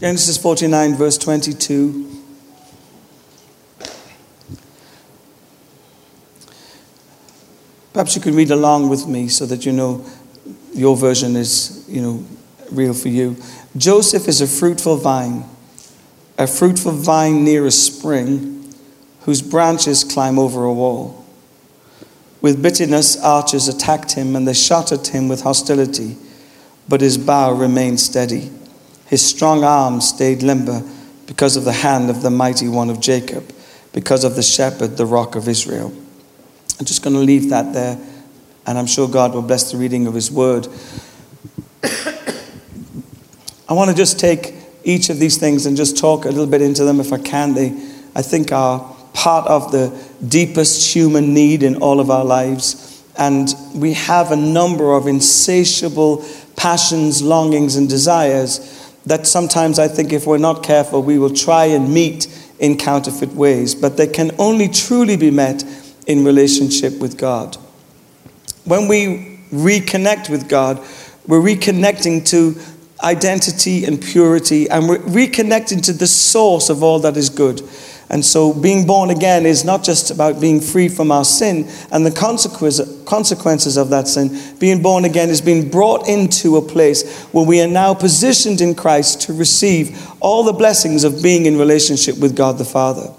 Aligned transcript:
Genesis 0.00 0.38
49, 0.38 0.94
verse 0.94 1.18
22. 1.18 2.10
Perhaps 7.92 8.16
you 8.16 8.22
could 8.22 8.34
read 8.34 8.50
along 8.50 8.88
with 8.88 9.06
me 9.06 9.28
so 9.28 9.44
that 9.44 9.66
you 9.66 9.72
know 9.72 10.02
your 10.72 10.96
version 10.96 11.36
is, 11.36 11.84
you 11.86 12.00
know, 12.00 12.24
real 12.70 12.94
for 12.94 13.08
you. 13.08 13.36
Joseph 13.76 14.26
is 14.26 14.40
a 14.40 14.46
fruitful 14.46 14.96
vine, 14.96 15.44
a 16.38 16.46
fruitful 16.46 16.92
vine 16.92 17.44
near 17.44 17.66
a 17.66 17.70
spring 17.70 18.72
whose 19.22 19.42
branches 19.42 20.02
climb 20.02 20.38
over 20.38 20.64
a 20.64 20.72
wall. 20.72 21.26
With 22.40 22.62
bitterness, 22.62 23.22
archers 23.22 23.68
attacked 23.68 24.12
him 24.12 24.34
and 24.34 24.48
they 24.48 24.54
shot 24.54 24.92
at 24.92 25.08
him 25.08 25.28
with 25.28 25.42
hostility, 25.42 26.16
but 26.88 27.02
his 27.02 27.18
bow 27.18 27.52
remained 27.52 28.00
steady. 28.00 28.50
His 29.10 29.26
strong 29.26 29.64
arm 29.64 30.00
stayed 30.00 30.44
limber 30.44 30.84
because 31.26 31.56
of 31.56 31.64
the 31.64 31.72
hand 31.72 32.10
of 32.10 32.22
the 32.22 32.30
mighty 32.30 32.68
one 32.68 32.90
of 32.90 33.00
Jacob, 33.00 33.52
because 33.92 34.22
of 34.22 34.36
the 34.36 34.42
shepherd, 34.42 34.96
the 34.96 35.04
rock 35.04 35.34
of 35.34 35.48
Israel. 35.48 35.92
I'm 36.78 36.86
just 36.86 37.02
going 37.02 37.14
to 37.14 37.20
leave 37.20 37.50
that 37.50 37.74
there, 37.74 37.98
and 38.66 38.78
I'm 38.78 38.86
sure 38.86 39.08
God 39.08 39.34
will 39.34 39.42
bless 39.42 39.72
the 39.72 39.78
reading 39.78 40.06
of 40.06 40.14
His 40.14 40.30
word. 40.30 40.68
I 41.82 43.72
want 43.72 43.90
to 43.90 43.96
just 43.96 44.20
take 44.20 44.54
each 44.84 45.10
of 45.10 45.18
these 45.18 45.38
things 45.38 45.66
and 45.66 45.76
just 45.76 45.98
talk 45.98 46.24
a 46.24 46.28
little 46.28 46.46
bit 46.46 46.62
into 46.62 46.84
them 46.84 47.00
if 47.00 47.12
I 47.12 47.18
can. 47.18 47.52
They, 47.52 47.70
I 48.14 48.22
think, 48.22 48.52
are 48.52 48.96
part 49.12 49.48
of 49.48 49.72
the 49.72 49.92
deepest 50.28 50.94
human 50.94 51.34
need 51.34 51.64
in 51.64 51.82
all 51.82 51.98
of 51.98 52.10
our 52.10 52.24
lives. 52.24 53.04
And 53.18 53.52
we 53.74 53.94
have 53.94 54.30
a 54.30 54.36
number 54.36 54.92
of 54.92 55.08
insatiable 55.08 56.24
passions, 56.54 57.22
longings, 57.22 57.74
and 57.74 57.88
desires 57.88 58.79
that 59.06 59.26
sometimes 59.26 59.78
I 59.78 59.88
think, 59.88 60.12
if 60.12 60.26
we're 60.26 60.38
not 60.38 60.62
careful, 60.62 61.02
we 61.02 61.18
will 61.18 61.34
try 61.34 61.66
and 61.66 61.92
meet 61.92 62.26
in 62.58 62.76
counterfeit 62.76 63.30
ways. 63.30 63.74
But 63.74 63.96
they 63.96 64.06
can 64.06 64.30
only 64.38 64.68
truly 64.68 65.16
be 65.16 65.30
met 65.30 65.64
in 66.06 66.24
relationship 66.24 66.98
with 67.00 67.16
God. 67.16 67.56
When 68.64 68.88
we 68.88 69.40
reconnect 69.52 70.28
with 70.28 70.48
God, 70.48 70.78
we're 71.26 71.40
reconnecting 71.40 72.26
to 72.30 72.60
identity 73.02 73.84
and 73.84 74.02
purity, 74.02 74.68
and 74.68 74.88
we're 74.88 74.98
reconnecting 74.98 75.82
to 75.84 75.92
the 75.92 76.06
source 76.06 76.68
of 76.68 76.82
all 76.82 76.98
that 77.00 77.16
is 77.16 77.30
good. 77.30 77.62
And 78.10 78.24
so, 78.24 78.52
being 78.52 78.88
born 78.88 79.10
again 79.10 79.46
is 79.46 79.64
not 79.64 79.84
just 79.84 80.10
about 80.10 80.40
being 80.40 80.60
free 80.60 80.88
from 80.88 81.12
our 81.12 81.24
sin 81.24 81.68
and 81.92 82.04
the 82.04 82.10
consequences 82.10 83.76
of 83.76 83.90
that 83.90 84.08
sin. 84.08 84.56
Being 84.58 84.82
born 84.82 85.04
again 85.04 85.28
is 85.28 85.40
being 85.40 85.70
brought 85.70 86.08
into 86.08 86.56
a 86.56 86.62
place 86.62 87.24
where 87.26 87.46
we 87.46 87.62
are 87.62 87.68
now 87.68 87.94
positioned 87.94 88.60
in 88.60 88.74
Christ 88.74 89.22
to 89.22 89.32
receive 89.32 89.96
all 90.18 90.42
the 90.42 90.52
blessings 90.52 91.04
of 91.04 91.22
being 91.22 91.46
in 91.46 91.56
relationship 91.56 92.18
with 92.18 92.34
God 92.34 92.58
the 92.58 92.64
Father. 92.64 93.14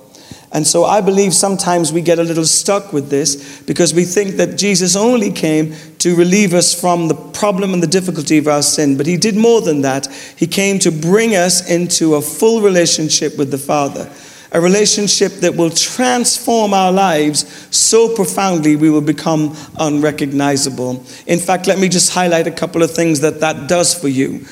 And 0.54 0.68
so 0.68 0.84
I 0.84 1.00
believe 1.00 1.34
sometimes 1.34 1.94
we 1.94 2.02
get 2.02 2.20
a 2.20 2.24
little 2.24 2.46
stuck 2.46 2.92
with 2.92 3.10
this 3.10 3.62
because 3.62 3.94
we 3.94 4.04
think 4.04 4.36
that 4.36 4.58
Jesus 4.58 4.98
only 4.98 5.32
came 5.32 5.74
to 6.00 6.16
relieve 6.16 6.54
us 6.54 6.78
from 6.78 7.08
the 7.08 7.16
problem 7.16 7.74
and 7.74 7.82
the 7.82 7.88
difficulty 7.88 8.38
of 8.38 8.50
our 8.50 8.62
sin. 8.62 8.98
But 8.98 9.08
he 9.08 9.16
did 9.16 9.38
more 9.38 9.62
than 9.62 9.82
that. 9.84 10.08
He 10.36 10.48
came 10.48 10.78
to 10.80 10.92
bring 10.92 11.36
us 11.36 11.70
into 11.70 12.16
a 12.16 12.22
full 12.22 12.62
relationship 12.62 13.38
with 13.38 13.50
the 13.50 13.58
Father, 13.58 14.12
a 14.52 14.60
relationship 14.60 15.32
that 15.34 15.56
will 15.56 15.70
transform 15.70 16.74
our 16.74 16.92
lives 16.92 17.68
so 17.76 18.14
profoundly 18.14 18.76
we 18.76 18.90
will 18.90 19.02
become 19.02 19.56
unrecognizable. 19.80 21.04
In 21.26 21.40
fact, 21.40 21.68
let 21.68 21.80
me 21.80 21.88
just 21.88 22.12
highlight 22.14 22.48
a 22.48 22.52
couple 22.52 22.84
of 22.84 22.92
things 22.92 23.22
that 23.22 23.40
that 23.40 23.70
does 23.70 23.94
for 23.94 24.10
you. 24.10 24.46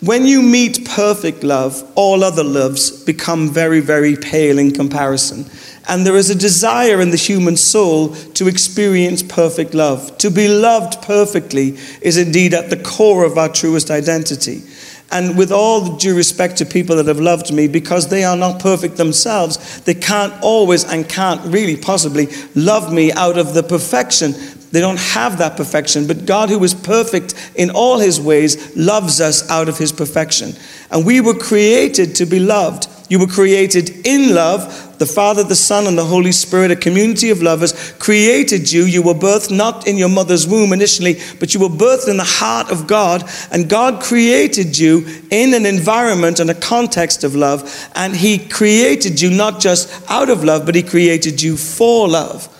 When 0.00 0.26
you 0.26 0.42
meet 0.42 0.86
perfect 0.86 1.42
love, 1.42 1.82
all 1.96 2.22
other 2.22 2.44
loves 2.44 3.02
become 3.02 3.50
very, 3.50 3.80
very 3.80 4.14
pale 4.14 4.58
in 4.58 4.70
comparison. 4.70 5.44
And 5.88 6.06
there 6.06 6.16
is 6.16 6.30
a 6.30 6.36
desire 6.36 7.00
in 7.00 7.10
the 7.10 7.16
human 7.16 7.56
soul 7.56 8.10
to 8.34 8.46
experience 8.46 9.22
perfect 9.22 9.74
love. 9.74 10.16
To 10.18 10.30
be 10.30 10.46
loved 10.46 11.02
perfectly 11.02 11.78
is 12.02 12.18
indeed 12.18 12.54
at 12.54 12.70
the 12.70 12.76
core 12.76 13.24
of 13.24 13.38
our 13.38 13.48
truest 13.48 13.90
identity. 13.90 14.62
And 15.10 15.38
with 15.38 15.50
all 15.50 15.96
due 15.96 16.14
respect 16.14 16.58
to 16.58 16.66
people 16.66 16.96
that 16.96 17.06
have 17.06 17.20
loved 17.20 17.52
me, 17.52 17.66
because 17.66 18.08
they 18.08 18.24
are 18.24 18.36
not 18.36 18.60
perfect 18.60 18.96
themselves, 18.98 19.80
they 19.82 19.94
can't 19.94 20.34
always 20.42 20.84
and 20.84 21.08
can't 21.08 21.40
really 21.46 21.76
possibly 21.76 22.28
love 22.54 22.92
me 22.92 23.10
out 23.12 23.38
of 23.38 23.54
the 23.54 23.62
perfection 23.62 24.34
they 24.70 24.80
don't 24.80 24.98
have 24.98 25.38
that 25.38 25.56
perfection, 25.56 26.06
but 26.06 26.26
God, 26.26 26.50
who 26.50 26.62
is 26.62 26.74
perfect 26.74 27.34
in 27.54 27.70
all 27.70 27.98
his 27.98 28.20
ways, 28.20 28.76
loves 28.76 29.20
us 29.20 29.48
out 29.50 29.68
of 29.68 29.78
his 29.78 29.92
perfection. 29.92 30.52
And 30.90 31.06
we 31.06 31.20
were 31.20 31.34
created 31.34 32.14
to 32.16 32.26
be 32.26 32.38
loved. 32.38 32.86
You 33.08 33.18
were 33.18 33.26
created 33.26 34.06
in 34.06 34.34
love. 34.34 34.87
The 34.98 35.06
Father, 35.06 35.44
the 35.44 35.54
Son, 35.54 35.86
and 35.86 35.96
the 35.96 36.04
Holy 36.04 36.32
Spirit, 36.32 36.70
a 36.70 36.76
community 36.76 37.30
of 37.30 37.42
lovers, 37.42 37.92
created 37.98 38.70
you. 38.70 38.84
You 38.84 39.02
were 39.02 39.14
birthed 39.14 39.54
not 39.54 39.86
in 39.86 39.96
your 39.96 40.08
mother's 40.08 40.46
womb 40.46 40.72
initially, 40.72 41.18
but 41.38 41.54
you 41.54 41.60
were 41.60 41.68
birthed 41.68 42.08
in 42.08 42.16
the 42.16 42.24
heart 42.24 42.70
of 42.70 42.86
God. 42.86 43.28
And 43.50 43.68
God 43.68 44.02
created 44.02 44.76
you 44.78 45.06
in 45.30 45.54
an 45.54 45.66
environment 45.66 46.40
and 46.40 46.50
a 46.50 46.54
context 46.54 47.24
of 47.24 47.34
love. 47.34 47.90
And 47.94 48.16
He 48.16 48.38
created 48.38 49.20
you 49.20 49.30
not 49.30 49.60
just 49.60 49.88
out 50.10 50.30
of 50.30 50.44
love, 50.44 50.66
but 50.66 50.74
He 50.74 50.82
created 50.82 51.40
you 51.40 51.56
for 51.56 52.08
love. 52.08 52.54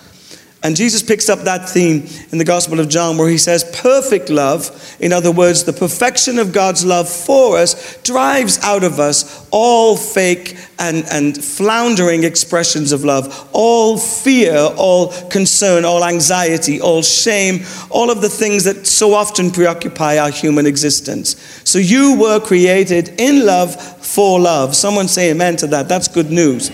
And 0.61 0.75
Jesus 0.75 1.01
picks 1.01 1.29
up 1.29 1.39
that 1.41 1.69
theme 1.69 2.05
in 2.31 2.37
the 2.37 2.43
Gospel 2.43 2.81
of 2.81 2.89
John 2.89 3.17
where 3.17 3.29
he 3.29 3.37
says, 3.37 3.63
Perfect 3.81 4.29
love, 4.29 4.97
in 4.99 5.13
other 5.13 5.31
words, 5.31 5.63
the 5.63 5.71
perfection 5.71 6.37
of 6.37 6.51
God's 6.51 6.85
love 6.85 7.07
for 7.07 7.57
us, 7.57 7.97
drives 8.01 8.59
out 8.61 8.83
of 8.83 8.99
us 8.99 9.47
all 9.51 9.95
fake 9.95 10.57
and, 10.79 11.05
and 11.11 11.43
floundering 11.43 12.23
expressions 12.23 12.91
of 12.91 13.03
love, 13.03 13.49
all 13.51 13.97
fear, 13.97 14.55
all 14.77 15.11
concern, 15.29 15.85
all 15.85 16.03
anxiety, 16.03 16.79
all 16.81 17.01
shame, 17.01 17.65
all 17.89 18.09
of 18.09 18.21
the 18.21 18.29
things 18.29 18.63
that 18.63 18.87
so 18.87 19.13
often 19.13 19.51
preoccupy 19.51 20.17
our 20.17 20.31
human 20.31 20.65
existence. 20.65 21.61
So 21.65 21.77
you 21.77 22.17
were 22.17 22.39
created 22.39 23.09
in 23.19 23.45
love 23.45 23.75
for 24.05 24.39
love. 24.39 24.75
Someone 24.75 25.07
say 25.07 25.31
amen 25.31 25.57
to 25.57 25.67
that. 25.67 25.89
That's 25.89 26.07
good 26.07 26.31
news. 26.31 26.71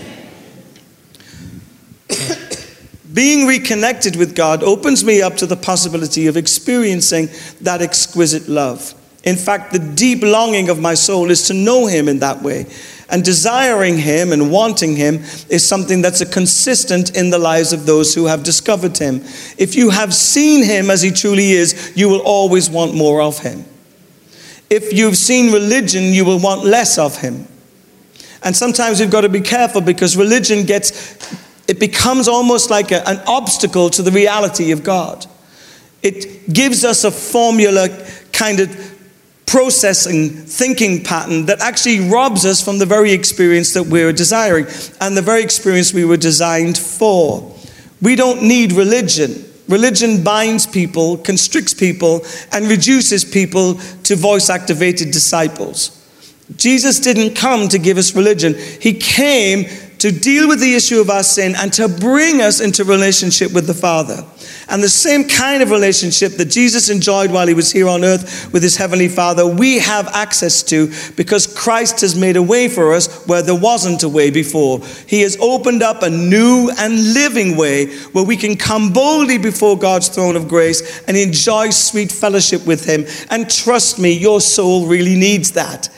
Being 3.12 3.46
reconnected 3.46 4.16
with 4.16 4.36
God 4.36 4.62
opens 4.62 5.04
me 5.04 5.20
up 5.20 5.36
to 5.38 5.46
the 5.46 5.56
possibility 5.56 6.28
of 6.28 6.36
experiencing 6.36 7.28
that 7.62 7.82
exquisite 7.82 8.48
love. 8.48 8.94
In 9.24 9.34
fact, 9.34 9.72
the 9.72 9.80
deep 9.80 10.22
longing 10.22 10.68
of 10.68 10.78
my 10.78 10.94
soul 10.94 11.30
is 11.30 11.48
to 11.48 11.54
know 11.54 11.86
Him 11.86 12.08
in 12.08 12.20
that 12.20 12.42
way. 12.42 12.66
And 13.08 13.24
desiring 13.24 13.98
Him 13.98 14.32
and 14.32 14.50
wanting 14.50 14.96
Him 14.96 15.16
is 15.48 15.66
something 15.66 16.02
that's 16.02 16.20
a 16.20 16.26
consistent 16.26 17.16
in 17.16 17.30
the 17.30 17.38
lives 17.38 17.72
of 17.72 17.86
those 17.86 18.14
who 18.14 18.26
have 18.26 18.42
discovered 18.42 18.98
Him. 18.98 19.22
If 19.58 19.76
you 19.76 19.90
have 19.90 20.12
seen 20.12 20.64
Him 20.64 20.90
as 20.90 21.02
He 21.02 21.10
truly 21.10 21.52
is, 21.52 21.92
you 21.94 22.08
will 22.08 22.20
always 22.20 22.68
want 22.68 22.94
more 22.94 23.22
of 23.22 23.38
Him. 23.38 23.64
If 24.68 24.92
you've 24.92 25.16
seen 25.16 25.52
religion, 25.52 26.04
you 26.04 26.24
will 26.24 26.40
want 26.40 26.64
less 26.64 26.98
of 26.98 27.20
Him. 27.20 27.46
And 28.42 28.56
sometimes 28.56 29.00
we've 29.00 29.10
got 29.10 29.22
to 29.22 29.28
be 29.28 29.40
careful 29.40 29.80
because 29.80 30.16
religion 30.16 30.66
gets 30.66 31.16
it 31.68 31.80
becomes 31.80 32.28
almost 32.28 32.70
like 32.70 32.92
a, 32.92 33.06
an 33.08 33.20
obstacle 33.26 33.90
to 33.90 34.02
the 34.02 34.12
reality 34.12 34.70
of 34.70 34.84
God. 34.84 35.26
It 36.02 36.52
gives 36.52 36.84
us 36.84 37.04
a 37.04 37.10
formula 37.10 37.88
kind 38.32 38.60
of 38.60 38.95
processing 39.46 40.28
thinking 40.30 41.02
pattern 41.02 41.46
that 41.46 41.60
actually 41.60 42.10
robs 42.10 42.44
us 42.44 42.62
from 42.62 42.78
the 42.78 42.86
very 42.86 43.12
experience 43.12 43.72
that 43.74 43.84
we're 43.84 44.12
desiring 44.12 44.66
and 45.00 45.16
the 45.16 45.22
very 45.22 45.42
experience 45.42 45.94
we 45.94 46.04
were 46.04 46.16
designed 46.16 46.76
for. 46.76 47.54
We 48.02 48.16
don't 48.16 48.42
need 48.42 48.72
religion. 48.72 49.44
Religion 49.68 50.22
binds 50.22 50.66
people, 50.66 51.16
constricts 51.18 51.74
people, 51.74 52.24
and 52.52 52.68
reduces 52.68 53.24
people 53.24 53.74
to 54.04 54.16
voice 54.16 54.50
activated 54.50 55.10
disciples. 55.10 55.92
Jesus 56.56 57.00
didn't 57.00 57.34
come 57.34 57.68
to 57.68 57.78
give 57.78 57.98
us 57.98 58.14
religion, 58.14 58.54
He 58.80 58.94
came 58.94 59.64
to 59.98 60.12
deal 60.12 60.46
with 60.46 60.60
the 60.60 60.74
issue 60.74 61.00
of 61.00 61.10
our 61.10 61.22
sin 61.22 61.54
and 61.56 61.72
to 61.72 61.88
bring 61.88 62.40
us 62.40 62.60
into 62.60 62.84
relationship 62.84 63.52
with 63.52 63.66
the 63.66 63.74
Father. 63.74 64.24
And 64.68 64.82
the 64.82 64.88
same 64.88 65.28
kind 65.28 65.62
of 65.62 65.70
relationship 65.70 66.32
that 66.32 66.46
Jesus 66.46 66.90
enjoyed 66.90 67.30
while 67.30 67.46
he 67.46 67.54
was 67.54 67.70
here 67.70 67.88
on 67.88 68.04
earth 68.04 68.52
with 68.52 68.64
his 68.64 68.76
heavenly 68.76 69.06
Father, 69.06 69.46
we 69.46 69.78
have 69.78 70.08
access 70.08 70.62
to 70.64 70.92
because 71.14 71.46
Christ 71.46 72.00
has 72.00 72.16
made 72.16 72.36
a 72.36 72.42
way 72.42 72.68
for 72.68 72.92
us 72.92 73.24
where 73.26 73.42
there 73.42 73.54
wasn't 73.54 74.02
a 74.02 74.08
way 74.08 74.30
before. 74.30 74.80
He 75.06 75.20
has 75.20 75.36
opened 75.40 75.82
up 75.82 76.02
a 76.02 76.10
new 76.10 76.70
and 76.78 77.14
living 77.14 77.56
way 77.56 77.96
where 78.08 78.24
we 78.24 78.36
can 78.36 78.56
come 78.56 78.92
boldly 78.92 79.38
before 79.38 79.78
God's 79.78 80.08
throne 80.08 80.34
of 80.34 80.48
grace 80.48 81.02
and 81.06 81.16
enjoy 81.16 81.70
sweet 81.70 82.10
fellowship 82.10 82.66
with 82.66 82.84
him. 82.86 83.06
And 83.30 83.48
trust 83.48 84.00
me, 84.00 84.12
your 84.12 84.40
soul 84.40 84.88
really 84.88 85.14
needs 85.14 85.52
that. 85.52 85.88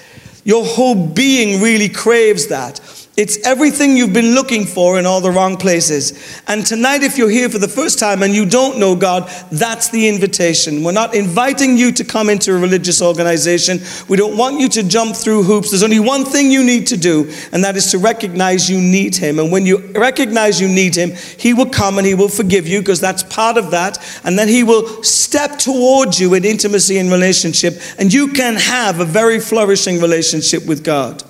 Your 0.45 0.65
whole 0.65 0.95
being 0.95 1.63
really 1.63 1.89
craves 1.89 2.49
that. 2.49 2.81
It's 3.19 3.37
everything 3.45 3.97
you've 3.97 4.13
been 4.13 4.37
looking 4.37 4.65
for 4.65 4.97
in 4.97 5.05
all 5.05 5.21
the 5.21 5.33
wrong 5.33 5.57
places. 5.57 6.41
And 6.47 6.65
tonight, 6.65 7.03
if 7.03 7.19
you're 7.19 7.29
here 7.29 7.49
for 7.49 7.59
the 7.59 7.67
first 7.67 7.99
time 7.99 8.23
and 8.23 8.33
you 8.33 8.47
don't 8.47 8.79
know 8.79 8.95
God, 8.95 9.29
that's 9.51 9.89
the 9.89 10.07
invitation. 10.07 10.85
We're 10.85 10.93
not 10.93 11.17
inviting 11.17 11.77
you 11.77 11.91
to 11.91 12.05
come 12.05 12.31
into 12.31 12.55
a 12.55 12.59
religious 12.61 13.03
organization. 13.03 13.81
We 14.09 14.17
don't 14.17 14.37
want 14.37 14.61
you 14.61 14.69
to 14.69 14.85
jump 14.85 15.17
through 15.17 15.43
hoops. 15.43 15.71
There's 15.71 15.83
only 15.83 15.99
one 15.99 16.25
thing 16.25 16.53
you 16.53 16.63
need 16.63 16.87
to 16.87 16.97
do, 16.97 17.29
and 17.51 17.65
that 17.65 17.77
is 17.77 17.91
to 17.91 17.99
recognize 17.99 18.71
you 18.71 18.81
need 18.81 19.17
Him. 19.17 19.41
And 19.41 19.51
when 19.51 19.67
you 19.67 19.79
recognize 19.95 20.61
you 20.61 20.69
need 20.69 20.95
Him, 20.95 21.11
He 21.41 21.55
will 21.55 21.71
come 21.71 21.99
and 21.99 22.07
He 22.07 22.15
will 22.15 22.29
forgive 22.29 22.69
you 22.69 22.79
because 22.79 23.01
that's 23.01 23.25
part 23.25 23.57
of 23.57 23.73
that. 23.73 23.99
And 24.23 24.39
then 24.39 24.47
He 24.47 24.63
will 24.63 25.03
step 25.03 25.59
towards 25.59 26.21
you 26.21 26.35
in 26.35 26.45
intimacy 26.45 26.99
and 26.99 27.11
relationship, 27.11 27.83
and 27.99 28.15
you 28.15 28.29
can 28.29 28.55
have 28.55 29.01
a 29.01 29.05
very 29.05 29.41
flourishing 29.41 30.01
relationship 30.01 30.65
with 30.67 30.85
God. 30.85 31.25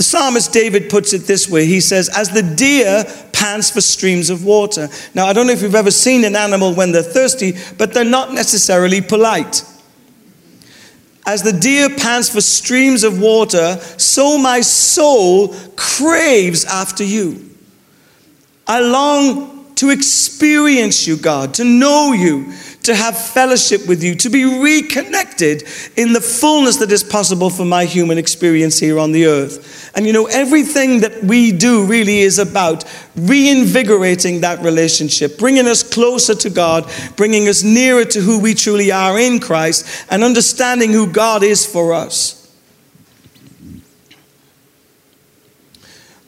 The 0.00 0.04
psalmist 0.04 0.54
David 0.54 0.88
puts 0.88 1.12
it 1.12 1.26
this 1.26 1.46
way 1.46 1.66
He 1.66 1.78
says, 1.78 2.08
As 2.08 2.30
the 2.30 2.42
deer 2.42 3.04
pants 3.34 3.70
for 3.70 3.82
streams 3.82 4.30
of 4.30 4.46
water. 4.46 4.88
Now, 5.14 5.26
I 5.26 5.34
don't 5.34 5.46
know 5.46 5.52
if 5.52 5.60
you've 5.60 5.74
ever 5.74 5.90
seen 5.90 6.24
an 6.24 6.34
animal 6.34 6.74
when 6.74 6.90
they're 6.90 7.02
thirsty, 7.02 7.52
but 7.76 7.92
they're 7.92 8.02
not 8.02 8.32
necessarily 8.32 9.02
polite. 9.02 9.62
As 11.26 11.42
the 11.42 11.52
deer 11.52 11.90
pants 11.90 12.30
for 12.30 12.40
streams 12.40 13.04
of 13.04 13.20
water, 13.20 13.76
so 13.98 14.38
my 14.38 14.62
soul 14.62 15.48
craves 15.76 16.64
after 16.64 17.04
you. 17.04 17.50
I 18.66 18.80
long 18.80 19.74
to 19.74 19.90
experience 19.90 21.06
you, 21.06 21.18
God, 21.18 21.52
to 21.54 21.64
know 21.64 22.14
you, 22.14 22.54
to 22.82 22.94
have 22.94 23.16
fellowship 23.16 23.86
with 23.86 24.02
you, 24.02 24.14
to 24.14 24.30
be 24.30 24.44
reconnected 24.44 25.64
in 25.96 26.12
the 26.12 26.20
fullness 26.20 26.76
that 26.76 26.90
is 26.90 27.04
possible 27.04 27.50
for 27.50 27.64
my 27.64 27.84
human 27.84 28.16
experience 28.16 28.78
here 28.78 28.98
on 28.98 29.12
the 29.12 29.26
earth. 29.26 29.90
And 29.94 30.06
you 30.06 30.12
know, 30.12 30.26
everything 30.26 31.00
that 31.00 31.22
we 31.22 31.52
do 31.52 31.84
really 31.84 32.20
is 32.20 32.38
about 32.38 32.84
reinvigorating 33.16 34.40
that 34.40 34.60
relationship, 34.60 35.38
bringing 35.38 35.66
us 35.66 35.82
closer 35.82 36.34
to 36.36 36.50
God, 36.50 36.90
bringing 37.16 37.48
us 37.48 37.62
nearer 37.62 38.04
to 38.06 38.20
who 38.20 38.40
we 38.40 38.54
truly 38.54 38.90
are 38.90 39.18
in 39.18 39.40
Christ, 39.40 40.06
and 40.10 40.24
understanding 40.24 40.92
who 40.92 41.06
God 41.12 41.42
is 41.42 41.66
for 41.66 41.92
us. 41.92 42.36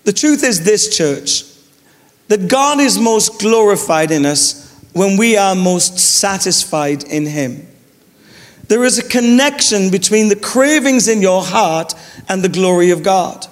The 0.05 0.13
truth 0.13 0.43
is 0.43 0.65
this, 0.65 0.95
church, 0.95 1.45
that 2.29 2.49
God 2.49 2.81
is 2.81 2.99
most 2.99 3.39
glorified 3.41 4.11
in 4.11 4.27
us 4.27 4.72
when 4.93 5.17
we 5.17 5.37
are 5.37 5.55
most 5.55 5.99
satisfied 5.99 7.05
in 7.05 7.27
Him. 7.27 7.67
There 8.69 8.85
is 8.85 8.99
a 8.99 9.09
connection 9.09 9.91
between 9.91 10.29
the 10.29 10.37
cravings 10.37 11.09
in 11.09 11.21
your 11.21 11.43
heart 11.43 11.95
and 12.29 12.43
the 12.43 12.49
glory 12.49 12.91
of 12.91 13.03
God. 13.03 13.47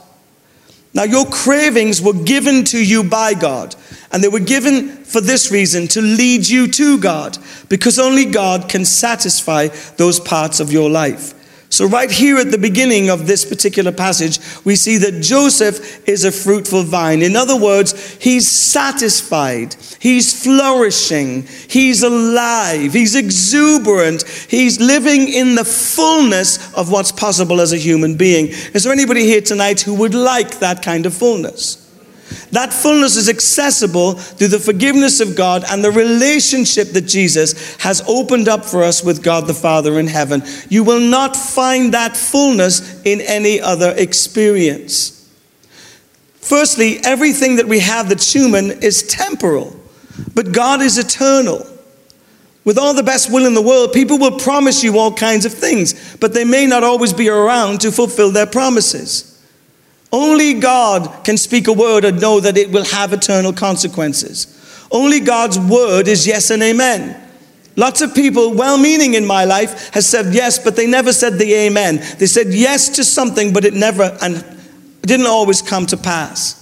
Now, 0.93 1.05
your 1.05 1.27
cravings 1.27 2.03
were 2.03 2.15
given 2.15 2.65
to 2.65 2.85
you 2.85 3.05
by 3.05 3.35
God, 3.35 3.77
and 4.11 4.25
they 4.25 4.29
were 4.29 4.41
given 4.41 4.89
for 5.05 5.21
this 5.21 5.51
reason 5.53 5.87
to 5.89 6.01
lead 6.01 6.49
you 6.49 6.67
to 6.69 6.99
God, 6.99 7.39
because 7.69 7.99
only 7.99 8.25
God 8.25 8.69
can 8.69 8.85
satisfy 8.85 9.69
those 9.97 10.19
parts 10.19 10.59
of 10.59 10.73
your 10.73 10.91
life. 10.91 11.35
So, 11.71 11.87
right 11.87 12.11
here 12.11 12.37
at 12.39 12.51
the 12.51 12.59
beginning 12.59 13.11
of 13.11 13.29
this 13.29 13.45
particular 13.45 13.93
passage, 13.93 14.41
we 14.65 14.75
see 14.75 14.97
that 14.99 15.23
Joseph 15.23 16.07
is 16.09 16.25
a 16.25 16.33
fruitful 16.33 16.83
vine. 16.83 17.23
In 17.23 17.37
other 17.37 17.57
words, 17.57 18.17
he's 18.21 18.49
satisfied, 18.49 19.77
he's 20.01 20.43
flourishing, 20.43 21.47
he's 21.69 22.03
alive, 22.03 22.93
he's 22.93 23.15
exuberant, 23.15 24.25
he's 24.49 24.81
living 24.81 25.29
in 25.29 25.55
the 25.55 25.65
fullness 25.65 26.75
of 26.75 26.91
what's 26.91 27.13
possible 27.13 27.61
as 27.61 27.73
a 27.73 27.79
human 27.79 28.17
being. 28.17 28.49
Is 28.49 28.83
there 28.83 28.93
anybody 28.93 29.23
here 29.23 29.41
tonight 29.41 29.81
who 29.81 29.95
would 29.95 30.15
like 30.15 30.59
that 30.59 30.83
kind 30.83 31.07
of 31.07 31.15
fullness? 31.15 31.90
That 32.53 32.73
fullness 32.73 33.17
is 33.17 33.29
accessible 33.29 34.13
through 34.13 34.49
the 34.49 34.59
forgiveness 34.59 35.21
of 35.21 35.37
God 35.37 35.65
and 35.71 35.85
the 35.85 35.91
relationship 35.91 36.89
that 36.89 37.03
Jesus 37.03 37.77
has 37.77 38.03
opened 38.09 38.49
up 38.49 38.65
for 38.65 38.83
us 38.83 39.05
with 39.05 39.23
God 39.23 39.47
the 39.47 39.55
Father 39.55 39.99
in 39.99 40.07
heaven. 40.07 40.43
You 40.69 40.85
will 40.85 41.01
not 41.01 41.37
find 41.37 41.95
that 41.95 42.17
fullness 42.17 43.03
in 43.03 43.21
any 43.21 43.61
other 43.61 43.95
experience. 43.97 45.17
Firstly, 46.37 46.99
everything 47.05 47.57
that 47.57 47.69
we 47.69 47.79
have 47.81 48.09
that's 48.09 48.33
human 48.33 48.83
is 48.83 49.05
temporal, 49.05 49.77
but 50.35 50.53
God 50.53 50.81
is 50.81 50.99
eternal. 50.99 51.67
With 52.65 52.79
all 52.79 52.93
the 52.93 53.03
best 53.03 53.33
will 53.33 53.47
in 53.47 53.55
the 53.55 53.63
world, 53.63 53.93
people 53.93 54.19
will 54.19 54.39
promise 54.39 54.83
you 54.83 54.99
all 54.99 55.13
kinds 55.13 55.45
of 55.45 55.55
things, 55.55 56.17
but 56.17 56.35
they 56.35 56.45
may 56.45 56.67
not 56.67 56.85
always 56.85 57.13
be 57.13 57.29
around 57.29 57.81
to 57.83 57.93
fulfill 57.93 58.31
their 58.31 58.47
promises. 58.47 59.30
Only 60.13 60.55
God 60.55 61.25
can 61.25 61.37
speak 61.37 61.69
a 61.69 61.73
word 61.73 62.05
and 62.05 62.21
know 62.21 62.41
that 62.41 62.57
it 62.57 62.71
will 62.71 62.85
have 62.85 63.13
eternal 63.13 63.53
consequences. 63.53 64.57
Only 64.91 65.21
God's 65.21 65.59
word 65.59 66.09
is 66.09 66.27
yes 66.27 66.51
and 66.51 66.63
amen. 66.63 67.29
Lots 67.77 68.01
of 68.01 68.15
people, 68.15 68.55
well 68.55 68.77
meaning 68.77 69.15
in 69.15 69.25
my 69.25 69.45
life, 69.45 69.91
has 69.95 70.09
said 70.09 70.35
yes, 70.35 70.59
but 70.59 70.75
they 70.75 70.87
never 70.87 71.13
said 71.13 71.35
the 71.35 71.55
amen. 71.55 72.03
They 72.19 72.27
said 72.27 72.49
yes 72.49 72.89
to 72.91 73.05
something, 73.05 73.53
but 73.53 73.65
it 73.65 73.75
never 73.75 74.17
and 74.21 74.45
didn't 75.03 75.27
always 75.27 75.63
come 75.63 75.87
to 75.87 75.97
pass. 75.97 76.57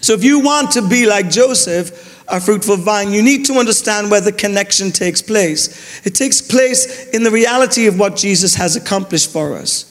So 0.00 0.14
if 0.14 0.24
you 0.24 0.40
want 0.40 0.70
to 0.72 0.88
be 0.88 1.06
like 1.06 1.28
Joseph, 1.28 2.24
a 2.28 2.40
fruitful 2.40 2.76
vine, 2.76 3.12
you 3.12 3.22
need 3.22 3.44
to 3.46 3.54
understand 3.54 4.10
where 4.10 4.20
the 4.20 4.32
connection 4.32 4.92
takes 4.92 5.20
place. 5.20 6.06
It 6.06 6.14
takes 6.14 6.40
place 6.40 7.08
in 7.10 7.24
the 7.24 7.30
reality 7.30 7.86
of 7.86 7.98
what 7.98 8.16
Jesus 8.16 8.54
has 8.54 8.76
accomplished 8.76 9.30
for 9.30 9.56
us. 9.56 9.89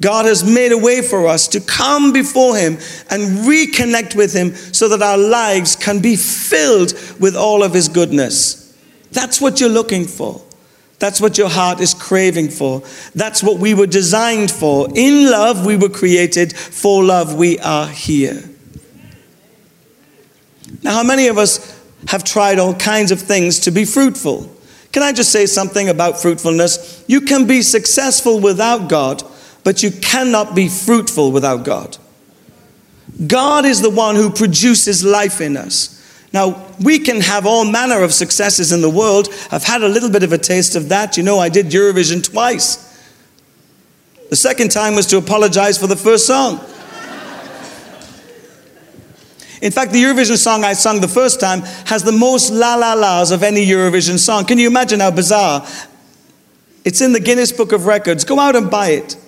God 0.00 0.26
has 0.26 0.44
made 0.44 0.70
a 0.70 0.78
way 0.78 1.02
for 1.02 1.26
us 1.26 1.48
to 1.48 1.60
come 1.60 2.12
before 2.12 2.56
Him 2.56 2.74
and 3.10 3.38
reconnect 3.46 4.14
with 4.14 4.32
Him 4.32 4.54
so 4.54 4.88
that 4.88 5.02
our 5.02 5.18
lives 5.18 5.74
can 5.74 6.00
be 6.00 6.14
filled 6.14 6.92
with 7.18 7.34
all 7.34 7.64
of 7.64 7.74
His 7.74 7.88
goodness. 7.88 8.76
That's 9.10 9.40
what 9.40 9.60
you're 9.60 9.68
looking 9.68 10.04
for. 10.04 10.42
That's 11.00 11.20
what 11.20 11.38
your 11.38 11.48
heart 11.48 11.80
is 11.80 11.94
craving 11.94 12.50
for. 12.50 12.82
That's 13.14 13.42
what 13.42 13.58
we 13.58 13.74
were 13.74 13.86
designed 13.86 14.50
for. 14.50 14.88
In 14.94 15.30
love, 15.30 15.64
we 15.64 15.76
were 15.76 15.88
created. 15.88 16.56
For 16.56 17.02
love, 17.02 17.34
we 17.34 17.58
are 17.60 17.86
here. 17.86 18.42
Now, 20.82 20.94
how 20.94 21.04
many 21.04 21.28
of 21.28 21.38
us 21.38 21.76
have 22.08 22.24
tried 22.24 22.58
all 22.58 22.74
kinds 22.74 23.10
of 23.10 23.20
things 23.20 23.60
to 23.60 23.70
be 23.70 23.84
fruitful? 23.84 24.54
Can 24.92 25.02
I 25.02 25.12
just 25.12 25.32
say 25.32 25.46
something 25.46 25.88
about 25.88 26.20
fruitfulness? 26.20 27.04
You 27.06 27.20
can 27.20 27.46
be 27.46 27.62
successful 27.62 28.40
without 28.40 28.88
God 28.88 29.22
but 29.68 29.82
you 29.82 29.90
cannot 29.90 30.54
be 30.54 30.66
fruitful 30.66 31.30
without 31.30 31.62
God. 31.62 31.98
God 33.26 33.66
is 33.66 33.82
the 33.82 33.90
one 33.90 34.16
who 34.16 34.30
produces 34.30 35.04
life 35.04 35.42
in 35.42 35.58
us. 35.58 36.02
Now, 36.32 36.72
we 36.82 36.98
can 36.98 37.20
have 37.20 37.44
all 37.44 37.66
manner 37.66 38.02
of 38.02 38.14
successes 38.14 38.72
in 38.72 38.80
the 38.80 38.88
world. 38.88 39.28
I've 39.50 39.64
had 39.64 39.82
a 39.82 39.88
little 39.88 40.08
bit 40.08 40.22
of 40.22 40.32
a 40.32 40.38
taste 40.38 40.74
of 40.74 40.88
that. 40.88 41.18
You 41.18 41.22
know, 41.22 41.38
I 41.38 41.50
did 41.50 41.66
Eurovision 41.66 42.24
twice. 42.24 42.98
The 44.30 44.36
second 44.36 44.70
time 44.70 44.94
was 44.94 45.04
to 45.08 45.18
apologize 45.18 45.76
for 45.76 45.86
the 45.86 45.96
first 45.96 46.26
song. 46.26 46.60
In 49.60 49.70
fact, 49.70 49.92
the 49.92 50.02
Eurovision 50.02 50.38
song 50.38 50.64
I 50.64 50.72
sung 50.72 51.02
the 51.02 51.08
first 51.08 51.40
time 51.40 51.60
has 51.84 52.04
the 52.04 52.12
most 52.12 52.50
la 52.50 52.74
la 52.74 52.94
la's 52.94 53.32
of 53.32 53.42
any 53.42 53.66
Eurovision 53.66 54.18
song. 54.18 54.46
Can 54.46 54.58
you 54.58 54.66
imagine 54.66 55.00
how 55.00 55.10
bizarre? 55.10 55.68
It's 56.86 57.02
in 57.02 57.12
the 57.12 57.20
Guinness 57.20 57.52
Book 57.52 57.72
of 57.72 57.84
Records. 57.84 58.24
Go 58.24 58.38
out 58.38 58.56
and 58.56 58.70
buy 58.70 58.92
it. 58.92 59.18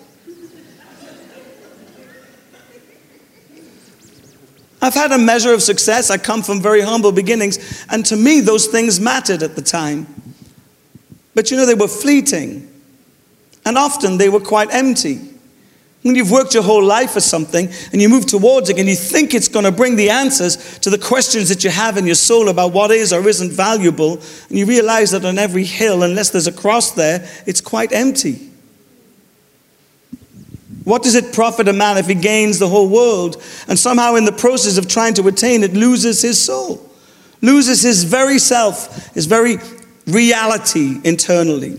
I've 4.83 4.95
had 4.95 5.13
a 5.13 5.19
measure 5.19 5.53
of 5.53 5.63
success. 5.63 6.11
I 6.11 6.19
come 6.19 6.43
from 6.43 6.61
very 6.61 6.81
humble 6.81 7.13
beginnings. 7.13 7.85
And 7.91 8.05
to 8.07 8.17
me, 8.17 8.41
those 8.41 8.67
things 8.67 8.99
mattered 8.99 9.43
at 9.43 9.57
the 9.57 9.63
time. 9.63 10.07
But 11.35 11.51
you 11.51 11.57
know, 11.57 11.67
they 11.67 11.75
were 11.75 11.89
fleeting. 11.89 12.67
And 13.65 13.77
often 13.77 14.19
they 14.19 14.29
were 14.29 14.41
quite 14.41 14.73
empty. 14.73 15.21
When 16.03 16.17
you've 16.17 16.31
worked 16.31 16.55
your 16.55 16.63
whole 16.63 16.83
life 16.83 17.11
for 17.11 17.21
something 17.21 17.69
and 17.93 18.01
you 18.01 18.09
move 18.09 18.25
towards 18.25 18.71
it 18.71 18.79
and 18.79 18.89
you 18.89 18.95
think 18.95 19.35
it's 19.35 19.49
going 19.49 19.67
to 19.67 19.73
bring 19.73 19.97
the 19.97 20.09
answers 20.09 20.79
to 20.79 20.89
the 20.89 20.97
questions 20.97 21.51
that 21.51 21.63
you 21.63 21.69
have 21.69 21.99
in 21.99 22.07
your 22.07 22.15
soul 22.15 22.49
about 22.49 22.73
what 22.73 22.91
is 22.91 23.13
or 23.13 23.29
isn't 23.29 23.53
valuable, 23.53 24.15
and 24.49 24.59
you 24.59 24.65
realize 24.65 25.11
that 25.11 25.27
on 25.27 25.39
every 25.39 25.65
hill, 25.65 26.03
unless 26.03 26.31
there's 26.31 26.47
a 26.47 26.53
cross 26.53 26.93
there, 26.93 27.29
it's 27.45 27.61
quite 27.61 27.93
empty. 27.93 28.50
What 30.85 31.03
does 31.03 31.15
it 31.15 31.35
profit 31.35 31.69
a 31.69 31.73
man 31.73 31.99
if 31.99 32.07
he 32.07 32.15
gains 32.15 32.59
the 32.59 32.69
whole 32.69 32.89
world 32.89 33.43
and 33.69 33.79
somehow 33.79 34.15
in 34.15 34.25
the 34.25 34.33
process 34.33 34.79
of 34.79 34.89
trying 34.89 35.15
to 35.15 35.29
attain 35.29 35.63
it 35.63 35.75
loses 35.75 36.23
his 36.23 36.41
soul, 36.41 36.91
loses 37.43 37.83
his 37.83 38.05
very 38.05 38.39
self, 38.39 39.13
his 39.15 39.27
very 39.27 39.59
reality 40.07 40.99
internally? 41.05 41.79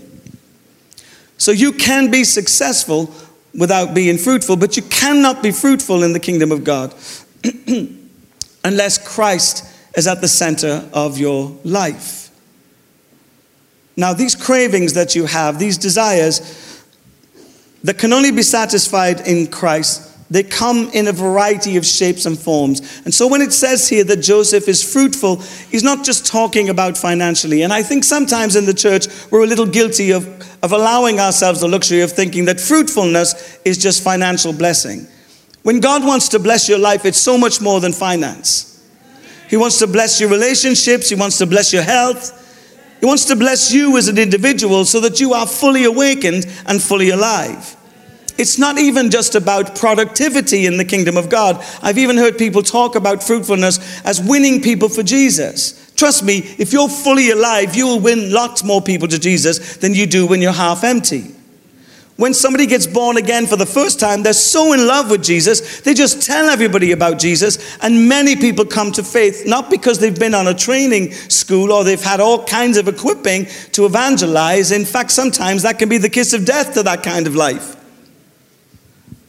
So 1.37 1.51
you 1.51 1.71
can 1.71 2.11
be 2.11 2.23
successful 2.23 3.11
without 3.57 3.93
being 3.93 4.17
fruitful, 4.17 4.57
but 4.57 4.77
you 4.77 4.83
cannot 4.83 5.41
be 5.41 5.51
fruitful 5.51 6.03
in 6.03 6.13
the 6.13 6.19
kingdom 6.19 6.51
of 6.51 6.63
God 6.63 6.93
unless 8.63 8.97
Christ 8.97 9.65
is 9.97 10.07
at 10.07 10.21
the 10.21 10.27
center 10.27 10.87
of 10.93 11.17
your 11.17 11.57
life. 11.63 12.29
Now, 13.97 14.13
these 14.13 14.35
cravings 14.35 14.93
that 14.93 15.15
you 15.15 15.25
have, 15.25 15.59
these 15.59 15.77
desires, 15.77 16.39
that 17.83 17.97
can 17.97 18.13
only 18.13 18.31
be 18.31 18.43
satisfied 18.43 19.27
in 19.27 19.47
Christ, 19.47 20.07
they 20.31 20.43
come 20.43 20.89
in 20.93 21.07
a 21.07 21.11
variety 21.11 21.75
of 21.75 21.85
shapes 21.85 22.25
and 22.25 22.39
forms. 22.39 23.01
And 23.03 23.13
so 23.13 23.27
when 23.27 23.41
it 23.41 23.51
says 23.51 23.89
here 23.89 24.05
that 24.05 24.21
Joseph 24.21 24.69
is 24.69 24.81
fruitful, 24.81 25.41
he's 25.69 25.83
not 25.83 26.05
just 26.05 26.25
talking 26.25 26.69
about 26.69 26.97
financially. 26.97 27.63
And 27.63 27.73
I 27.73 27.83
think 27.83 28.05
sometimes 28.05 28.55
in 28.55 28.65
the 28.65 28.73
church 28.73 29.07
we're 29.29 29.43
a 29.43 29.47
little 29.47 29.65
guilty 29.65 30.11
of, 30.11 30.25
of 30.63 30.71
allowing 30.71 31.19
ourselves 31.19 31.59
the 31.59 31.67
luxury 31.67 31.99
of 31.99 32.13
thinking 32.13 32.45
that 32.45 32.61
fruitfulness 32.61 33.59
is 33.65 33.77
just 33.77 34.01
financial 34.01 34.53
blessing. 34.53 35.05
When 35.63 35.81
God 35.81 36.05
wants 36.05 36.29
to 36.29 36.39
bless 36.39 36.69
your 36.69 36.79
life, 36.79 37.03
it's 37.03 37.19
so 37.19 37.37
much 37.37 37.59
more 37.59 37.81
than 37.81 37.91
finance. 37.91 38.67
He 39.49 39.57
wants 39.57 39.79
to 39.79 39.87
bless 39.87 40.21
your 40.21 40.29
relationships, 40.29 41.09
He 41.09 41.15
wants 41.15 41.37
to 41.39 41.45
bless 41.45 41.73
your 41.73 41.83
health. 41.83 42.37
He 43.01 43.07
wants 43.07 43.25
to 43.25 43.35
bless 43.35 43.73
you 43.73 43.97
as 43.97 44.07
an 44.07 44.19
individual 44.19 44.85
so 44.85 45.01
that 45.01 45.19
you 45.19 45.33
are 45.33 45.47
fully 45.47 45.83
awakened 45.83 46.45
and 46.67 46.81
fully 46.81 47.09
alive. 47.09 47.75
It's 48.37 48.57
not 48.57 48.77
even 48.77 49.09
just 49.09 49.35
about 49.35 49.75
productivity 49.75 50.65
in 50.67 50.77
the 50.77 50.85
kingdom 50.85 51.17
of 51.17 51.27
God. 51.27 51.63
I've 51.81 51.97
even 51.97 52.15
heard 52.15 52.37
people 52.37 52.63
talk 52.63 52.95
about 52.95 53.23
fruitfulness 53.23 54.01
as 54.05 54.21
winning 54.21 54.61
people 54.61 54.87
for 54.87 55.03
Jesus. 55.03 55.91
Trust 55.95 56.23
me, 56.23 56.37
if 56.57 56.71
you're 56.71 56.89
fully 56.89 57.31
alive, 57.31 57.75
you 57.75 57.87
will 57.87 57.99
win 57.99 58.31
lots 58.31 58.63
more 58.63 58.81
people 58.81 59.07
to 59.07 59.19
Jesus 59.19 59.77
than 59.77 59.93
you 59.93 60.05
do 60.05 60.25
when 60.25 60.41
you're 60.41 60.51
half 60.51 60.83
empty. 60.83 61.35
When 62.21 62.35
somebody 62.35 62.67
gets 62.67 62.85
born 62.85 63.17
again 63.17 63.47
for 63.47 63.55
the 63.55 63.65
first 63.65 63.99
time, 63.99 64.21
they're 64.21 64.33
so 64.33 64.73
in 64.73 64.85
love 64.85 65.09
with 65.09 65.23
Jesus, 65.23 65.81
they 65.81 65.95
just 65.95 66.21
tell 66.21 66.49
everybody 66.49 66.91
about 66.91 67.17
Jesus. 67.17 67.75
And 67.81 68.07
many 68.07 68.35
people 68.35 68.63
come 68.63 68.91
to 68.91 69.03
faith 69.03 69.47
not 69.47 69.71
because 69.71 69.97
they've 69.97 70.19
been 70.19 70.35
on 70.35 70.45
a 70.45 70.53
training 70.53 71.13
school 71.13 71.71
or 71.71 71.83
they've 71.83 71.99
had 71.99 72.19
all 72.19 72.45
kinds 72.45 72.77
of 72.77 72.87
equipping 72.87 73.47
to 73.71 73.87
evangelize. 73.87 74.71
In 74.71 74.85
fact, 74.85 75.09
sometimes 75.09 75.63
that 75.63 75.79
can 75.79 75.89
be 75.89 75.97
the 75.97 76.11
kiss 76.11 76.33
of 76.33 76.45
death 76.45 76.75
to 76.75 76.83
that 76.83 77.01
kind 77.01 77.25
of 77.25 77.35
life 77.35 77.75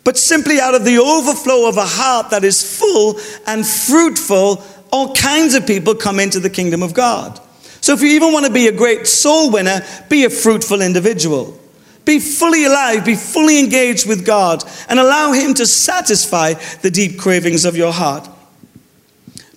but 0.04 0.18
simply 0.18 0.61
out 0.61 0.75
of 0.75 0.84
the 0.84 0.99
overflow 0.99 1.68
of 1.68 1.76
a 1.76 1.87
heart 1.87 2.30
that 2.30 2.42
is 2.42 2.78
full 2.78 3.20
and 3.46 3.64
fruitful, 3.64 4.61
all 4.90 5.14
kinds 5.14 5.54
of 5.54 5.64
people 5.64 5.94
come 5.94 6.18
into 6.18 6.40
the 6.40 6.50
kingdom 6.50 6.82
of 6.82 6.92
God. 6.92 7.38
So 7.80 7.94
if 7.94 8.02
you 8.02 8.08
even 8.08 8.32
want 8.32 8.44
to 8.44 8.52
be 8.52 8.66
a 8.66 8.72
great 8.72 9.06
soul 9.06 9.52
winner, 9.52 9.80
be 10.08 10.25
a 10.25 10.30
fruitful 10.30 10.82
individual. 10.82 11.56
Be 12.04 12.18
fully 12.18 12.64
alive, 12.64 13.04
be 13.04 13.14
fully 13.14 13.59
engaged 13.59 14.09
with 14.09 14.26
God, 14.26 14.64
and 14.88 14.99
allow 14.99 15.32
Him 15.32 15.54
to 15.54 15.66
satisfy 15.66 16.54
the 16.82 16.90
deep 16.90 17.18
cravings 17.18 17.64
of 17.64 17.76
your 17.76 17.92
heart. 17.92 18.28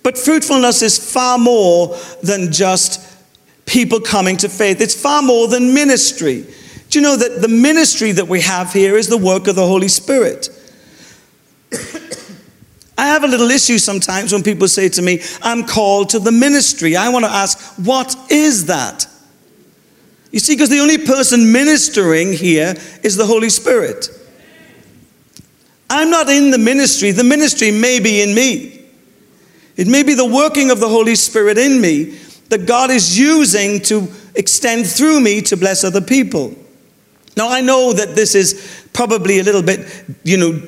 But 0.02 0.16
fruitfulness 0.16 0.82
is 0.82 1.12
far 1.12 1.38
more 1.38 1.96
than 2.22 2.52
just 2.52 3.02
people 3.66 4.00
coming 4.00 4.36
to 4.38 4.48
faith, 4.48 4.80
it's 4.80 4.94
far 4.94 5.22
more 5.22 5.48
than 5.48 5.74
ministry. 5.74 6.46
Do 6.88 6.98
you 7.00 7.02
know 7.02 7.16
that 7.16 7.42
the 7.42 7.48
ministry 7.48 8.12
that 8.12 8.28
we 8.28 8.40
have 8.42 8.72
here 8.72 8.96
is 8.96 9.08
the 9.08 9.16
work 9.16 9.48
of 9.48 9.56
the 9.56 9.66
Holy 9.66 9.88
Spirit? 9.88 10.48
I 12.98 13.08
have 13.08 13.24
a 13.24 13.26
little 13.26 13.50
issue 13.50 13.78
sometimes 13.78 14.32
when 14.32 14.42
people 14.42 14.68
say 14.68 14.88
to 14.90 15.02
me, 15.02 15.20
I'm 15.42 15.64
called 15.64 16.10
to 16.10 16.18
the 16.18 16.32
ministry. 16.32 16.96
I 16.96 17.08
want 17.08 17.24
to 17.24 17.30
ask, 17.30 17.58
what 17.84 18.16
is 18.30 18.66
that? 18.66 19.08
You 20.32 20.40
see, 20.40 20.54
because 20.54 20.70
the 20.70 20.80
only 20.80 20.98
person 20.98 21.52
ministering 21.52 22.32
here 22.32 22.74
is 23.02 23.16
the 23.16 23.26
Holy 23.26 23.48
Spirit. 23.48 24.08
I'm 25.88 26.10
not 26.10 26.28
in 26.28 26.50
the 26.50 26.58
ministry, 26.58 27.12
the 27.12 27.24
ministry 27.24 27.70
may 27.70 28.00
be 28.00 28.22
in 28.22 28.34
me. 28.34 28.84
It 29.76 29.86
may 29.86 30.02
be 30.02 30.14
the 30.14 30.26
working 30.26 30.70
of 30.70 30.80
the 30.80 30.88
Holy 30.88 31.14
Spirit 31.14 31.58
in 31.58 31.80
me 31.80 32.18
that 32.48 32.66
God 32.66 32.90
is 32.90 33.18
using 33.18 33.80
to 33.82 34.08
extend 34.34 34.86
through 34.86 35.20
me 35.20 35.42
to 35.42 35.56
bless 35.56 35.84
other 35.84 36.00
people. 36.00 36.54
Now, 37.36 37.50
I 37.50 37.60
know 37.60 37.92
that 37.92 38.14
this 38.14 38.34
is 38.34 38.88
probably 38.92 39.38
a 39.40 39.42
little 39.42 39.62
bit, 39.62 39.86
you 40.24 40.38
know, 40.38 40.62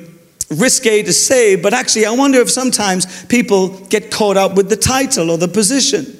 risque 0.51 1.03
to 1.03 1.13
say, 1.13 1.55
but 1.55 1.73
actually, 1.73 2.05
I 2.05 2.11
wonder 2.11 2.39
if 2.39 2.49
sometimes 2.49 3.25
people 3.25 3.69
get 3.87 4.11
caught 4.11 4.37
up 4.37 4.55
with 4.55 4.69
the 4.69 4.75
title 4.75 5.31
or 5.31 5.37
the 5.37 5.47
position. 5.47 6.18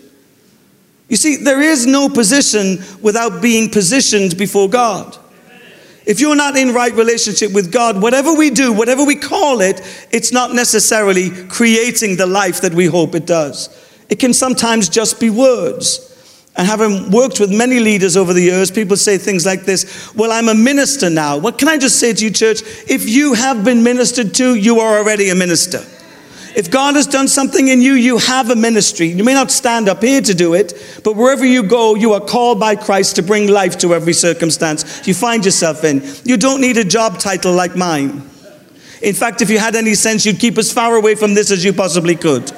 You 1.10 1.18
see, 1.18 1.38
there 1.38 1.60
is 1.60 1.86
no 1.86 2.08
position 2.08 2.78
without 3.02 3.42
being 3.42 3.70
positioned 3.70 4.38
before 4.38 4.70
God. 4.70 5.18
If 6.06 6.20
you're 6.20 6.36
not 6.36 6.56
in 6.56 6.74
right 6.74 6.94
relationship 6.94 7.52
with 7.52 7.72
God, 7.72 8.02
whatever 8.02 8.34
we 8.34 8.50
do, 8.50 8.72
whatever 8.72 9.04
we 9.04 9.16
call 9.16 9.62
it, 9.62 9.82
it's 10.12 10.32
not 10.32 10.54
necessarily 10.54 11.30
creating 11.48 12.16
the 12.16 12.26
life 12.26 12.62
that 12.62 12.74
we 12.74 12.86
hope 12.86 13.16
it 13.16 13.26
does. 13.26 13.70
It 14.10 14.18
can 14.18 14.34
sometimes 14.34 14.90
just 14.90 15.20
be 15.20 15.30
words. 15.30 16.06
And 16.56 16.68
having 16.68 17.12
worked 17.12 17.40
with 17.40 17.52
many 17.52 17.80
leaders 17.80 18.18
over 18.18 18.34
the 18.34 18.42
years, 18.42 18.72
people 18.72 18.98
say 18.98 19.18
things 19.18 19.46
like 19.46 19.66
this 19.66 20.14
Well, 20.16 20.32
I'm 20.32 20.50
a 20.50 20.56
minister 20.56 21.10
now. 21.10 21.38
What 21.38 21.58
can 21.58 21.68
I 21.68 21.78
just 21.78 22.00
say 22.00 22.14
to 22.14 22.26
you, 22.26 22.32
church? 22.32 22.62
If 22.88 23.08
you 23.08 23.34
have 23.34 23.64
been 23.64 23.84
ministered 23.84 24.34
to, 24.36 24.56
you 24.56 24.80
are 24.80 24.98
already 24.98 25.30
a 25.30 25.36
minister. 25.36 25.84
If 26.56 26.72
God 26.72 26.96
has 26.96 27.06
done 27.06 27.28
something 27.28 27.68
in 27.68 27.82
you, 27.82 27.94
you 27.94 28.18
have 28.18 28.50
a 28.50 28.56
ministry. 28.56 29.08
You 29.08 29.24
may 29.24 29.34
not 29.34 29.52
stand 29.52 29.88
up 29.88 30.02
here 30.02 30.22
to 30.22 30.34
do 30.34 30.54
it, 30.54 31.02
but 31.04 31.16
wherever 31.16 31.46
you 31.46 31.64
go, 31.64 31.96
you 31.96 32.14
are 32.14 32.22
called 32.22 32.60
by 32.60 32.76
Christ 32.76 33.16
to 33.18 33.24
bring 33.24 33.48
life 33.48 33.78
to 33.80 33.94
every 33.94 34.14
circumstance 34.14 35.08
you 35.08 35.14
find 35.14 35.46
yourself 35.46 35.84
in. 35.84 36.02
You 36.24 36.38
don't 36.38 36.62
need 36.62 36.78
a 36.78 36.84
job 36.84 37.20
title 37.20 37.54
like 37.54 37.76
mine. 37.76 38.24
In 39.02 39.14
fact, 39.14 39.42
if 39.42 39.50
you 39.50 39.60
had 39.60 39.76
any 39.76 39.94
sense, 39.94 40.26
you'd 40.26 40.40
keep 40.40 40.58
as 40.58 40.74
far 40.74 40.96
away 40.96 41.16
from 41.16 41.34
this 41.34 41.52
as 41.52 41.64
you 41.64 41.72
possibly 41.72 42.16
could. 42.16 42.52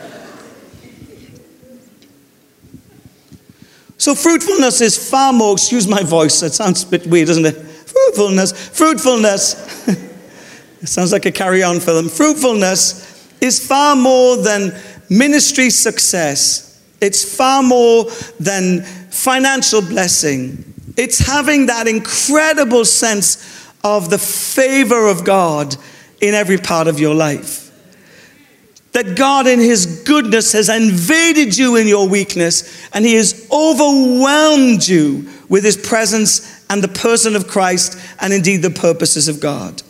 So 3.97 4.15
fruitfulness 4.15 4.81
is 4.81 5.09
far 5.09 5.31
more, 5.31 5.53
excuse 5.53 5.87
my 5.87 6.01
voice, 6.01 6.41
it 6.41 6.53
sounds 6.53 6.83
a 6.83 6.87
bit 6.87 7.05
weird, 7.05 7.27
doesn't 7.27 7.45
it? 7.45 7.55
Fruitfulness, 7.55 8.69
fruitfulness, 8.69 9.87
it 10.81 10.87
sounds 10.87 11.11
like 11.11 11.27
a 11.27 11.31
carry 11.31 11.61
on 11.61 11.79
film. 11.79 12.09
Fruitfulness 12.09 13.10
is 13.41 13.65
far 13.65 13.95
more 13.95 14.37
than 14.37 14.73
ministry 15.09 15.69
success, 15.69 16.81
it's 17.01 17.35
far 17.35 17.63
more 17.63 18.05
than 18.39 18.83
financial 19.09 19.81
blessing. 19.81 20.63
It's 20.97 21.19
having 21.19 21.65
that 21.65 21.87
incredible 21.87 22.85
sense 22.85 23.67
of 23.83 24.09
the 24.09 24.17
favor 24.17 25.07
of 25.07 25.23
God 25.25 25.75
in 26.21 26.33
every 26.33 26.57
part 26.57 26.87
of 26.87 26.99
your 26.99 27.15
life. 27.15 27.69
That 28.91 29.15
God, 29.15 29.47
in 29.47 29.59
His 29.59 30.03
goodness, 30.05 30.51
has 30.51 30.69
invaded 30.69 31.57
you 31.57 31.77
in 31.77 31.87
your 31.87 32.07
weakness 32.07 32.87
and 32.93 33.05
He 33.05 33.15
has 33.15 33.47
overwhelmed 33.51 34.87
you 34.87 35.29
with 35.49 35.63
His 35.63 35.77
presence 35.77 36.65
and 36.69 36.83
the 36.83 36.89
person 36.89 37.35
of 37.35 37.47
Christ 37.47 37.99
and 38.19 38.33
indeed 38.33 38.57
the 38.57 38.69
purposes 38.69 39.27
of 39.27 39.39
God. 39.39 39.81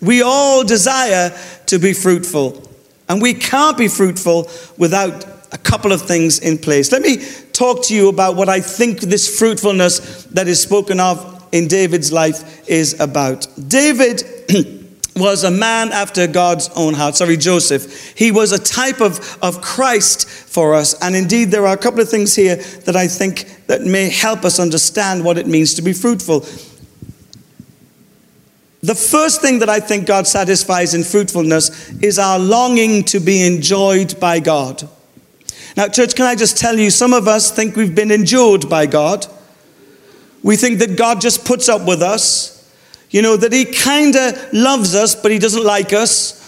We 0.00 0.22
all 0.22 0.62
desire 0.64 1.36
to 1.66 1.78
be 1.78 1.92
fruitful, 1.92 2.69
and 3.10 3.20
we 3.20 3.34
can't 3.34 3.76
be 3.76 3.88
fruitful 3.88 4.48
without 4.78 5.26
a 5.52 5.58
couple 5.58 5.90
of 5.90 6.00
things 6.00 6.38
in 6.38 6.56
place. 6.56 6.92
Let 6.92 7.02
me 7.02 7.16
talk 7.52 7.82
to 7.86 7.94
you 7.94 8.08
about 8.08 8.36
what 8.36 8.48
I 8.48 8.60
think 8.60 9.00
this 9.00 9.36
fruitfulness 9.36 10.24
that 10.26 10.46
is 10.46 10.62
spoken 10.62 11.00
of 11.00 11.44
in 11.50 11.66
David's 11.66 12.12
life 12.12 12.68
is 12.68 12.98
about. 13.00 13.48
David. 13.68 14.22
was 15.16 15.42
a 15.42 15.50
man 15.50 15.90
after 15.92 16.26
God's 16.28 16.70
own 16.76 16.94
heart. 16.94 17.16
Sorry, 17.16 17.36
Joseph. 17.36 18.16
He 18.16 18.30
was 18.30 18.52
a 18.52 18.58
type 18.58 19.00
of, 19.00 19.38
of 19.42 19.60
Christ 19.60 20.26
for 20.26 20.74
us. 20.74 20.94
And 21.02 21.14
indeed, 21.16 21.50
there 21.50 21.66
are 21.66 21.74
a 21.74 21.76
couple 21.76 22.00
of 22.00 22.08
things 22.08 22.34
here 22.34 22.56
that 22.56 22.96
I 22.96 23.08
think 23.08 23.66
that 23.66 23.82
may 23.82 24.08
help 24.08 24.44
us 24.44 24.58
understand 24.58 25.24
what 25.24 25.36
it 25.36 25.48
means 25.48 25.74
to 25.74 25.82
be 25.82 25.92
fruitful. 25.92 26.46
The 28.82 28.94
first 28.94 29.42
thing 29.42 29.58
that 29.58 29.68
I 29.68 29.78
think 29.80 30.06
God 30.06 30.26
satisfies 30.26 30.94
in 30.94 31.04
fruitfulness 31.04 31.90
is 32.02 32.18
our 32.18 32.38
longing 32.38 33.04
to 33.04 33.20
be 33.20 33.46
enjoyed 33.46 34.18
by 34.18 34.40
God. 34.40 34.88
Now, 35.76 35.88
church, 35.88 36.14
can 36.14 36.24
I 36.24 36.34
just 36.34 36.56
tell 36.56 36.78
you, 36.78 36.90
some 36.90 37.12
of 37.12 37.28
us 37.28 37.50
think 37.50 37.76
we've 37.76 37.94
been 37.94 38.10
endured 38.10 38.68
by 38.68 38.86
God. 38.86 39.26
We 40.42 40.56
think 40.56 40.78
that 40.78 40.96
God 40.96 41.20
just 41.20 41.44
puts 41.44 41.68
up 41.68 41.86
with 41.86 42.02
us. 42.02 42.56
You 43.10 43.22
know, 43.22 43.36
that 43.36 43.52
he 43.52 43.66
kind 43.66 44.16
of 44.16 44.52
loves 44.52 44.94
us, 44.94 45.14
but 45.14 45.30
he 45.30 45.38
doesn't 45.38 45.64
like 45.64 45.92
us. 45.92 46.39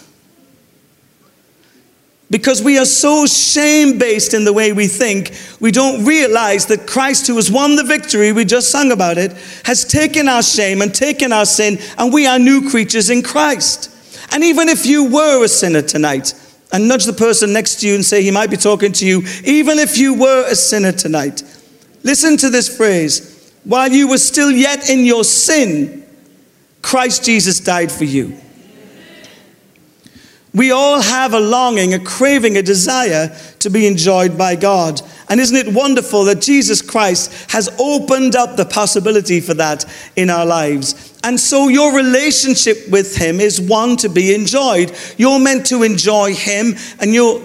Because 2.32 2.62
we 2.62 2.78
are 2.78 2.86
so 2.86 3.26
shame 3.26 3.98
based 3.98 4.32
in 4.32 4.46
the 4.46 4.54
way 4.54 4.72
we 4.72 4.86
think, 4.86 5.34
we 5.60 5.70
don't 5.70 6.06
realize 6.06 6.64
that 6.66 6.86
Christ, 6.86 7.26
who 7.26 7.36
has 7.36 7.50
won 7.50 7.76
the 7.76 7.84
victory, 7.84 8.32
we 8.32 8.46
just 8.46 8.70
sung 8.70 8.90
about 8.90 9.18
it, 9.18 9.32
has 9.64 9.84
taken 9.84 10.28
our 10.28 10.42
shame 10.42 10.80
and 10.80 10.94
taken 10.94 11.30
our 11.30 11.44
sin, 11.44 11.78
and 11.98 12.10
we 12.10 12.26
are 12.26 12.38
new 12.38 12.70
creatures 12.70 13.10
in 13.10 13.22
Christ. 13.22 13.90
And 14.32 14.42
even 14.42 14.70
if 14.70 14.86
you 14.86 15.12
were 15.12 15.44
a 15.44 15.48
sinner 15.48 15.82
tonight, 15.82 16.32
and 16.72 16.88
nudge 16.88 17.04
the 17.04 17.12
person 17.12 17.52
next 17.52 17.80
to 17.80 17.86
you 17.86 17.96
and 17.96 18.04
say, 18.04 18.22
he 18.22 18.30
might 18.30 18.48
be 18.48 18.56
talking 18.56 18.92
to 18.92 19.06
you, 19.06 19.22
even 19.44 19.78
if 19.78 19.98
you 19.98 20.14
were 20.14 20.46
a 20.48 20.56
sinner 20.56 20.92
tonight, 20.92 21.42
listen 22.02 22.38
to 22.38 22.48
this 22.48 22.74
phrase 22.74 23.52
while 23.64 23.92
you 23.92 24.08
were 24.08 24.16
still 24.16 24.50
yet 24.50 24.88
in 24.88 25.04
your 25.04 25.22
sin, 25.22 26.02
Christ 26.80 27.26
Jesus 27.26 27.60
died 27.60 27.92
for 27.92 28.04
you. 28.04 28.40
We 30.54 30.70
all 30.70 31.00
have 31.00 31.32
a 31.32 31.40
longing, 31.40 31.94
a 31.94 31.98
craving, 31.98 32.58
a 32.58 32.62
desire 32.62 33.34
to 33.60 33.70
be 33.70 33.86
enjoyed 33.86 34.36
by 34.36 34.54
God. 34.54 35.00
And 35.30 35.40
isn't 35.40 35.56
it 35.56 35.74
wonderful 35.74 36.24
that 36.24 36.42
Jesus 36.42 36.82
Christ 36.82 37.50
has 37.52 37.70
opened 37.78 38.36
up 38.36 38.56
the 38.56 38.66
possibility 38.66 39.40
for 39.40 39.54
that 39.54 39.86
in 40.14 40.28
our 40.28 40.44
lives? 40.44 41.18
And 41.24 41.40
so 41.40 41.68
your 41.68 41.96
relationship 41.96 42.86
with 42.90 43.16
him 43.16 43.40
is 43.40 43.62
one 43.62 43.96
to 43.98 44.10
be 44.10 44.34
enjoyed. 44.34 44.92
You're 45.16 45.38
meant 45.38 45.66
to 45.66 45.84
enjoy 45.84 46.34
him, 46.34 46.74
and 47.00 47.14
you're, 47.14 47.40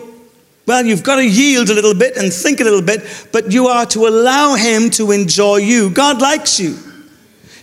well, 0.65 0.85
you've 0.85 1.03
got 1.03 1.17
to 1.17 1.25
yield 1.25 1.69
a 1.69 1.73
little 1.73 1.95
bit 1.95 2.17
and 2.17 2.33
think 2.33 2.59
a 2.59 2.65
little 2.65 2.81
bit, 2.81 3.29
but 3.31 3.53
you 3.53 3.67
are 3.67 3.85
to 3.85 4.07
allow 4.07 4.55
him 4.55 4.89
to 4.91 5.11
enjoy 5.11 5.57
you. 5.57 5.91
God 5.91 6.21
likes 6.21 6.59
you, 6.59 6.77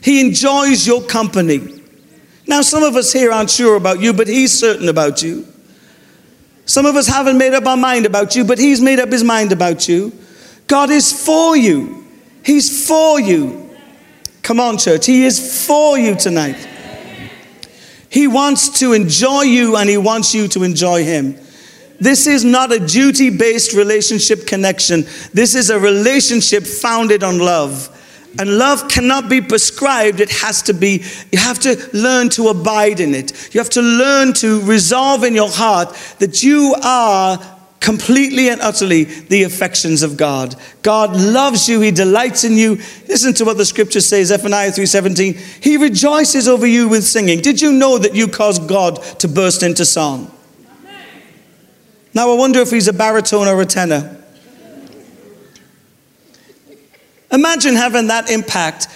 he 0.01 0.21
enjoys 0.21 0.87
your 0.87 1.03
company. 1.03 1.74
Now, 2.47 2.63
some 2.63 2.83
of 2.83 2.95
us 2.97 3.13
here 3.13 3.33
aren't 3.33 3.51
sure 3.51 3.77
about 3.77 4.01
you, 4.01 4.13
but 4.13 4.29
he's 4.29 4.57
certain 4.59 4.89
about 4.89 5.23
you. 5.23 5.47
Some 6.67 6.87
of 6.87 6.97
us 6.97 7.07
haven't 7.07 7.39
made 7.39 7.55
up 7.55 7.67
our 7.67 7.77
mind 7.77 8.07
about 8.07 8.37
you, 8.37 8.45
but 8.45 8.59
he's 8.59 8.81
made 8.81 8.99
up 8.99 9.11
his 9.11 9.25
mind 9.25 9.53
about 9.53 9.89
you. 9.89 10.13
God 10.67 10.91
is 10.91 11.25
for 11.25 11.57
you. 11.57 12.07
He's 12.45 12.87
for 12.87 13.21
you. 13.21 13.71
Come 14.43 14.61
on, 14.61 14.79
church. 14.79 15.07
He 15.07 15.25
is 15.25 15.67
for 15.67 15.99
you 15.99 16.15
tonight. 16.15 16.69
He 18.11 18.29
wants 18.29 18.79
to 18.81 18.93
enjoy 18.93 19.43
you 19.43 19.77
and 19.77 19.89
he 19.89 19.97
wants 19.97 20.35
you 20.35 20.47
to 20.49 20.63
enjoy 20.63 21.03
him. 21.03 21.37
This 22.01 22.27
is 22.27 22.45
not 22.45 22.73
a 22.73 22.79
duty 22.79 23.31
based 23.31 23.73
relationship 23.73 24.47
connection. 24.47 25.05
This 25.33 25.55
is 25.55 25.71
a 25.71 25.79
relationship 25.79 26.65
founded 26.65 27.23
on 27.23 27.39
love. 27.39 27.91
And 28.39 28.59
love 28.59 28.89
cannot 28.89 29.29
be 29.29 29.41
prescribed, 29.41 30.21
it 30.21 30.31
has 30.31 30.63
to 30.63 30.75
be, 30.75 31.05
you 31.31 31.39
have 31.39 31.59
to 31.61 31.89
learn 31.93 32.29
to 32.31 32.49
abide 32.49 33.01
in 33.01 33.15
it. 33.15 33.55
You 33.55 33.61
have 33.61 33.71
to 33.71 33.83
learn 33.83 34.33
to 34.35 34.61
resolve 34.63 35.25
in 35.25 35.35
your 35.35 35.51
heart 35.51 35.95
that 36.19 36.43
you 36.43 36.75
are 36.83 37.39
completely 37.85 38.49
and 38.49 38.63
utterly 38.63 39.05
the 39.05 39.43
affections 39.43 40.03
of 40.03 40.17
God. 40.17 40.57
God 40.83 41.15
loves 41.15 41.69
you, 41.69 41.81
He 41.81 41.91
delights 41.91 42.43
in 42.43 42.57
you. 42.57 42.77
Listen 43.09 43.35
to 43.35 43.45
what 43.45 43.59
the 43.59 43.67
scripture 43.67 44.01
says, 44.01 44.29
Zephaniah 44.29 44.71
3:17. 44.71 45.37
He 45.63 45.77
rejoices 45.77 46.49
over 46.49 46.67
you 46.67 46.89
with 46.89 47.05
singing. 47.05 47.41
Did 47.41 47.61
you 47.61 47.73
know 47.73 47.99
that 47.99 48.15
you 48.15 48.27
caused 48.27 48.67
God 48.67 49.03
to 49.19 49.29
burst 49.29 49.63
into 49.63 49.85
song? 49.85 50.31
Now 52.15 52.33
I 52.33 52.37
wonder 52.37 52.61
if 52.61 52.71
he's 52.71 52.89
a 52.89 52.93
baritone 52.93 53.49
or 53.49 53.61
a 53.61 53.67
tenor. 53.67 54.24
Imagine 57.35 57.75
having 57.75 58.07
that 58.07 58.31
impact 58.31 58.87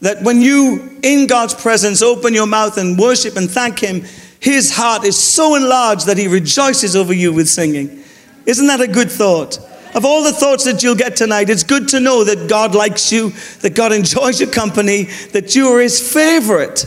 that 0.00 0.20
when 0.22 0.42
you, 0.42 0.98
in 1.02 1.28
God's 1.28 1.54
presence, 1.54 2.02
open 2.02 2.34
your 2.34 2.46
mouth 2.46 2.76
and 2.76 2.98
worship 2.98 3.36
and 3.36 3.48
thank 3.48 3.78
Him, 3.78 4.04
His 4.40 4.74
heart 4.74 5.04
is 5.04 5.16
so 5.16 5.54
enlarged 5.54 6.06
that 6.06 6.18
He 6.18 6.26
rejoices 6.26 6.96
over 6.96 7.12
you 7.12 7.32
with 7.32 7.48
singing. 7.48 8.02
Isn't 8.46 8.66
that 8.66 8.80
a 8.80 8.88
good 8.88 9.10
thought? 9.10 9.58
Of 9.94 10.04
all 10.04 10.24
the 10.24 10.32
thoughts 10.32 10.64
that 10.64 10.82
you'll 10.82 10.96
get 10.96 11.14
tonight, 11.14 11.48
it's 11.48 11.62
good 11.62 11.86
to 11.88 12.00
know 12.00 12.24
that 12.24 12.48
God 12.48 12.74
likes 12.74 13.12
you, 13.12 13.30
that 13.60 13.76
God 13.76 13.92
enjoys 13.92 14.40
your 14.40 14.50
company, 14.50 15.04
that 15.32 15.54
you 15.54 15.68
are 15.68 15.80
His 15.80 16.12
favorite. 16.12 16.84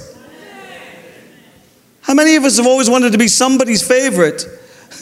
How 2.01 2.13
many 2.13 2.35
of 2.35 2.43
us 2.43 2.57
have 2.57 2.67
always 2.67 2.89
wanted 2.89 3.13
to 3.13 3.17
be 3.17 3.29
somebody's 3.29 3.85
favorite? 3.85 4.45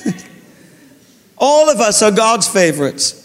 all 1.40 1.68
of 1.68 1.80
us 1.80 2.04
are 2.04 2.12
God's 2.12 2.48
favorites. 2.48 3.25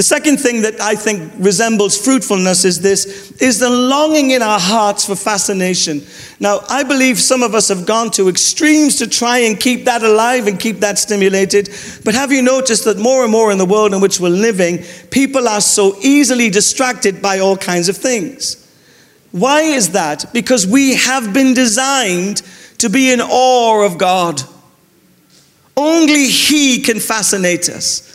The 0.00 0.04
second 0.04 0.38
thing 0.38 0.62
that 0.62 0.80
I 0.80 0.94
think 0.94 1.30
resembles 1.36 2.02
fruitfulness 2.02 2.64
is 2.64 2.80
this 2.80 3.32
is 3.32 3.58
the 3.58 3.68
longing 3.68 4.30
in 4.30 4.40
our 4.40 4.58
hearts 4.58 5.04
for 5.04 5.14
fascination. 5.14 6.00
Now, 6.40 6.60
I 6.70 6.84
believe 6.84 7.18
some 7.18 7.42
of 7.42 7.54
us 7.54 7.68
have 7.68 7.84
gone 7.84 8.10
to 8.12 8.30
extremes 8.30 8.96
to 8.96 9.06
try 9.06 9.40
and 9.40 9.60
keep 9.60 9.84
that 9.84 10.02
alive 10.02 10.46
and 10.46 10.58
keep 10.58 10.78
that 10.78 10.98
stimulated. 10.98 11.68
But 12.02 12.14
have 12.14 12.32
you 12.32 12.40
noticed 12.40 12.86
that 12.86 12.96
more 12.96 13.24
and 13.24 13.30
more 13.30 13.52
in 13.52 13.58
the 13.58 13.66
world 13.66 13.92
in 13.92 14.00
which 14.00 14.18
we're 14.18 14.30
living, 14.30 14.78
people 15.10 15.46
are 15.46 15.60
so 15.60 15.94
easily 16.00 16.48
distracted 16.48 17.20
by 17.20 17.40
all 17.40 17.58
kinds 17.58 17.90
of 17.90 17.98
things? 17.98 18.56
Why 19.32 19.60
is 19.60 19.90
that? 19.90 20.32
Because 20.32 20.66
we 20.66 20.94
have 20.94 21.34
been 21.34 21.52
designed 21.52 22.40
to 22.78 22.88
be 22.88 23.12
in 23.12 23.20
awe 23.20 23.84
of 23.84 23.98
God. 23.98 24.40
Only 25.76 26.28
He 26.28 26.80
can 26.80 27.00
fascinate 27.00 27.68
us. 27.68 28.10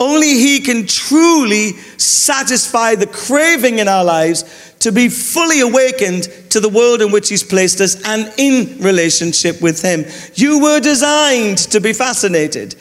Only 0.00 0.28
He 0.28 0.60
can 0.60 0.86
truly 0.86 1.72
satisfy 1.98 2.94
the 2.94 3.06
craving 3.06 3.78
in 3.78 3.86
our 3.86 4.02
lives 4.02 4.74
to 4.80 4.90
be 4.90 5.10
fully 5.10 5.60
awakened 5.60 6.24
to 6.48 6.58
the 6.58 6.70
world 6.70 7.02
in 7.02 7.12
which 7.12 7.28
He's 7.28 7.42
placed 7.42 7.82
us 7.82 8.02
and 8.06 8.32
in 8.38 8.78
relationship 8.78 9.60
with 9.60 9.82
Him. 9.82 10.06
You 10.34 10.62
were 10.62 10.80
designed 10.80 11.58
to 11.58 11.80
be 11.80 11.92
fascinated. 11.92 12.74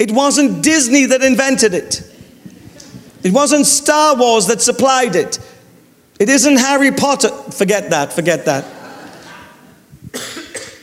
It 0.00 0.10
wasn't 0.10 0.64
Disney 0.64 1.06
that 1.06 1.22
invented 1.22 1.74
it, 1.74 2.02
it 3.22 3.32
wasn't 3.32 3.66
Star 3.66 4.16
Wars 4.16 4.46
that 4.48 4.60
supplied 4.60 5.14
it, 5.14 5.38
it 6.18 6.28
isn't 6.28 6.56
Harry 6.56 6.90
Potter. 6.90 7.30
Forget 7.52 7.90
that, 7.90 8.12
forget 8.12 8.44
that. 8.46 8.77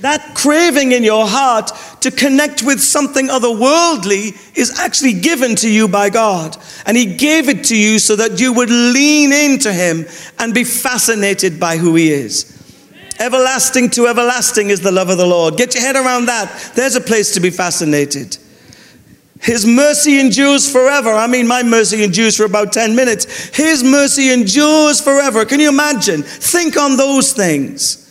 That 0.05 0.35
craving 0.35 0.91
in 0.91 1.03
your 1.03 1.25
heart 1.25 1.71
to 2.01 2.11
connect 2.11 2.61
with 2.61 2.79
something 2.79 3.27
otherworldly 3.29 4.37
is 4.55 4.79
actually 4.79 5.13
given 5.13 5.55
to 5.55 5.67
you 5.67 5.87
by 5.87 6.11
God. 6.11 6.55
And 6.85 6.95
He 6.95 7.07
gave 7.07 7.49
it 7.49 7.63
to 7.65 7.75
you 7.75 7.97
so 7.97 8.15
that 8.15 8.39
you 8.39 8.53
would 8.53 8.69
lean 8.69 9.33
into 9.33 9.73
Him 9.73 10.05
and 10.37 10.53
be 10.53 10.63
fascinated 10.63 11.59
by 11.59 11.77
who 11.77 11.95
He 11.95 12.11
is. 12.11 12.51
Everlasting 13.17 13.89
to 13.91 14.05
everlasting 14.05 14.69
is 14.69 14.81
the 14.81 14.91
love 14.91 15.09
of 15.09 15.17
the 15.17 15.25
Lord. 15.25 15.57
Get 15.57 15.73
your 15.73 15.83
head 15.83 15.95
around 15.95 16.27
that. 16.27 16.73
There's 16.75 16.95
a 16.95 17.01
place 17.01 17.33
to 17.33 17.39
be 17.39 17.49
fascinated. 17.49 18.37
His 19.41 19.65
mercy 19.65 20.19
endures 20.19 20.71
forever. 20.71 21.13
I 21.13 21.25
mean, 21.25 21.47
my 21.47 21.63
mercy 21.63 22.03
endures 22.03 22.37
for 22.37 22.45
about 22.45 22.73
10 22.73 22.95
minutes. 22.95 23.47
His 23.57 23.83
mercy 23.83 24.31
endures 24.31 25.01
forever. 25.01 25.45
Can 25.45 25.59
you 25.59 25.69
imagine? 25.69 26.21
Think 26.21 26.77
on 26.77 26.95
those 26.95 27.33
things. 27.33 28.04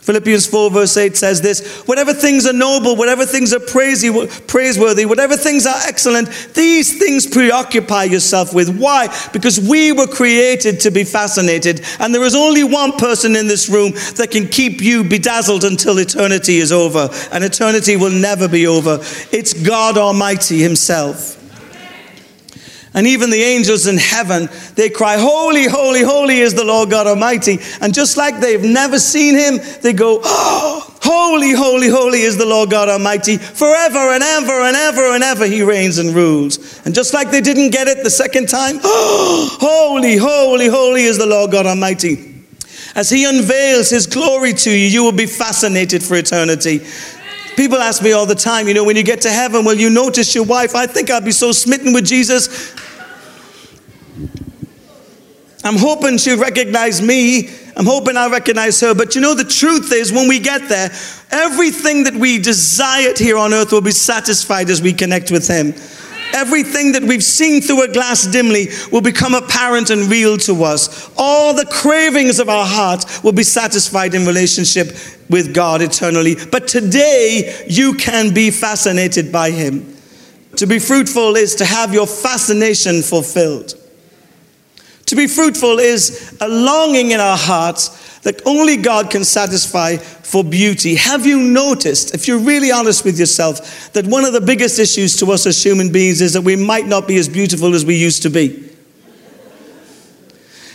Philippians 0.00 0.46
4, 0.46 0.70
verse 0.70 0.96
8 0.96 1.16
says 1.16 1.42
this 1.42 1.82
Whatever 1.86 2.14
things 2.14 2.46
are 2.46 2.54
noble, 2.54 2.96
whatever 2.96 3.26
things 3.26 3.52
are 3.52 3.60
praiseworthy, 3.60 5.04
whatever 5.04 5.36
things 5.36 5.66
are 5.66 5.76
excellent, 5.86 6.28
these 6.54 6.98
things 6.98 7.26
preoccupy 7.26 8.04
yourself 8.04 8.54
with. 8.54 8.76
Why? 8.78 9.14
Because 9.32 9.60
we 9.60 9.92
were 9.92 10.06
created 10.06 10.80
to 10.80 10.90
be 10.90 11.04
fascinated, 11.04 11.82
and 11.98 12.14
there 12.14 12.24
is 12.24 12.34
only 12.34 12.64
one 12.64 12.92
person 12.92 13.36
in 13.36 13.46
this 13.46 13.68
room 13.68 13.92
that 14.16 14.30
can 14.30 14.48
keep 14.48 14.80
you 14.80 15.04
bedazzled 15.04 15.64
until 15.64 15.98
eternity 15.98 16.58
is 16.58 16.72
over, 16.72 17.10
and 17.30 17.44
eternity 17.44 17.96
will 17.96 18.10
never 18.10 18.48
be 18.48 18.66
over. 18.66 18.98
It's 19.32 19.52
God 19.52 19.98
Almighty 19.98 20.60
Himself. 20.60 21.39
And 22.92 23.06
even 23.06 23.30
the 23.30 23.42
angels 23.42 23.86
in 23.86 23.96
heaven, 23.96 24.48
they 24.74 24.90
cry, 24.90 25.16
Holy, 25.16 25.66
holy, 25.66 26.02
holy 26.02 26.40
is 26.40 26.54
the 26.54 26.64
Lord 26.64 26.90
God 26.90 27.06
Almighty. 27.06 27.58
And 27.80 27.94
just 27.94 28.16
like 28.16 28.40
they've 28.40 28.62
never 28.62 28.98
seen 28.98 29.36
him, 29.36 29.58
they 29.82 29.92
go, 29.92 30.20
oh, 30.24 30.90
Holy, 31.02 31.52
holy, 31.52 31.88
holy 31.88 32.20
is 32.20 32.36
the 32.36 32.44
Lord 32.44 32.70
God 32.70 32.88
Almighty. 32.88 33.38
Forever 33.38 33.98
and 33.98 34.22
ever 34.22 34.60
and 34.60 34.76
ever 34.76 35.14
and 35.14 35.22
ever 35.22 35.46
he 35.46 35.62
reigns 35.62 35.98
and 35.98 36.14
rules. 36.14 36.80
And 36.84 36.94
just 36.94 37.14
like 37.14 37.30
they 37.30 37.40
didn't 37.40 37.70
get 37.70 37.88
it 37.88 38.04
the 38.04 38.10
second 38.10 38.48
time, 38.48 38.78
oh, 38.82 39.56
Holy, 39.60 40.16
holy, 40.16 40.68
holy 40.68 41.02
is 41.04 41.16
the 41.16 41.26
Lord 41.26 41.52
God 41.52 41.66
Almighty. 41.66 42.44
As 42.94 43.08
he 43.08 43.24
unveils 43.24 43.88
his 43.88 44.06
glory 44.06 44.52
to 44.52 44.70
you, 44.70 44.86
you 44.86 45.02
will 45.02 45.12
be 45.12 45.26
fascinated 45.26 46.02
for 46.02 46.16
eternity. 46.16 46.80
People 47.56 47.78
ask 47.78 48.02
me 48.02 48.12
all 48.12 48.26
the 48.26 48.34
time, 48.34 48.68
you 48.68 48.74
know, 48.74 48.84
when 48.84 48.96
you 48.96 49.02
get 49.02 49.20
to 49.22 49.30
heaven, 49.30 49.64
will 49.64 49.78
you 49.78 49.90
notice 49.90 50.34
your 50.34 50.44
wife? 50.44 50.74
I 50.74 50.86
think 50.86 51.10
I'll 51.10 51.20
be 51.20 51.32
so 51.32 51.52
smitten 51.52 51.92
with 51.92 52.06
Jesus. 52.06 52.74
I'm 55.62 55.76
hoping 55.76 56.16
she'll 56.16 56.38
recognize 56.38 57.02
me. 57.02 57.50
I'm 57.76 57.84
hoping 57.84 58.16
I'll 58.16 58.30
recognize 58.30 58.80
her. 58.80 58.94
But 58.94 59.14
you 59.14 59.20
know, 59.20 59.34
the 59.34 59.44
truth 59.44 59.92
is, 59.92 60.10
when 60.12 60.26
we 60.26 60.38
get 60.38 60.68
there, 60.68 60.90
everything 61.30 62.04
that 62.04 62.14
we 62.14 62.38
desired 62.38 63.18
here 63.18 63.36
on 63.36 63.52
earth 63.52 63.72
will 63.72 63.80
be 63.80 63.90
satisfied 63.90 64.70
as 64.70 64.80
we 64.80 64.92
connect 64.92 65.30
with 65.30 65.46
Him. 65.46 65.74
Everything 66.34 66.92
that 66.92 67.02
we've 67.02 67.22
seen 67.22 67.60
through 67.60 67.82
a 67.82 67.92
glass 67.92 68.26
dimly 68.26 68.68
will 68.92 69.00
become 69.00 69.34
apparent 69.34 69.90
and 69.90 70.10
real 70.10 70.36
to 70.38 70.64
us. 70.64 71.10
All 71.16 71.54
the 71.54 71.66
cravings 71.66 72.38
of 72.38 72.48
our 72.48 72.66
heart 72.66 73.04
will 73.24 73.32
be 73.32 73.42
satisfied 73.42 74.14
in 74.14 74.26
relationship 74.26 74.88
with 75.28 75.54
God 75.54 75.82
eternally. 75.82 76.36
But 76.50 76.68
today, 76.68 77.64
you 77.68 77.94
can 77.94 78.34
be 78.34 78.50
fascinated 78.50 79.32
by 79.32 79.50
Him. 79.50 79.96
To 80.56 80.66
be 80.66 80.78
fruitful 80.78 81.36
is 81.36 81.54
to 81.56 81.64
have 81.64 81.94
your 81.94 82.06
fascination 82.06 83.02
fulfilled. 83.02 83.79
To 85.10 85.16
be 85.16 85.26
fruitful 85.26 85.80
is 85.80 86.38
a 86.40 86.46
longing 86.46 87.10
in 87.10 87.18
our 87.18 87.36
hearts 87.36 88.20
that 88.20 88.40
only 88.46 88.76
God 88.76 89.10
can 89.10 89.24
satisfy 89.24 89.96
for 89.96 90.44
beauty. 90.44 90.94
Have 90.94 91.26
you 91.26 91.42
noticed, 91.42 92.14
if 92.14 92.28
you're 92.28 92.38
really 92.38 92.70
honest 92.70 93.04
with 93.04 93.18
yourself, 93.18 93.92
that 93.92 94.06
one 94.06 94.24
of 94.24 94.32
the 94.32 94.40
biggest 94.40 94.78
issues 94.78 95.16
to 95.16 95.32
us 95.32 95.46
as 95.46 95.60
human 95.60 95.90
beings 95.90 96.20
is 96.20 96.34
that 96.34 96.42
we 96.42 96.54
might 96.54 96.86
not 96.86 97.08
be 97.08 97.16
as 97.16 97.28
beautiful 97.28 97.74
as 97.74 97.84
we 97.84 97.96
used 97.96 98.22
to 98.22 98.30
be? 98.30 98.70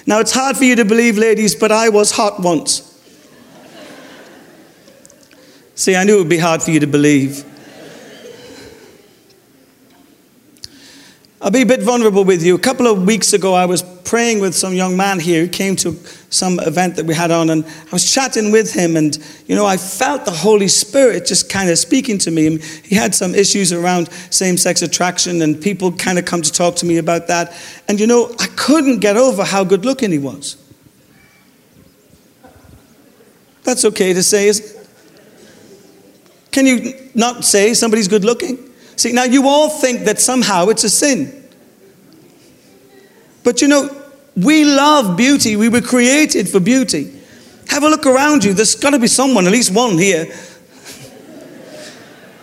Now, 0.05 0.19
it's 0.19 0.33
hard 0.33 0.57
for 0.57 0.65
you 0.65 0.75
to 0.75 0.83
believe, 0.83 1.17
ladies, 1.17 1.55
but 1.55 1.71
I 1.71 1.87
was 1.87 2.11
hot 2.11 2.41
once. 2.41 2.91
See, 5.75 5.95
I 5.95 6.03
knew 6.03 6.15
it 6.15 6.19
would 6.19 6.29
be 6.29 6.39
hard 6.39 6.61
for 6.61 6.71
you 6.71 6.81
to 6.81 6.87
believe. 6.87 7.45
I'll 11.45 11.51
be 11.51 11.62
a 11.62 11.65
bit 11.65 11.84
vulnerable 11.84 12.23
with 12.23 12.43
you. 12.43 12.55
A 12.55 12.60
couple 12.60 12.88
of 12.88 13.05
weeks 13.05 13.34
ago, 13.34 13.53
I 13.53 13.67
was 13.67 13.84
praying 13.84 14.39
with 14.39 14.55
some 14.55 14.73
young 14.73 14.97
man 14.97 15.19
here 15.19 15.41
who 15.41 15.47
came 15.47 15.75
to 15.75 15.93
some 16.31 16.60
event 16.62 16.95
that 16.95 17.05
we 17.05 17.13
had 17.13 17.29
on, 17.29 17.51
and 17.51 17.63
I 17.63 17.91
was 17.91 18.12
chatting 18.12 18.51
with 18.51 18.73
him, 18.73 18.95
and 18.95 19.15
you 19.45 19.55
know, 19.55 19.63
I 19.63 19.77
felt 19.77 20.25
the 20.25 20.31
Holy 20.31 20.67
Spirit 20.67 21.27
just 21.27 21.47
kind 21.47 21.69
of 21.69 21.77
speaking 21.77 22.17
to 22.17 22.31
me. 22.31 22.58
He 22.58 22.95
had 22.95 23.13
some 23.13 23.36
issues 23.36 23.71
around 23.71 24.12
same 24.31 24.58
sex 24.58 24.81
attraction, 24.81 25.43
and 25.43 25.62
people 25.62 25.91
kind 25.91 26.17
of 26.17 26.25
come 26.25 26.41
to 26.41 26.51
talk 26.51 26.77
to 26.77 26.88
me 26.88 26.97
about 26.97 27.27
that. 27.27 27.55
And 27.88 27.99
you 27.99 28.08
know, 28.08 28.34
I 28.39 28.47
couldn't 28.55 28.97
get 28.97 29.15
over 29.15 29.43
how 29.43 29.63
good 29.63 29.86
looking 29.86 30.12
he 30.12 30.17
was. 30.17 30.58
That's 33.62 33.86
okay 33.86 34.13
to 34.13 34.23
say, 34.23 34.47
isn't? 34.47 34.89
Can 36.51 36.65
you 36.65 37.12
not 37.13 37.45
say 37.45 37.75
somebody's 37.75 38.08
good 38.08 38.25
looking? 38.25 38.71
See, 38.95 39.12
now 39.12 39.23
you 39.23 39.47
all 39.47 39.69
think 39.69 40.01
that 40.05 40.19
somehow 40.19 40.69
it's 40.69 40.84
a 40.84 40.89
sin. 40.89 41.43
But 43.43 43.62
you 43.62 43.67
know, 43.67 43.89
we 44.36 44.65
love 44.65 45.15
beauty. 45.15 45.55
We 45.55 45.69
were 45.69 45.81
created 45.81 46.49
for 46.49 46.60
beauty. 46.60 47.13
Have 47.69 47.84
a 47.84 47.89
look 47.89 48.05
around 48.05 48.43
you. 48.43 48.53
There's 48.53 48.75
got 48.75 48.91
to 48.91 48.99
be 48.99 49.08
someone, 49.08 49.45
at 49.45 49.51
least 49.51 49.73
one 49.73 49.97
here. 49.97 50.27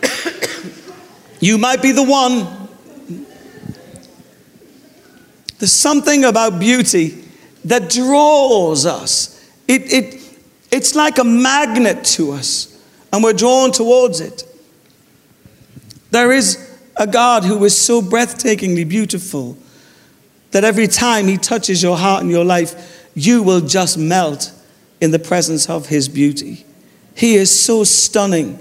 you 1.40 1.58
might 1.58 1.80
be 1.82 1.92
the 1.92 2.02
one. 2.02 2.68
There's 5.58 5.72
something 5.72 6.24
about 6.24 6.58
beauty 6.58 7.24
that 7.64 7.88
draws 7.88 8.84
us. 8.84 9.48
It, 9.68 9.92
it, 9.92 10.38
it's 10.70 10.94
like 10.94 11.18
a 11.18 11.24
magnet 11.24 12.04
to 12.04 12.32
us, 12.32 12.82
and 13.12 13.22
we're 13.22 13.32
drawn 13.32 13.70
towards 13.70 14.20
it. 14.20 14.44
There 16.12 16.30
is 16.30 16.78
a 16.94 17.06
God 17.06 17.42
who 17.42 17.64
is 17.64 17.76
so 17.76 18.02
breathtakingly 18.02 18.86
beautiful 18.86 19.56
that 20.50 20.62
every 20.62 20.86
time 20.86 21.26
He 21.26 21.38
touches 21.38 21.82
your 21.82 21.96
heart 21.96 22.22
and 22.22 22.30
your 22.30 22.44
life, 22.44 23.10
you 23.14 23.42
will 23.42 23.62
just 23.62 23.96
melt 23.96 24.52
in 25.00 25.10
the 25.10 25.18
presence 25.18 25.70
of 25.70 25.86
His 25.86 26.10
beauty. 26.10 26.66
He 27.16 27.34
is 27.34 27.58
so 27.58 27.82
stunning. 27.82 28.58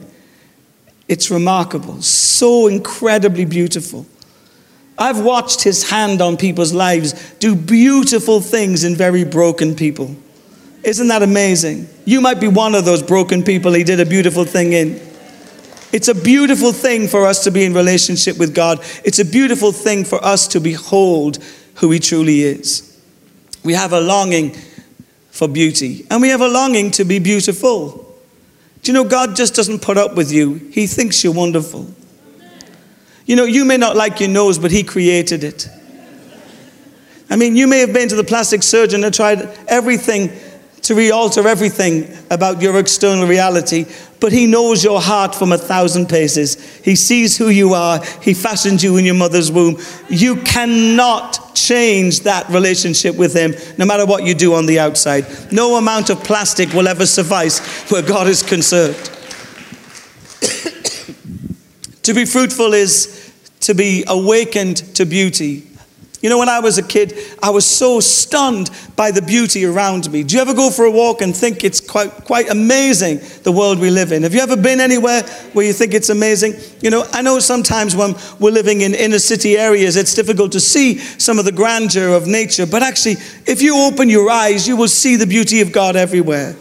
It's 1.10 1.30
remarkable, 1.30 2.02
so 2.02 2.68
incredibly 2.68 3.44
beautiful. 3.44 4.06
I've 4.98 5.20
watched 5.20 5.62
His 5.62 5.90
hand 5.90 6.22
on 6.22 6.38
people's 6.38 6.72
lives 6.72 7.34
do 7.40 7.54
beautiful 7.54 8.40
things 8.40 8.86
in 8.86 8.96
very 8.96 9.26
broken 9.26 9.76
people. 9.76 10.16
Isn't 10.84 11.10
that 11.10 11.22
amazing? 11.22 11.90
You 12.06 12.22
might 12.22 12.40
be 12.40 12.48
one 12.48 12.76
of 12.76 12.86
those 12.86 13.04
broken 13.04 13.44
people 13.44 13.74
He 13.74 13.84
did 13.84 14.00
a 14.00 14.06
beautiful 14.06 14.46
thing 14.46 14.72
in. 14.72 15.11
It's 15.92 16.08
a 16.08 16.16
beautiful 16.16 16.72
thing 16.72 17.08
for 17.08 17.26
us 17.26 17.44
to 17.44 17.52
be 17.52 17.66
in 17.66 17.74
relationship 17.74 18.38
with 18.38 18.56
God. 18.56 18.80
It's 19.04 19.20
a 19.20 19.26
beautiful 19.26 19.72
thing 19.72 20.06
for 20.06 20.24
us 20.24 20.48
to 20.50 20.60
behold 20.60 21.40
who 21.76 21.92
He 21.92 22.00
truly 22.00 22.42
is. 22.42 22.88
We 23.64 23.74
have 23.74 23.94
a 23.94 24.00
longing 24.00 24.56
for 25.32 25.48
beauty, 25.48 26.06
and 26.10 26.22
we 26.22 26.30
have 26.30 26.42
a 26.42 26.48
longing 26.48 26.92
to 26.92 27.04
be 27.04 27.20
beautiful. 27.20 28.08
Do 28.84 28.92
you 28.92 28.94
know, 28.94 29.04
God 29.04 29.36
just 29.36 29.54
doesn't 29.54 29.82
put 29.82 29.98
up 29.98 30.16
with 30.16 30.32
you, 30.32 30.56
He 30.72 30.88
thinks 30.88 31.24
you're 31.24 31.34
wonderful. 31.34 31.90
You 33.26 33.36
know, 33.36 33.46
you 33.46 33.66
may 33.66 33.78
not 33.78 33.96
like 33.96 34.20
your 34.20 34.30
nose, 34.30 34.58
but 34.60 34.72
He 34.72 34.84
created 34.84 35.44
it. 35.44 35.68
I 37.30 37.38
mean, 37.38 37.56
you 37.56 37.66
may 37.68 37.80
have 37.80 37.94
been 37.94 38.10
to 38.10 38.16
the 38.16 38.24
plastic 38.26 38.62
surgeon 38.62 39.04
and 39.04 39.14
tried 39.14 39.58
everything 39.68 40.32
to 40.84 40.96
re 40.96 41.12
alter 41.12 41.48
everything 41.48 42.16
about 42.30 42.62
your 42.62 42.80
external 42.80 43.28
reality, 43.28 43.86
but 44.20 44.32
He 44.32 44.48
knows 44.48 44.84
your 44.84 45.02
heart 45.02 45.36
from 45.36 45.52
a 45.52 45.58
thousand 45.58 46.10
paces. 46.10 46.80
He 46.80 46.96
sees 46.96 47.38
who 47.38 47.50
you 47.50 47.74
are, 47.74 48.04
He 48.22 48.34
fashioned 48.34 48.82
you 48.82 48.98
in 48.98 49.06
your 49.06 49.16
mother's 49.16 49.52
womb. 49.52 49.78
You 50.10 50.38
cannot 50.38 51.56
change 51.56 52.22
that 52.22 52.50
relationship 52.50 53.16
with 53.16 53.36
Him, 53.36 53.54
no 53.78 53.86
matter 53.86 54.06
what 54.06 54.24
you 54.24 54.34
do 54.34 54.54
on 54.54 54.66
the 54.66 54.80
outside. 54.80 55.26
No 55.52 55.78
amount 55.78 56.10
of 56.10 56.24
plastic 56.24 56.74
will 56.74 56.88
ever 56.88 57.06
suffice 57.06 57.60
where 57.92 58.02
God 58.02 58.28
is 58.28 58.42
concerned. 58.42 58.96
to 62.04 62.14
be 62.14 62.26
fruitful 62.26 62.74
is 62.74 63.32
to 63.62 63.76
be 63.76 64.04
awakened 64.08 64.78
to 64.96 65.06
beauty 65.06 65.68
you 66.22 66.30
know, 66.30 66.38
when 66.38 66.50
I 66.50 66.60
was 66.60 66.78
a 66.78 66.84
kid, 66.84 67.18
I 67.42 67.50
was 67.50 67.66
so 67.66 68.00
stunned 68.00 68.70
by 68.96 69.10
the 69.10 69.24
beauty 69.24 69.66
around 69.66 70.12
me. 70.12 70.22
Do 70.22 70.36
you 70.36 70.42
ever 70.42 70.54
go 70.54 70.70
for 70.70 70.86
a 70.86 70.92
walk 70.92 71.22
and 71.22 71.36
think 71.36 71.64
it's 71.64 71.80
quite, 71.80 72.12
quite 72.12 72.50
amazing, 72.50 73.22
the 73.42 73.52
world 73.52 73.80
we 73.80 73.90
live 73.90 74.12
in? 74.12 74.22
Have 74.22 74.36
you 74.36 74.42
ever 74.42 74.56
been 74.56 74.80
anywhere 74.80 75.24
where 75.54 75.66
you 75.66 75.74
think 75.74 75.96
it's 75.96 76.10
amazing? 76.10 76.54
You 76.82 76.92
know, 76.92 77.08
I 77.12 77.24
know 77.24 77.40
sometimes 77.40 77.96
when 77.96 78.14
we're 78.40 78.52
living 78.52 78.82
in 78.82 78.94
inner 78.94 79.18
city 79.18 79.58
areas, 79.58 79.96
it's 79.96 80.14
difficult 80.14 80.52
to 80.52 80.60
see 80.60 81.00
some 81.00 81.40
of 81.40 81.46
the 81.46 81.52
grandeur 81.52 82.16
of 82.16 82.28
nature, 82.28 82.68
but 82.68 82.84
actually, 82.84 83.16
if 83.48 83.64
you 83.64 83.76
open 83.78 84.08
your 84.08 84.30
eyes, 84.30 84.68
you 84.68 84.78
will 84.78 84.88
see 84.88 85.16
the 85.16 85.28
beauty 85.28 85.62
of 85.62 85.72
God 85.72 85.96
everywhere. 85.96 86.56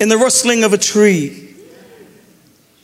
In 0.00 0.08
the 0.08 0.18
rustling 0.18 0.64
of 0.64 0.72
a 0.72 0.78
tree. 0.78 1.38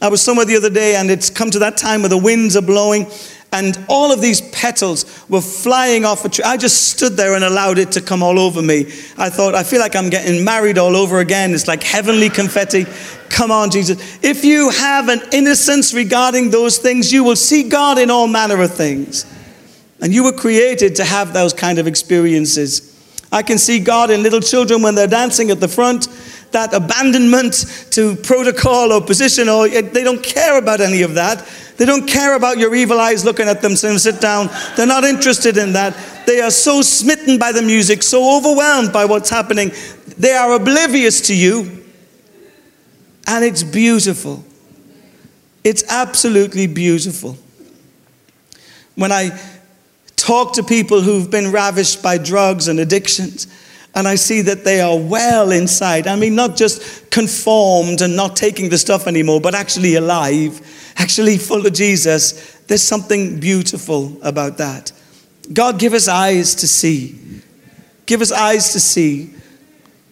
I 0.01 0.09
was 0.09 0.23
somewhere 0.23 0.47
the 0.47 0.57
other 0.57 0.71
day, 0.71 0.95
and 0.95 1.11
it's 1.11 1.29
come 1.29 1.51
to 1.51 1.59
that 1.59 1.77
time 1.77 2.03
where 2.03 2.09
the 2.09 2.17
winds 2.17 2.57
are 2.57 2.63
blowing, 2.63 3.09
and 3.53 3.83
all 3.89 4.13
of 4.13 4.21
these 4.21 4.43
petals 4.51 5.25
were 5.29 5.41
flying 5.41 6.05
off 6.05 6.25
a 6.25 6.29
tree. 6.29 6.45
I 6.45 6.59
just 6.59 6.89
stood 6.89 7.15
there 7.17 7.35
and 7.35 7.43
allowed 7.43 7.79
it 7.79 7.93
to 7.93 8.03
come 8.03 8.23
all 8.23 8.39
over 8.39 8.61
me. 8.61 8.81
I 9.17 9.31
thought, 9.31 9.55
I 9.55 9.63
feel 9.63 9.81
like 9.81 9.97
I'm 9.97 10.11
getting 10.11 10.45
married 10.45 10.77
all 10.77 10.95
over 10.95 11.21
again. 11.21 11.55
It's 11.55 11.67
like 11.67 11.83
heavenly 11.83 12.29
confetti. 12.29 12.85
Come 13.31 13.51
on, 13.51 13.71
Jesus. 13.71 14.19
If 14.23 14.45
you 14.45 14.71
have 14.71 15.09
an 15.09 15.23
innocence 15.33 15.95
regarding 15.95 16.51
those 16.51 16.77
things, 16.77 17.11
you 17.11 17.25
will 17.25 17.37
see 17.37 17.69
God 17.69 17.99
in 17.99 18.11
all 18.11 18.27
manner 18.27 18.61
of 18.61 18.75
things. 18.75 19.25
And 20.01 20.13
you 20.13 20.25
were 20.25 20.33
created 20.33 20.97
to 20.97 21.05
have 21.05 21.33
those 21.33 21.55
kind 21.55 21.79
of 21.79 21.87
experiences. 21.87 22.95
I 23.33 23.43
can 23.43 23.59
see 23.59 23.81
God 23.81 24.11
in 24.11 24.23
little 24.23 24.41
children 24.41 24.83
when 24.83 24.95
they're 24.95 25.07
dancing 25.07 25.51
at 25.51 25.61
the 25.61 25.69
front, 25.69 26.07
that 26.53 26.73
abandonment 26.73 27.87
to 27.91 28.17
protocol 28.17 28.93
or 28.93 29.01
position, 29.01 29.49
or 29.49 29.69
they 29.69 30.05
don't 30.05 30.23
care 30.23 30.59
about 30.59 30.81
any 30.81 31.03
of 31.03 31.15
that. 31.15 31.47
They 31.77 31.87
don't 31.87 32.09
care 32.09 32.35
about 32.35 32.59
your 32.59 32.75
evil 32.75 32.99
eyes 32.99 33.25
looking 33.25 33.49
at 33.49 33.63
them 33.63 33.77
saying, 33.77 33.99
sit 33.99 34.21
down. 34.21 34.49
They're 34.77 34.87
not 34.87 35.05
interested 35.05 35.57
in 35.57 35.75
that. 35.75 35.97
They 36.27 36.41
are 36.41 36.51
so 36.51 36.83
smitten 36.83 37.39
by 37.39 37.53
the 37.53 37.63
music, 37.63 38.03
so 38.03 38.37
overwhelmed 38.37 38.93
by 38.93 39.05
what's 39.05 39.31
happening. 39.31 39.71
They 40.19 40.33
are 40.33 40.55
oblivious 40.55 41.21
to 41.29 41.35
you. 41.37 41.85
And 43.27 43.45
it's 43.45 43.63
beautiful. 43.63 44.45
It's 45.63 45.85
absolutely 45.89 46.67
beautiful. 46.67 47.37
When 48.95 49.13
I 49.13 49.39
talk 50.17 50.55
to 50.55 50.65
people 50.65 51.03
who've 51.03 51.31
been 51.31 51.53
ravished 51.53 52.03
by 52.03 52.19
drugs 52.19 52.67
and 52.67 52.81
addictions, 52.81 53.47
and 53.99 54.09
I 54.09 54.15
see 54.15 54.41
that 54.43 54.65
they 54.65 54.81
are 54.81 54.97
well 54.97 55.51
inside. 55.51 56.07
I 56.07 56.17
mean, 56.17 56.35
not 56.35 56.57
just 56.57 57.11
conformed 57.11 58.01
and 58.01 58.17
not 58.17 58.37
taking 58.37 58.71
the 58.71 58.79
stuff 58.79 59.07
anymore, 59.07 59.41
but 59.41 59.55
actually 59.55 59.97
alive 59.97 60.63
actually 60.99 61.39
full 61.39 61.67
of 61.67 61.73
Jesus, 61.73 62.57
there's 62.67 62.83
something 62.83 63.41
beautiful 63.41 64.19
about 64.23 64.59
that. 64.59 64.93
God, 65.53 65.79
give 65.79 65.95
us 65.95 66.09
eyes 66.09 66.57
to 66.57 66.69
see. 66.69 67.19
Give 68.05 68.21
us 68.21 68.33
eyes 68.33 68.73
to 68.73 68.81
see. 68.81 69.31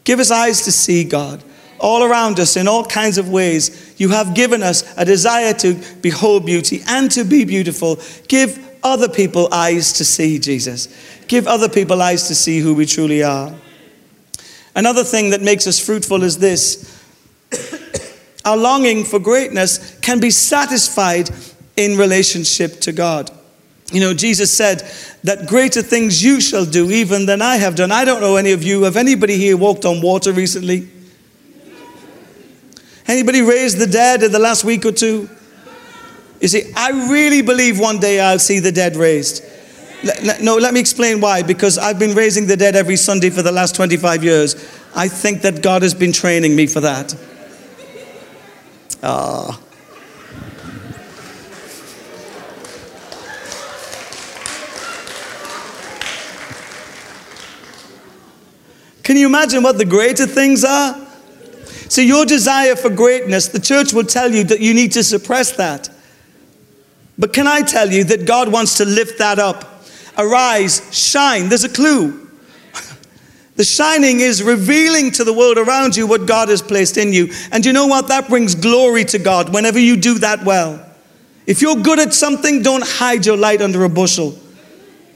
Give 0.04 0.20
us 0.20 0.30
eyes 0.30 0.62
to 0.62 0.72
see, 0.72 1.04
God. 1.04 1.42
All 1.78 2.04
around 2.04 2.40
us, 2.40 2.56
in 2.56 2.68
all 2.68 2.84
kinds 2.84 3.18
of 3.18 3.28
ways, 3.28 3.94
you 3.98 4.08
have 4.10 4.34
given 4.34 4.62
us 4.62 4.96
a 4.96 5.04
desire 5.04 5.52
to 5.54 5.74
behold 6.00 6.46
beauty 6.46 6.82
and 6.86 7.10
to 7.10 7.24
be 7.24 7.44
beautiful. 7.44 7.98
Give 8.28 8.62
other 8.82 9.08
people 9.08 9.52
eyes 9.52 9.92
to 9.94 10.04
see, 10.04 10.38
Jesus. 10.38 10.88
Give 11.26 11.46
other 11.46 11.68
people 11.68 12.00
eyes 12.00 12.28
to 12.28 12.34
see 12.34 12.60
who 12.60 12.74
we 12.74 12.86
truly 12.86 13.22
are. 13.22 13.52
Another 14.76 15.04
thing 15.04 15.30
that 15.30 15.40
makes 15.40 15.66
us 15.66 15.84
fruitful 15.84 16.22
is 16.22 16.38
this 16.38 16.92
our 18.44 18.56
longing 18.56 19.04
for 19.04 19.18
greatness 19.18 19.98
can 20.00 20.20
be 20.20 20.30
satisfied 20.30 21.30
in 21.76 21.96
relationship 21.96 22.80
to 22.82 22.92
God. 22.92 23.30
You 23.90 24.00
know, 24.00 24.14
Jesus 24.14 24.54
said 24.54 24.82
that 25.24 25.48
greater 25.48 25.80
things 25.80 26.22
you 26.22 26.40
shall 26.40 26.66
do 26.66 26.90
even 26.90 27.26
than 27.26 27.40
I 27.40 27.56
have 27.56 27.74
done. 27.74 27.90
I 27.90 28.04
don't 28.04 28.20
know 28.20 28.36
any 28.36 28.52
of 28.52 28.62
you. 28.62 28.82
Have 28.82 28.96
anybody 28.96 29.36
here 29.36 29.56
walked 29.56 29.84
on 29.84 30.02
water 30.02 30.32
recently? 30.32 30.88
Anybody 33.08 33.40
raised 33.40 33.78
the 33.78 33.86
dead 33.86 34.22
in 34.22 34.30
the 34.30 34.38
last 34.38 34.62
week 34.62 34.84
or 34.84 34.92
two? 34.92 35.30
You 36.40 36.48
see, 36.48 36.72
I 36.76 36.90
really 37.10 37.40
believe 37.40 37.80
one 37.80 37.98
day 37.98 38.20
I'll 38.20 38.38
see 38.38 38.58
the 38.58 38.72
dead 38.72 38.96
raised. 38.96 39.42
No, 40.40 40.56
let 40.56 40.74
me 40.74 40.80
explain 40.80 41.20
why. 41.20 41.42
Because 41.42 41.78
I've 41.78 41.98
been 41.98 42.14
raising 42.14 42.46
the 42.46 42.56
dead 42.56 42.76
every 42.76 42.96
Sunday 42.96 43.30
for 43.30 43.42
the 43.42 43.52
last 43.52 43.74
25 43.74 44.22
years. 44.22 44.54
I 44.94 45.08
think 45.08 45.42
that 45.42 45.62
God 45.62 45.82
has 45.82 45.94
been 45.94 46.12
training 46.12 46.54
me 46.54 46.66
for 46.66 46.80
that. 46.80 47.14
Ah. 49.02 49.60
Can 59.02 59.16
you 59.16 59.26
imagine 59.26 59.62
what 59.62 59.78
the 59.78 59.84
greater 59.84 60.26
things 60.26 60.64
are? 60.64 61.06
So, 61.88 62.00
your 62.00 62.26
desire 62.26 62.74
for 62.74 62.90
greatness, 62.90 63.46
the 63.46 63.60
church 63.60 63.92
will 63.92 64.04
tell 64.04 64.32
you 64.32 64.42
that 64.44 64.58
you 64.58 64.74
need 64.74 64.90
to 64.92 65.04
suppress 65.04 65.52
that. 65.52 65.88
But 67.16 67.32
can 67.32 67.46
I 67.46 67.62
tell 67.62 67.90
you 67.90 68.02
that 68.04 68.26
God 68.26 68.50
wants 68.50 68.78
to 68.78 68.84
lift 68.84 69.18
that 69.18 69.38
up? 69.38 69.75
Arise, 70.16 70.88
shine. 70.92 71.48
There's 71.48 71.64
a 71.64 71.68
clue. 71.68 72.26
The 73.56 73.64
shining 73.64 74.20
is 74.20 74.42
revealing 74.42 75.10
to 75.12 75.24
the 75.24 75.32
world 75.32 75.56
around 75.56 75.96
you 75.96 76.06
what 76.06 76.26
God 76.26 76.50
has 76.50 76.60
placed 76.60 76.98
in 76.98 77.14
you. 77.14 77.32
And 77.52 77.64
you 77.64 77.72
know 77.72 77.86
what? 77.86 78.08
That 78.08 78.28
brings 78.28 78.54
glory 78.54 79.04
to 79.06 79.18
God 79.18 79.52
whenever 79.52 79.78
you 79.78 79.96
do 79.96 80.18
that 80.18 80.44
well. 80.44 80.84
If 81.46 81.62
you're 81.62 81.76
good 81.76 81.98
at 81.98 82.12
something, 82.12 82.62
don't 82.62 82.84
hide 82.84 83.24
your 83.24 83.36
light 83.36 83.62
under 83.62 83.84
a 83.84 83.88
bushel. 83.88 84.38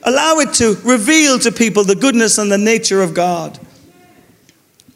Allow 0.05 0.39
it 0.39 0.55
to 0.55 0.77
reveal 0.85 1.39
to 1.41 1.53
people 1.53 1.85
the 1.85 1.95
goodness 1.95 2.39
and 2.39 2.51
the 2.51 2.57
nature 2.57 3.03
of 3.03 3.13
God. 3.13 3.59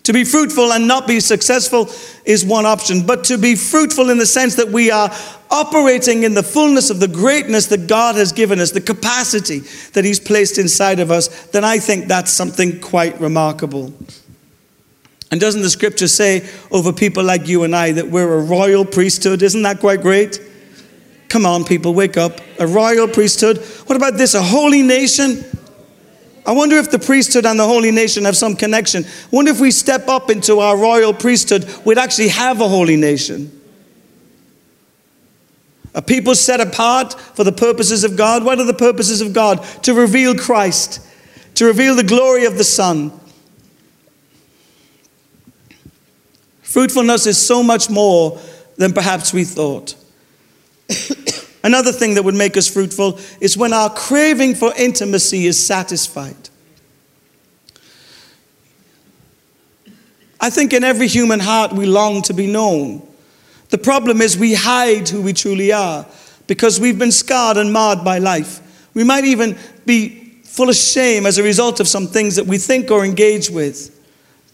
To 0.04 0.12
be 0.12 0.24
fruitful 0.24 0.72
and 0.72 0.86
not 0.86 1.06
be 1.06 1.18
successful 1.18 1.88
is 2.26 2.44
one 2.44 2.66
option, 2.66 3.06
but 3.06 3.24
to 3.24 3.38
be 3.38 3.54
fruitful 3.54 4.10
in 4.10 4.18
the 4.18 4.26
sense 4.26 4.54
that 4.56 4.68
we 4.68 4.90
are 4.90 5.10
operating 5.50 6.24
in 6.24 6.34
the 6.34 6.42
fullness 6.42 6.90
of 6.90 7.00
the 7.00 7.08
greatness 7.08 7.66
that 7.68 7.86
God 7.86 8.14
has 8.16 8.30
given 8.30 8.60
us, 8.60 8.70
the 8.70 8.82
capacity 8.82 9.60
that 9.92 10.04
He's 10.04 10.20
placed 10.20 10.58
inside 10.58 11.00
of 11.00 11.10
us, 11.10 11.46
then 11.46 11.64
I 11.64 11.78
think 11.78 12.06
that's 12.06 12.30
something 12.30 12.80
quite 12.80 13.18
remarkable. 13.18 13.94
And 15.30 15.40
doesn't 15.40 15.62
the 15.62 15.70
scripture 15.70 16.06
say 16.06 16.48
over 16.70 16.92
people 16.92 17.24
like 17.24 17.48
you 17.48 17.64
and 17.64 17.74
I 17.74 17.92
that 17.92 18.08
we're 18.08 18.34
a 18.34 18.42
royal 18.42 18.84
priesthood? 18.84 19.42
Isn't 19.42 19.62
that 19.62 19.80
quite 19.80 20.02
great? 20.02 20.38
Come 21.28 21.46
on, 21.46 21.64
people, 21.64 21.94
wake 21.94 22.18
up. 22.18 22.40
A 22.60 22.66
royal 22.66 23.08
priesthood. 23.08 23.58
What 23.86 23.96
about 23.96 24.18
this? 24.18 24.34
A 24.34 24.42
holy 24.42 24.82
nation? 24.82 25.44
I 26.46 26.52
wonder 26.52 26.76
if 26.76 26.90
the 26.90 26.98
priesthood 26.98 27.46
and 27.46 27.59
the 27.59 27.66
holy 27.66 27.90
nation 27.90 28.24
have 28.24 28.37
some 28.37 28.54
connection. 28.54 29.04
I 29.04 29.09
wonder 29.30 29.50
if 29.50 29.61
we 29.61 29.70
step 29.70 30.09
up 30.09 30.30
into 30.30 30.61
our 30.61 30.76
royal 30.76 31.14
priesthood, 31.14 31.66
we'd 31.85 31.98
actually 31.98 32.28
have 32.28 32.61
a 32.61 32.68
holy 32.68 32.96
nation. 32.96 33.61
A 35.94 36.02
people 36.02 36.35
set 36.35 36.61
apart 36.61 37.14
for 37.14 37.44
the 37.44 37.52
purposes 37.52 38.04
of 38.04 38.16
God. 38.16 38.44
What 38.44 38.59
are 38.59 38.64
the 38.64 38.74
purposes 38.74 39.20
of 39.20 39.33
God? 39.33 39.62
To 39.85 39.94
reveal 39.94 40.35
Christ, 40.35 41.00
to 41.54 41.64
reveal 41.64 41.94
the 41.94 42.02
glory 42.02 42.44
of 42.44 42.59
the 42.59 42.64
Son. 42.64 43.12
Fruitfulness 46.62 47.26
is 47.26 47.38
so 47.38 47.62
much 47.62 47.88
more 47.88 48.40
than 48.76 48.92
perhaps 48.92 49.33
we 49.33 49.44
thought. 49.44 49.94
Another 51.64 51.92
thing 51.92 52.14
that 52.14 52.22
would 52.22 52.35
make 52.35 52.59
us 52.59 52.68
fruitful 52.68 53.18
is 53.40 53.57
when 53.57 53.72
our 53.72 53.88
craving 53.88 54.55
for 54.55 54.72
intimacy 54.77 55.46
is 55.46 55.66
satisfied. 55.66 56.37
I 60.38 60.50
think 60.50 60.74
in 60.74 60.85
every 60.85 61.09
human 61.09 61.40
heart 61.40 61.72
we 61.72 61.87
long 61.87 62.20
to 62.22 62.35
be 62.35 62.46
known. 62.46 63.09
The 63.70 63.79
problem 63.79 64.20
is 64.20 64.37
we 64.37 64.53
hide 64.53 65.09
who 65.09 65.22
we 65.22 65.33
truly 65.33 65.72
are 65.72 66.07
because 66.46 66.79
we've 66.79 66.98
been 66.98 67.11
scarred 67.11 67.57
and 67.57 67.72
marred 67.72 68.05
by 68.05 68.18
life. 68.18 68.61
We 68.92 69.03
might 69.03 69.24
even 69.24 69.57
be 69.87 70.40
full 70.44 70.68
of 70.68 70.77
shame 70.77 71.24
as 71.24 71.38
a 71.38 71.42
result 71.42 71.81
of 71.81 71.88
some 71.88 72.07
things 72.07 72.37
that 72.37 72.44
we 72.44 72.59
think 72.59 72.90
or 72.90 73.07
engage 73.07 73.48
with. 73.48 73.90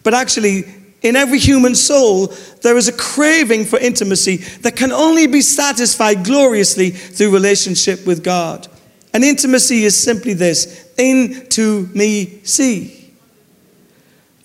But 0.03 0.13
actually, 0.13 0.63
in 1.01 1.15
every 1.15 1.39
human 1.39 1.73
soul, 1.73 2.27
there 2.61 2.77
is 2.77 2.87
a 2.87 2.93
craving 2.93 3.65
for 3.65 3.79
intimacy 3.79 4.37
that 4.61 4.75
can 4.75 4.91
only 4.91 5.27
be 5.27 5.41
satisfied 5.41 6.23
gloriously 6.23 6.91
through 6.91 7.31
relationship 7.31 8.05
with 8.05 8.23
God. 8.23 8.67
And 9.13 9.23
intimacy 9.23 9.83
is 9.83 10.01
simply 10.01 10.33
this 10.33 10.89
into 10.97 11.87
me 11.93 12.41
see. 12.43 13.13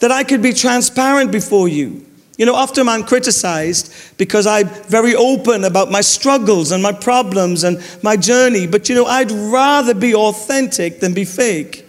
That 0.01 0.11
I 0.11 0.25
could 0.25 0.43
be 0.43 0.53
transparent 0.53 1.31
before 1.31 1.69
you. 1.69 2.05
You 2.37 2.45
know, 2.45 2.55
often 2.55 2.89
I'm 2.89 3.03
criticized 3.03 3.93
because 4.19 4.47
I'm 4.47 4.69
very 4.69 5.15
open 5.15 5.65
about 5.65 5.91
my 5.91 6.03
struggles 6.03 6.71
and 6.71 6.83
my 6.83 6.93
problems 6.93 7.65
and 7.65 7.83
my 8.03 8.17
journey. 8.17 8.67
But 8.67 8.89
you 8.89 8.95
know, 8.95 9.07
I'd 9.07 9.31
rather 9.31 9.95
be 9.95 10.15
authentic 10.15 11.01
than 11.01 11.15
be 11.15 11.25
fake. 11.25 11.86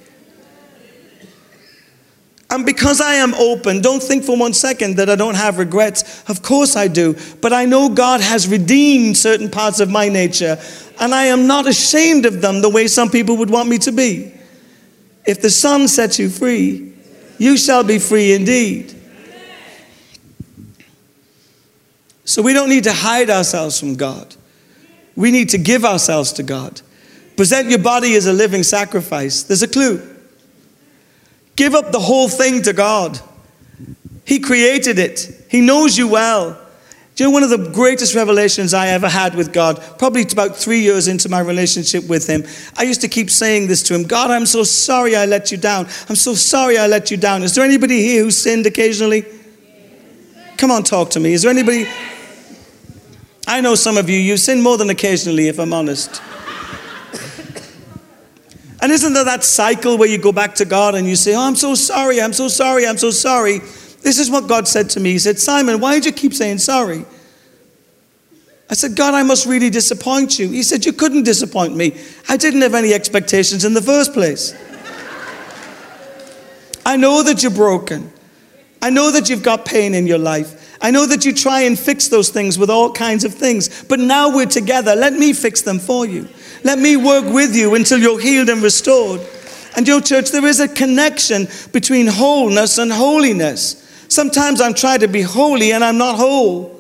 And 2.50 2.66
because 2.66 3.02
I 3.02 3.16
am 3.16 3.34
open, 3.34 3.82
don't 3.82 4.02
think 4.02 4.24
for 4.24 4.38
one 4.38 4.54
second 4.54 4.96
that 4.98 5.10
I 5.10 5.16
don't 5.16 5.36
have 5.36 5.58
regrets. 5.58 6.24
Of 6.30 6.42
course 6.42 6.78
I 6.78 6.88
do. 6.88 7.18
But 7.42 7.52
I 7.52 7.66
know 7.66 7.90
God 7.90 8.22
has 8.22 8.48
redeemed 8.48 9.18
certain 9.18 9.50
parts 9.52 9.82
of 9.82 9.90
my 9.90 10.08
nature, 10.08 10.58
and 11.00 11.14
I 11.14 11.26
am 11.26 11.46
not 11.46 11.68
ashamed 11.68 12.26
of 12.26 12.42
them 12.42 12.62
the 12.62 12.70
way 12.70 12.88
some 12.88 13.10
people 13.10 13.36
would 13.38 13.50
want 13.50 13.68
me 13.68 13.78
to 13.80 13.92
be. 13.92 14.32
If 15.26 15.42
the 15.42 15.50
Son 15.50 15.90
sets 15.90 16.20
you 16.20 16.30
free, 16.30 16.94
you 17.38 17.58
shall 17.58 17.84
be 17.84 18.00
free 18.00 18.34
indeed. 18.34 18.94
So 22.24 22.42
we 22.42 22.54
don't 22.54 22.70
need 22.70 22.86
to 22.86 22.94
hide 22.94 23.30
ourselves 23.30 23.78
from 23.80 23.96
God. 23.96 24.36
We 25.18 25.32
need 25.32 25.50
to 25.50 25.58
give 25.58 25.84
ourselves 25.84 26.32
to 26.34 26.44
God. 26.44 26.82
Present 27.36 27.70
your 27.70 27.80
body 27.80 28.16
as 28.16 28.26
a 28.26 28.34
living 28.34 28.64
sacrifice. 28.64 29.44
There's 29.44 29.64
a 29.64 29.68
clue. 29.68 30.17
Give 31.58 31.74
up 31.74 31.92
the 31.92 32.00
whole 32.00 32.30
thing 32.30 32.62
to 32.62 32.72
God. 32.72 33.20
He 34.24 34.40
created 34.40 35.00
it, 35.00 35.46
He 35.50 35.60
knows 35.60 35.98
you 35.98 36.08
well. 36.08 36.64
Do 37.16 37.24
you 37.24 37.30
know 37.32 37.34
one 37.34 37.42
of 37.42 37.50
the 37.50 37.72
greatest 37.72 38.14
revelations 38.14 38.76
I 38.76 38.90
ever 38.90 39.10
had 39.10 39.34
with 39.34 39.52
God? 39.52 39.82
Probably 39.98 40.22
about 40.22 40.56
three 40.56 40.82
years 40.82 41.08
into 41.08 41.30
my 41.30 41.40
relationship 41.40 42.08
with 42.08 42.28
Him. 42.28 42.44
I 42.78 42.84
used 42.84 43.02
to 43.02 43.08
keep 43.08 43.32
saying 43.32 43.68
this 43.68 43.82
to 43.84 43.96
Him 43.96 44.04
God, 44.04 44.30
I'm 44.30 44.46
so 44.46 44.64
sorry 44.64 45.16
I 45.16 45.26
let 45.26 45.52
you 45.52 45.58
down. 45.58 45.88
I'm 46.08 46.16
so 46.16 46.36
sorry 46.36 46.78
I 46.78 46.86
let 46.86 47.10
you 47.10 47.18
down. 47.18 47.42
Is 47.42 47.56
there 47.56 47.66
anybody 47.66 48.02
here 48.02 48.24
who 48.24 48.30
sinned 48.30 48.68
occasionally? 48.68 49.26
Come 50.58 50.70
on, 50.70 50.84
talk 50.84 51.10
to 51.12 51.20
me. 51.20 51.34
Is 51.34 51.42
there 51.42 51.52
anybody? 51.52 51.88
I 53.48 53.62
know 53.62 53.74
some 53.74 53.98
of 53.98 54.10
you, 54.10 54.20
you 54.20 54.38
sin 54.38 54.62
more 54.62 54.78
than 54.78 54.92
occasionally, 54.92 55.48
if 55.48 55.60
I'm 55.60 55.74
honest. 55.74 56.22
And 58.82 58.92
isn't 58.92 59.14
there 59.14 59.26
that 59.26 59.44
cycle 59.44 59.98
where 59.98 60.08
you 60.08 60.18
go 60.18 60.32
back 60.32 60.56
to 60.56 60.66
God 60.66 60.96
and 60.96 61.08
you 61.08 61.16
say, 61.16 61.34
Oh, 61.36 61.42
I'm 61.42 61.56
so 61.56 61.76
sorry, 61.76 62.22
I'm 62.22 62.34
so 62.34 62.48
sorry, 62.48 62.86
I'm 62.86 62.98
so 62.98 63.12
sorry? 63.12 63.60
This 64.02 64.20
is 64.20 64.30
what 64.30 64.48
God 64.48 64.68
said 64.68 64.90
to 64.92 65.00
me. 65.00 65.12
He 65.12 65.20
said, 65.20 65.40
Simon, 65.40 65.80
why 65.80 65.96
did 65.96 66.06
you 66.06 66.12
keep 66.12 66.34
saying 66.34 66.60
sorry? 66.60 67.06
I 68.70 68.74
said, 68.74 68.96
God, 68.96 69.14
I 69.14 69.24
must 69.24 69.46
really 69.46 69.70
disappoint 69.70 70.38
you. 70.38 70.50
He 70.50 70.62
said, 70.64 70.86
You 70.86 70.94
couldn't 70.94 71.24
disappoint 71.24 71.76
me. 71.76 71.98
I 72.28 72.38
didn't 72.38 72.62
have 72.62 72.76
any 72.76 72.94
expectations 72.94 73.66
in 73.66 73.74
the 73.74 73.82
first 73.82 74.14
place. 74.14 74.54
I 76.86 76.96
know 76.98 77.24
that 77.24 77.44
you're 77.44 77.52
broken. 77.52 78.12
I 78.82 78.90
know 78.90 79.12
that 79.12 79.30
you've 79.30 79.44
got 79.44 79.66
pain 79.66 79.94
in 79.94 80.08
your 80.08 80.20
life. 80.20 80.78
I 80.82 80.92
know 80.92 81.06
that 81.08 81.26
you 81.26 81.34
try 81.34 81.62
and 81.62 81.78
fix 81.78 82.08
those 82.08 82.30
things 82.30 82.60
with 82.60 82.70
all 82.70 82.92
kinds 82.92 83.24
of 83.24 83.34
things. 83.34 83.84
But 83.84 84.00
now 84.00 84.34
we're 84.34 84.46
together. 84.46 84.96
Let 84.96 85.14
me 85.14 85.34
fix 85.34 85.62
them 85.62 85.80
for 85.80 86.06
you. 86.06 86.28
Let 86.64 86.80
me 86.80 86.98
work 86.98 87.26
with 87.26 87.56
you 87.56 87.76
until 87.76 88.00
you're 88.00 88.20
healed 88.20 88.50
and 88.50 88.62
restored. 88.62 89.22
And 89.76 89.88
your 89.88 90.02
church, 90.02 90.32
there 90.32 90.46
is 90.46 90.60
a 90.60 90.68
connection 90.68 91.48
between 91.72 92.08
wholeness 92.08 92.78
and 92.78 92.92
holiness. 92.92 93.84
Sometimes 94.10 94.60
I'm 94.62 94.74
trying 94.74 95.02
to 95.02 95.08
be 95.08 95.22
holy 95.22 95.72
and 95.72 95.84
I'm 95.84 95.98
not 95.98 96.16
whole. 96.16 96.74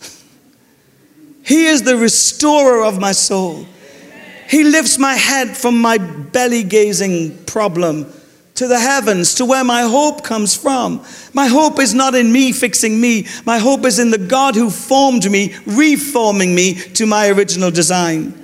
He 1.44 1.66
is 1.66 1.82
the 1.82 1.96
restorer 1.96 2.84
of 2.84 3.00
my 3.00 3.12
soul. 3.12 3.66
He 4.48 4.64
lifts 4.64 4.98
my 4.98 5.14
head 5.14 5.56
from 5.56 5.80
my 5.80 5.98
belly 5.98 6.62
gazing 6.62 7.44
problem 7.44 8.12
to 8.54 8.68
the 8.68 8.78
heavens, 8.78 9.34
to 9.36 9.44
where 9.44 9.64
my 9.64 9.82
hope 9.82 10.22
comes 10.22 10.54
from. 10.54 11.04
My 11.32 11.46
hope 11.46 11.80
is 11.80 11.94
not 11.94 12.14
in 12.14 12.30
me 12.30 12.52
fixing 12.52 13.00
me. 13.00 13.26
My 13.46 13.58
hope 13.58 13.86
is 13.86 13.98
in 13.98 14.10
the 14.10 14.18
God 14.18 14.54
who 14.54 14.70
formed 14.70 15.30
me, 15.30 15.54
reforming 15.66 16.54
me 16.54 16.74
to 16.74 17.06
my 17.06 17.28
original 17.30 17.70
design. 17.70 18.41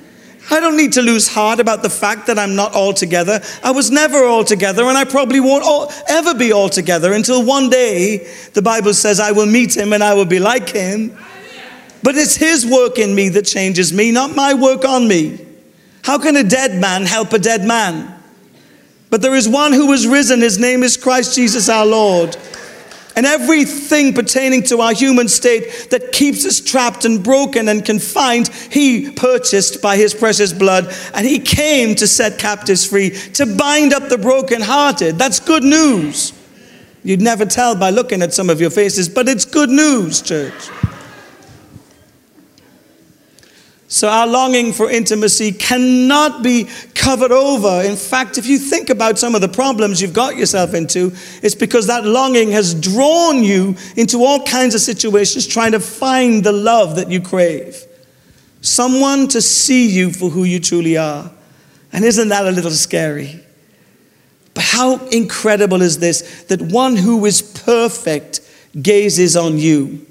I 0.50 0.61
don't 0.61 0.76
need 0.76 0.92
to 0.94 1.02
lose 1.02 1.28
heart 1.28 1.61
about 1.61 1.82
the 1.82 1.90
fact 1.90 2.26
that 2.26 2.38
I'm 2.38 2.54
not 2.54 2.74
all 2.74 2.94
together. 2.94 3.40
I 3.62 3.70
was 3.70 3.90
never 3.90 4.24
all 4.24 4.44
together, 4.44 4.84
and 4.84 4.96
I 4.96 5.04
probably 5.04 5.40
won't 5.40 5.64
all, 5.64 5.92
ever 6.08 6.34
be 6.34 6.52
all 6.52 6.68
together 6.68 7.12
until 7.12 7.44
one 7.44 7.68
day 7.68 8.26
the 8.54 8.62
Bible 8.62 8.94
says 8.94 9.20
I 9.20 9.32
will 9.32 9.46
meet 9.46 9.76
him 9.76 9.92
and 9.92 10.02
I 10.02 10.14
will 10.14 10.24
be 10.24 10.38
like 10.38 10.70
him. 10.70 11.16
But 12.02 12.16
it's 12.16 12.37
his 12.37 12.64
work 12.64 12.98
in 12.98 13.14
me 13.14 13.28
that 13.30 13.44
changes 13.44 13.92
me, 13.92 14.12
not 14.12 14.34
my 14.34 14.54
work 14.54 14.84
on 14.84 15.06
me. 15.06 15.44
How 16.02 16.18
can 16.18 16.37
a 16.37 16.44
dead 16.44 16.80
man 16.80 17.04
help 17.04 17.32
a 17.32 17.38
dead 17.38 17.64
man? 17.64 18.14
But 19.11 19.20
there 19.20 19.34
is 19.34 19.48
one 19.48 19.72
who 19.72 19.88
was 19.88 20.06
risen. 20.06 20.40
His 20.40 20.58
name 20.58 20.82
is 20.82 20.96
Christ 20.96 21.34
Jesus 21.34 21.68
our 21.68 21.84
Lord. 21.87 22.37
And 23.18 23.26
everything 23.26 24.14
pertaining 24.14 24.62
to 24.66 24.81
our 24.81 24.94
human 24.94 25.26
state 25.26 25.88
that 25.90 26.12
keeps 26.12 26.46
us 26.46 26.61
trapped 26.61 27.04
and 27.04 27.20
broken 27.20 27.66
and 27.66 27.85
confined, 27.85 28.46
He 28.46 29.11
purchased 29.11 29.83
by 29.83 29.96
His 29.96 30.14
precious 30.14 30.52
blood. 30.52 30.94
And 31.14 31.26
He 31.26 31.40
came 31.40 31.96
to 31.96 32.07
set 32.07 32.38
captives 32.38 32.87
free, 32.87 33.11
to 33.33 33.44
bind 33.44 33.92
up 33.92 34.09
the 34.09 34.18
brokenhearted. 34.18 35.18
That's 35.18 35.40
good 35.40 35.64
news. 35.64 36.33
You'd 37.02 37.20
never 37.20 37.44
tell 37.44 37.74
by 37.74 37.90
looking 37.90 38.22
at 38.22 38.35
some 38.35 38.48
of 38.48 38.61
your 38.61 38.70
faces, 38.70 39.09
but 39.09 39.28
it's 39.28 39.44
good 39.44 39.70
news, 39.70 40.22
church. 40.22 40.68
So, 43.90 44.07
our 44.07 44.27
longing 44.27 44.74
for 44.74 44.90
intimacy 44.90 45.51
cannot 45.51 46.42
be 46.42 46.68
covered 46.94 47.33
over. 47.33 47.83
In 47.83 47.96
fact, 47.96 48.37
if 48.37 48.46
you 48.46 48.59
think 48.59 48.90
about 48.90 49.18
some 49.18 49.35
of 49.35 49.40
the 49.40 49.48
problems 49.48 50.03
you've 50.03 50.12
got 50.12 50.37
yourself 50.37 50.74
into, 50.74 51.12
it's 51.42 51.55
because 51.55 51.87
that 51.87 52.05
longing 52.05 52.51
has 52.51 52.74
drawn 52.74 53.42
you 53.42 53.77
into 53.96 54.22
all 54.22 54.42
kinds 54.42 54.74
of 54.74 54.83
situations 54.83 55.46
trying 55.46 55.72
to 55.72 55.81
find 55.81 56.44
the 56.44 56.53
love 56.53 56.96
that 56.96 57.11
you 57.11 57.22
crave. 57.22 57.83
Someone 58.61 59.27
to 59.29 59.40
see 59.40 59.88
you 59.88 60.12
for 60.12 60.29
who 60.29 60.44
you 60.44 60.61
truly 60.61 60.98
are. 60.98 61.33
And 61.90 62.05
isn't 62.05 62.29
that 62.29 62.46
a 62.46 62.51
little 62.51 62.70
scary? 62.70 63.40
But 64.53 64.64
how 64.64 65.07
incredible 65.07 65.81
is 65.81 65.98
this 65.98 66.42
that 66.48 66.61
one 66.61 66.96
who 66.96 67.24
is 67.24 67.40
perfect 67.40 68.40
gazes 68.83 69.35
on 69.35 69.57
you, 69.57 70.05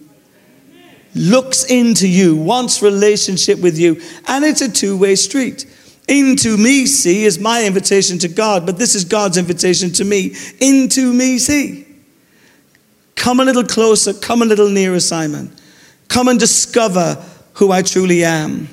looks 1.17 1.65
into 1.65 2.07
you, 2.07 2.35
wants 2.35 2.81
relationship 2.81 3.59
with 3.59 3.77
you, 3.77 4.01
and 4.27 4.45
it's 4.45 4.61
a 4.61 4.71
two 4.71 4.97
way 4.97 5.15
street. 5.15 5.65
Into 6.07 6.55
me 6.57 6.85
see 6.85 7.25
is 7.25 7.37
my 7.37 7.65
invitation 7.65 8.17
to 8.19 8.27
God, 8.29 8.65
but 8.65 8.77
this 8.77 8.95
is 8.95 9.03
God's 9.03 9.37
invitation 9.37 9.91
to 9.93 10.05
me. 10.05 10.35
Into 10.61 11.13
me 11.13 11.37
see. 11.37 11.85
Come 13.15 13.41
a 13.41 13.43
little 13.43 13.65
closer, 13.65 14.13
come 14.13 14.41
a 14.41 14.45
little 14.45 14.69
nearer, 14.69 15.01
Simon. 15.01 15.51
Come 16.07 16.29
and 16.29 16.39
discover 16.39 17.21
who 17.53 17.71
I 17.71 17.81
truly 17.81 18.23
am. 18.23 18.69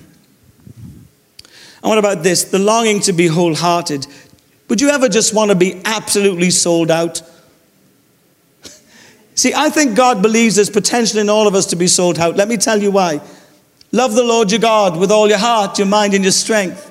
And 1.47 1.91
what 1.91 1.99
about 1.99 2.23
this? 2.23 2.45
The 2.45 2.59
longing 2.59 3.01
to 3.01 3.13
be 3.13 3.27
wholehearted. 3.27 4.07
Would 4.69 4.81
you 4.81 4.91
ever 4.91 5.09
just 5.09 5.35
want 5.35 5.51
to 5.51 5.55
be 5.57 5.83
absolutely 5.85 6.51
sold 6.51 6.91
out? 6.91 7.23
See, 9.35 9.53
I 9.55 9.69
think 9.69 9.97
God 9.97 10.23
believes 10.23 10.57
there's 10.57 10.71
potential 10.71 11.19
in 11.19 11.29
all 11.29 11.49
of 11.49 11.55
us 11.55 11.67
to 11.67 11.77
be 11.77 11.87
sold 11.87 12.19
out. 12.19 12.37
Let 12.37 12.49
me 12.49 12.57
tell 12.57 12.81
you 12.81 12.91
why. 12.91 13.21
Love 13.91 14.15
the 14.15 14.25
Lord 14.25 14.51
your 14.51 14.61
God 14.61 14.97
with 14.97 15.11
all 15.11 15.29
your 15.29 15.39
heart, 15.39 15.79
your 15.79 15.87
mind, 15.87 16.15
and 16.15 16.25
your 16.25 16.33
strength. 16.33 16.91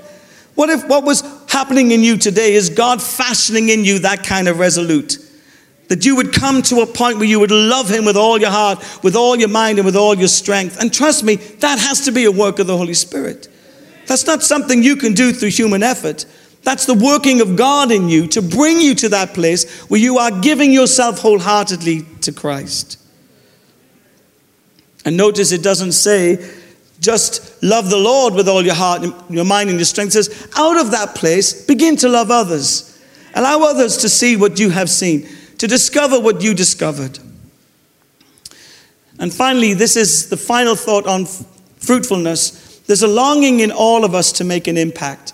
What 0.55 0.69
if 0.69 0.87
what 0.87 1.03
was 1.03 1.21
happening 1.49 1.91
in 1.91 2.01
you 2.01 2.17
today 2.17 2.53
is 2.53 2.69
God 2.69 3.01
fashioning 3.01 3.69
in 3.69 3.83
you 3.83 3.99
that 3.99 4.23
kind 4.23 4.47
of 4.47 4.59
resolute? 4.59 5.17
That 5.89 6.05
you 6.05 6.15
would 6.15 6.33
come 6.33 6.61
to 6.63 6.81
a 6.81 6.85
point 6.85 7.17
where 7.17 7.27
you 7.27 7.39
would 7.39 7.51
love 7.51 7.89
Him 7.89 8.05
with 8.05 8.15
all 8.15 8.39
your 8.39 8.51
heart, 8.51 8.79
with 9.03 9.15
all 9.15 9.35
your 9.35 9.49
mind, 9.49 9.79
and 9.79 9.85
with 9.85 9.95
all 9.95 10.15
your 10.15 10.27
strength. 10.27 10.79
And 10.79 10.93
trust 10.93 11.23
me, 11.23 11.35
that 11.35 11.79
has 11.79 12.05
to 12.05 12.11
be 12.11 12.25
a 12.25 12.31
work 12.31 12.59
of 12.59 12.67
the 12.67 12.77
Holy 12.77 12.93
Spirit. 12.93 13.47
That's 14.07 14.25
not 14.25 14.43
something 14.43 14.83
you 14.83 14.95
can 14.95 15.13
do 15.13 15.33
through 15.33 15.49
human 15.49 15.83
effort. 15.83 16.25
That's 16.63 16.85
the 16.85 16.93
working 16.93 17.41
of 17.41 17.55
God 17.55 17.91
in 17.91 18.09
you 18.09 18.27
to 18.27 18.41
bring 18.41 18.79
you 18.79 18.95
to 18.95 19.09
that 19.09 19.33
place 19.33 19.81
where 19.89 19.99
you 19.99 20.17
are 20.17 20.31
giving 20.41 20.71
yourself 20.71 21.19
wholeheartedly 21.19 22.03
to 22.21 22.31
Christ. 22.31 22.99
And 25.05 25.17
notice 25.17 25.51
it 25.51 25.61
doesn't 25.61 25.91
say 25.91 26.49
just 27.03 27.61
love 27.61 27.89
the 27.89 27.97
Lord 27.97 28.33
with 28.33 28.47
all 28.47 28.63
your 28.63 28.75
heart, 28.75 29.03
your 29.29 29.43
mind, 29.43 29.69
and 29.69 29.77
your 29.77 29.85
strength. 29.85 30.15
It 30.15 30.23
says, 30.23 30.47
out 30.57 30.79
of 30.79 30.91
that 30.91 31.15
place, 31.15 31.65
begin 31.65 31.97
to 31.97 32.07
love 32.07 32.31
others. 32.31 32.97
Allow 33.35 33.63
others 33.63 33.97
to 33.97 34.09
see 34.09 34.37
what 34.37 34.57
you 34.57 34.69
have 34.69 34.89
seen, 34.89 35.27
to 35.57 35.67
discover 35.67 36.17
what 36.17 36.41
you 36.41 36.53
discovered. 36.53 37.19
And 39.19 39.33
finally, 39.33 39.73
this 39.73 39.97
is 39.97 40.29
the 40.29 40.37
final 40.37 40.75
thought 40.75 41.05
on 41.05 41.25
fruitfulness. 41.75 42.79
There's 42.87 43.03
a 43.03 43.07
longing 43.07 43.59
in 43.59 43.71
all 43.71 44.05
of 44.05 44.15
us 44.15 44.31
to 44.33 44.45
make 44.45 44.67
an 44.67 44.77
impact. 44.77 45.32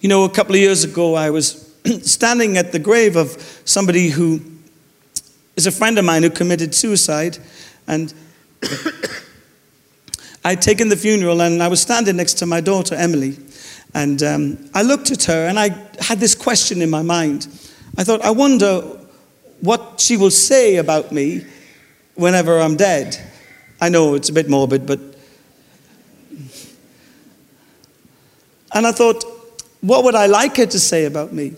You 0.00 0.08
know, 0.08 0.22
a 0.22 0.28
couple 0.28 0.54
of 0.54 0.60
years 0.60 0.84
ago, 0.84 1.16
I 1.16 1.30
was 1.30 1.74
standing 2.02 2.56
at 2.56 2.70
the 2.70 2.78
grave 2.78 3.16
of 3.16 3.30
somebody 3.64 4.10
who 4.10 4.40
is 5.56 5.66
a 5.66 5.72
friend 5.72 5.98
of 5.98 6.04
mine 6.04 6.22
who 6.22 6.30
committed 6.30 6.72
suicide. 6.72 7.36
And 7.88 8.14
I'd 10.44 10.62
taken 10.62 10.88
the 10.88 10.96
funeral 10.96 11.42
and 11.42 11.60
I 11.60 11.66
was 11.66 11.80
standing 11.80 12.14
next 12.14 12.34
to 12.34 12.46
my 12.46 12.60
daughter, 12.60 12.94
Emily. 12.94 13.38
And 13.92 14.22
um, 14.22 14.70
I 14.72 14.82
looked 14.82 15.10
at 15.10 15.24
her 15.24 15.48
and 15.48 15.58
I 15.58 15.70
had 15.98 16.20
this 16.20 16.36
question 16.36 16.80
in 16.80 16.90
my 16.90 17.02
mind. 17.02 17.48
I 17.96 18.04
thought, 18.04 18.22
I 18.22 18.30
wonder 18.30 18.82
what 19.62 19.98
she 19.98 20.16
will 20.16 20.30
say 20.30 20.76
about 20.76 21.10
me 21.10 21.44
whenever 22.14 22.60
I'm 22.60 22.76
dead. 22.76 23.18
I 23.80 23.88
know 23.88 24.14
it's 24.14 24.28
a 24.28 24.32
bit 24.32 24.48
morbid, 24.48 24.86
but. 24.86 25.00
And 28.72 28.86
I 28.86 28.92
thought, 28.92 29.24
what 29.80 30.04
would 30.04 30.14
I 30.14 30.26
like 30.26 30.56
her 30.56 30.66
to 30.66 30.78
say 30.78 31.04
about 31.04 31.32
me? 31.32 31.54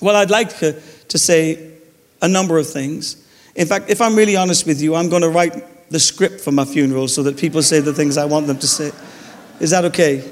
Well, 0.00 0.16
I'd 0.16 0.30
like 0.30 0.52
her 0.54 0.80
to 1.08 1.18
say 1.18 1.72
a 2.22 2.28
number 2.28 2.58
of 2.58 2.68
things. 2.68 3.16
In 3.54 3.66
fact, 3.66 3.90
if 3.90 4.00
I'm 4.00 4.14
really 4.14 4.36
honest 4.36 4.66
with 4.66 4.80
you, 4.80 4.94
I'm 4.94 5.08
going 5.08 5.22
to 5.22 5.28
write 5.28 5.90
the 5.90 5.98
script 5.98 6.40
for 6.40 6.52
my 6.52 6.64
funeral 6.64 7.08
so 7.08 7.22
that 7.24 7.36
people 7.36 7.62
say 7.62 7.80
the 7.80 7.92
things 7.92 8.16
I 8.16 8.24
want 8.24 8.46
them 8.46 8.58
to 8.58 8.66
say. 8.66 8.92
Is 9.58 9.70
that 9.70 9.84
okay? 9.86 10.30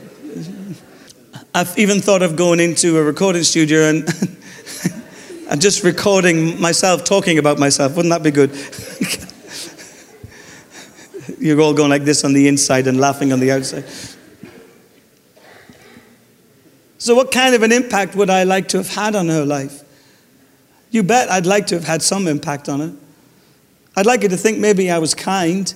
I've 1.55 1.77
even 1.77 2.01
thought 2.01 2.23
of 2.23 2.37
going 2.37 2.61
into 2.61 2.99
a 2.99 3.03
recording 3.03 3.43
studio 3.43 3.89
and, 3.89 4.09
and 5.51 5.61
just 5.61 5.83
recording 5.83 6.61
myself 6.61 7.05
talking 7.05 7.39
about 7.39 7.59
myself. 7.59 7.97
Wouldn't 7.97 8.13
that 8.13 8.23
be 8.23 8.31
good? 8.31 8.51
You're 11.41 11.61
all 11.61 11.75
going 11.75 11.91
like 11.91 12.05
this 12.05 12.25
on 12.25 12.33
the 12.33 12.49
inside 12.49 12.87
and 12.87 13.01
laughing 13.01 13.33
on 13.33 13.41
the 13.41 13.51
outside. 13.51 13.85
So, 16.99 17.15
what 17.15 17.31
kind 17.31 17.55
of 17.55 17.63
an 17.63 17.71
impact 17.71 18.17
would 18.17 18.29
I 18.29 18.43
like 18.43 18.69
to 18.69 18.79
have 18.79 18.95
had 18.95 19.15
on 19.15 19.29
her 19.29 19.45
life? 19.45 19.85
You 20.91 21.03
bet 21.05 21.31
I'd 21.31 21.47
like 21.47 21.69
to 21.69 21.77
have 21.77 21.85
had 21.85 22.03
some 22.03 22.27
impact 22.27 22.69
on 22.69 22.81
her. 22.81 22.93
I'd 23.97 24.07
like 24.07 24.23
her 24.23 24.29
to 24.29 24.37
think 24.37 24.59
maybe 24.59 24.91
I 24.91 24.99
was 24.99 25.15
kind, 25.15 25.73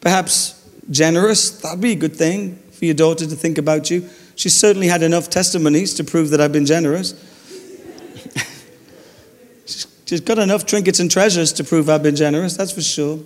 perhaps 0.00 0.62
generous. 0.90 1.50
That'd 1.60 1.80
be 1.80 1.92
a 1.92 1.96
good 1.96 2.14
thing 2.14 2.56
for 2.72 2.84
your 2.84 2.94
daughter 2.94 3.26
to 3.26 3.34
think 3.34 3.58
about 3.58 3.90
you. 3.90 4.08
She 4.36 4.48
certainly 4.48 4.88
had 4.88 5.02
enough 5.02 5.30
testimonies 5.30 5.94
to 5.94 6.04
prove 6.04 6.30
that 6.30 6.40
I've 6.40 6.52
been 6.52 6.66
generous. 6.66 7.14
She's 9.66 10.20
got 10.20 10.38
enough 10.38 10.66
trinkets 10.66 11.00
and 11.00 11.10
treasures 11.10 11.52
to 11.54 11.64
prove 11.64 11.88
I've 11.88 12.02
been 12.02 12.16
generous, 12.16 12.56
that's 12.56 12.72
for 12.72 12.82
sure. 12.82 13.20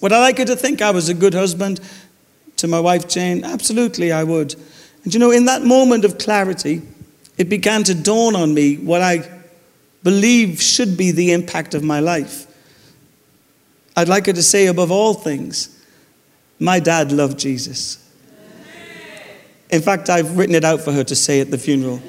Would 0.00 0.12
I 0.12 0.18
like 0.18 0.38
her 0.38 0.44
to 0.46 0.56
think 0.56 0.82
I 0.82 0.90
was 0.90 1.08
a 1.08 1.14
good 1.14 1.34
husband 1.34 1.80
to 2.56 2.66
my 2.66 2.80
wife 2.80 3.06
Jane? 3.06 3.44
Absolutely, 3.44 4.10
I 4.10 4.24
would. 4.24 4.56
And 5.04 5.14
you 5.14 5.20
know, 5.20 5.30
in 5.30 5.46
that 5.46 5.62
moment 5.62 6.04
of 6.04 6.18
clarity, 6.18 6.82
it 7.38 7.48
began 7.48 7.84
to 7.84 7.94
dawn 7.94 8.36
on 8.36 8.52
me 8.52 8.76
what 8.76 9.00
I 9.00 9.28
believe 10.02 10.60
should 10.60 10.96
be 10.96 11.10
the 11.10 11.32
impact 11.32 11.74
of 11.74 11.82
my 11.82 12.00
life. 12.00 12.46
I'd 13.96 14.08
like 14.08 14.26
her 14.26 14.32
to 14.32 14.42
say, 14.42 14.66
above 14.66 14.90
all 14.90 15.14
things, 15.14 15.82
my 16.58 16.80
dad 16.80 17.12
loved 17.12 17.38
Jesus. 17.38 17.96
In 19.70 19.80
fact, 19.82 20.10
I've 20.10 20.36
written 20.36 20.54
it 20.54 20.64
out 20.64 20.80
for 20.80 20.92
her 20.92 21.04
to 21.04 21.14
say 21.14 21.40
at 21.40 21.50
the 21.50 21.58
funeral. 21.58 21.98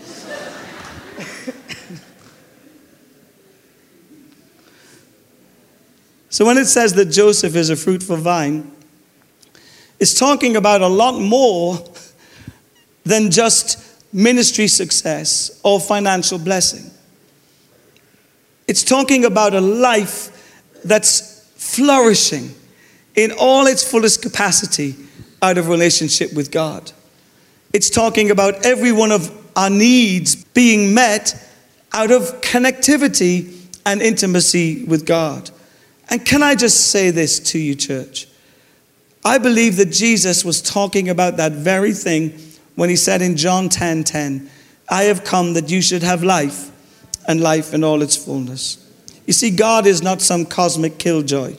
so 6.29 6.45
when 6.45 6.57
it 6.57 6.65
says 6.65 6.93
that 6.95 7.05
Joseph 7.05 7.55
is 7.55 7.69
a 7.69 7.75
fruitful 7.75 8.17
vine, 8.17 8.71
it's 9.99 10.17
talking 10.17 10.55
about 10.55 10.81
a 10.81 10.87
lot 10.87 11.19
more 11.19 11.77
than 13.03 13.31
just 13.31 13.83
ministry 14.13 14.67
success 14.67 15.59
or 15.63 15.79
financial 15.79 16.37
blessing. 16.37 16.91
It's 18.67 18.83
talking 18.83 19.25
about 19.25 19.53
a 19.53 19.61
life 19.61 20.29
that's 20.83 21.47
flourishing 21.55 22.53
in 23.15 23.31
all 23.37 23.67
its 23.67 23.89
fullest 23.89 24.21
capacity 24.21 24.95
out 25.41 25.57
of 25.57 25.67
relationship 25.67 26.33
with 26.33 26.51
God. 26.51 26.91
It's 27.73 27.89
talking 27.89 28.31
about 28.31 28.65
every 28.65 28.91
one 28.91 29.11
of 29.11 29.31
our 29.55 29.69
needs 29.69 30.35
being 30.35 30.93
met 30.93 31.35
out 31.93 32.11
of 32.11 32.41
connectivity 32.41 33.57
and 33.85 34.01
intimacy 34.01 34.83
with 34.85 35.05
God. 35.05 35.49
And 36.09 36.25
can 36.25 36.43
I 36.43 36.55
just 36.55 36.91
say 36.91 37.11
this 37.11 37.39
to 37.51 37.59
you, 37.59 37.75
church? 37.75 38.27
I 39.23 39.37
believe 39.37 39.77
that 39.77 39.91
Jesus 39.91 40.43
was 40.43 40.61
talking 40.61 41.09
about 41.09 41.37
that 41.37 41.51
very 41.51 41.93
thing 41.93 42.37
when 42.75 42.89
he 42.89 42.95
said 42.95 43.21
in 43.21 43.37
John 43.37 43.69
10 43.69 44.03
10, 44.03 44.49
I 44.89 45.03
have 45.03 45.23
come 45.23 45.53
that 45.53 45.69
you 45.69 45.81
should 45.81 46.03
have 46.03 46.23
life 46.23 46.71
and 47.27 47.41
life 47.41 47.73
in 47.73 47.83
all 47.83 48.01
its 48.01 48.15
fullness. 48.15 48.77
You 49.25 49.33
see, 49.33 49.51
God 49.51 49.85
is 49.85 50.01
not 50.01 50.21
some 50.21 50.45
cosmic 50.45 50.97
killjoy, 50.97 51.55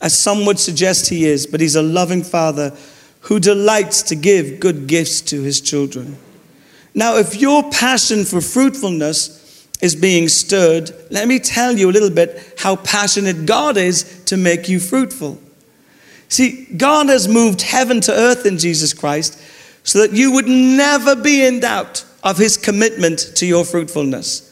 as 0.00 0.18
some 0.18 0.44
would 0.44 0.58
suggest 0.58 1.08
he 1.08 1.24
is, 1.24 1.46
but 1.46 1.60
he's 1.60 1.76
a 1.76 1.82
loving 1.82 2.22
father 2.22 2.76
who 3.20 3.40
delights 3.40 4.02
to 4.02 4.14
give 4.14 4.60
good 4.60 4.86
gifts 4.86 5.22
to 5.22 5.42
his 5.42 5.60
children. 5.60 6.18
Now, 6.94 7.16
if 7.16 7.40
your 7.40 7.70
passion 7.70 8.24
for 8.24 8.40
fruitfulness 8.40 9.66
is 9.80 9.96
being 9.96 10.28
stirred, 10.28 10.90
let 11.10 11.26
me 11.26 11.38
tell 11.38 11.76
you 11.76 11.88
a 11.88 11.92
little 11.92 12.10
bit 12.10 12.54
how 12.58 12.76
passionate 12.76 13.46
God 13.46 13.76
is 13.76 14.22
to 14.26 14.36
make 14.36 14.68
you 14.68 14.78
fruitful. 14.78 15.40
See, 16.34 16.66
God 16.76 17.10
has 17.10 17.28
moved 17.28 17.62
heaven 17.62 18.00
to 18.00 18.12
earth 18.12 18.44
in 18.44 18.58
Jesus 18.58 18.92
Christ 18.92 19.40
so 19.84 20.00
that 20.00 20.16
you 20.16 20.32
would 20.32 20.48
never 20.48 21.14
be 21.14 21.46
in 21.46 21.60
doubt 21.60 22.04
of 22.24 22.38
his 22.38 22.56
commitment 22.56 23.20
to 23.36 23.46
your 23.46 23.64
fruitfulness. 23.64 24.50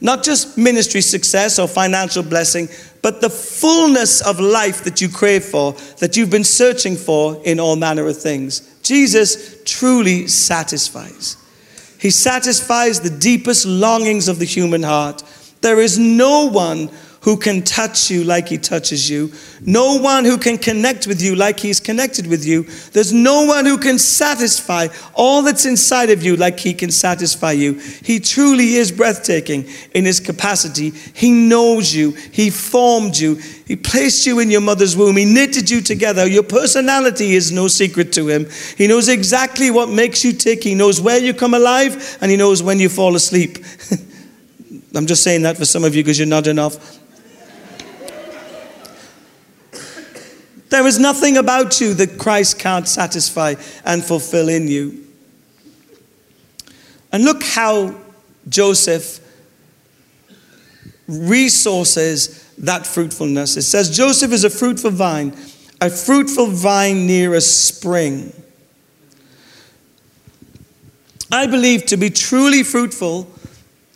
Not 0.00 0.22
just 0.22 0.56
ministry 0.56 1.00
success 1.00 1.58
or 1.58 1.66
financial 1.66 2.22
blessing, 2.22 2.68
but 3.02 3.20
the 3.20 3.30
fullness 3.30 4.24
of 4.24 4.38
life 4.38 4.84
that 4.84 5.00
you 5.00 5.08
crave 5.08 5.44
for, 5.44 5.72
that 5.98 6.16
you've 6.16 6.30
been 6.30 6.44
searching 6.44 6.94
for 6.94 7.42
in 7.44 7.58
all 7.58 7.74
manner 7.74 8.06
of 8.06 8.16
things. 8.16 8.60
Jesus 8.84 9.60
truly 9.64 10.28
satisfies. 10.28 11.36
He 11.98 12.10
satisfies 12.10 13.00
the 13.00 13.10
deepest 13.10 13.66
longings 13.66 14.28
of 14.28 14.38
the 14.38 14.44
human 14.44 14.84
heart. 14.84 15.24
There 15.62 15.80
is 15.80 15.98
no 15.98 16.48
one 16.48 16.90
who 17.24 17.38
can 17.38 17.62
touch 17.62 18.10
you 18.10 18.22
like 18.22 18.48
he 18.48 18.58
touches 18.58 19.08
you. 19.08 19.32
No 19.62 19.96
one 19.96 20.26
who 20.26 20.36
can 20.36 20.58
connect 20.58 21.06
with 21.06 21.22
you 21.22 21.34
like 21.34 21.58
he's 21.58 21.80
connected 21.80 22.26
with 22.26 22.44
you. 22.44 22.64
There's 22.92 23.14
no 23.14 23.46
one 23.46 23.64
who 23.64 23.78
can 23.78 23.98
satisfy 23.98 24.88
all 25.14 25.40
that's 25.40 25.64
inside 25.64 26.10
of 26.10 26.22
you 26.22 26.36
like 26.36 26.60
he 26.60 26.74
can 26.74 26.90
satisfy 26.90 27.52
you. 27.52 27.78
He 27.78 28.20
truly 28.20 28.74
is 28.74 28.92
breathtaking 28.92 29.66
in 29.94 30.04
his 30.04 30.20
capacity. 30.20 30.90
He 30.90 31.32
knows 31.32 31.94
you. 31.94 32.10
He 32.10 32.50
formed 32.50 33.16
you. 33.16 33.36
He 33.66 33.74
placed 33.74 34.26
you 34.26 34.40
in 34.40 34.50
your 34.50 34.60
mother's 34.60 34.94
womb. 34.94 35.16
He 35.16 35.24
knitted 35.24 35.70
you 35.70 35.80
together. 35.80 36.26
Your 36.26 36.42
personality 36.42 37.34
is 37.34 37.50
no 37.50 37.68
secret 37.68 38.12
to 38.12 38.28
him. 38.28 38.46
He 38.76 38.86
knows 38.86 39.08
exactly 39.08 39.70
what 39.70 39.88
makes 39.88 40.26
you 40.26 40.34
tick. 40.34 40.62
He 40.62 40.74
knows 40.74 41.00
where 41.00 41.18
you 41.18 41.32
come 41.32 41.54
alive 41.54 42.18
and 42.20 42.30
he 42.30 42.36
knows 42.36 42.62
when 42.62 42.78
you 42.78 42.90
fall 42.90 43.16
asleep. 43.16 43.56
I'm 44.94 45.06
just 45.06 45.22
saying 45.22 45.42
that 45.42 45.56
for 45.56 45.64
some 45.64 45.84
of 45.84 45.94
you 45.96 46.02
because 46.02 46.18
you're 46.18 46.28
not 46.28 46.46
enough. 46.46 47.00
There 50.74 50.88
is 50.88 50.98
nothing 50.98 51.36
about 51.36 51.80
you 51.80 51.94
that 51.94 52.18
Christ 52.18 52.58
can't 52.58 52.88
satisfy 52.88 53.54
and 53.84 54.02
fulfill 54.02 54.48
in 54.48 54.66
you. 54.66 55.06
And 57.12 57.24
look 57.24 57.44
how 57.44 57.94
Joseph 58.48 59.20
resources 61.06 62.52
that 62.58 62.88
fruitfulness. 62.88 63.56
It 63.56 63.62
says, 63.62 63.96
Joseph 63.96 64.32
is 64.32 64.42
a 64.42 64.50
fruitful 64.50 64.90
vine, 64.90 65.36
a 65.80 65.88
fruitful 65.88 66.48
vine 66.48 67.06
near 67.06 67.34
a 67.34 67.40
spring. 67.40 68.32
I 71.30 71.46
believe 71.46 71.86
to 71.86 71.96
be 71.96 72.10
truly 72.10 72.64
fruitful 72.64 73.30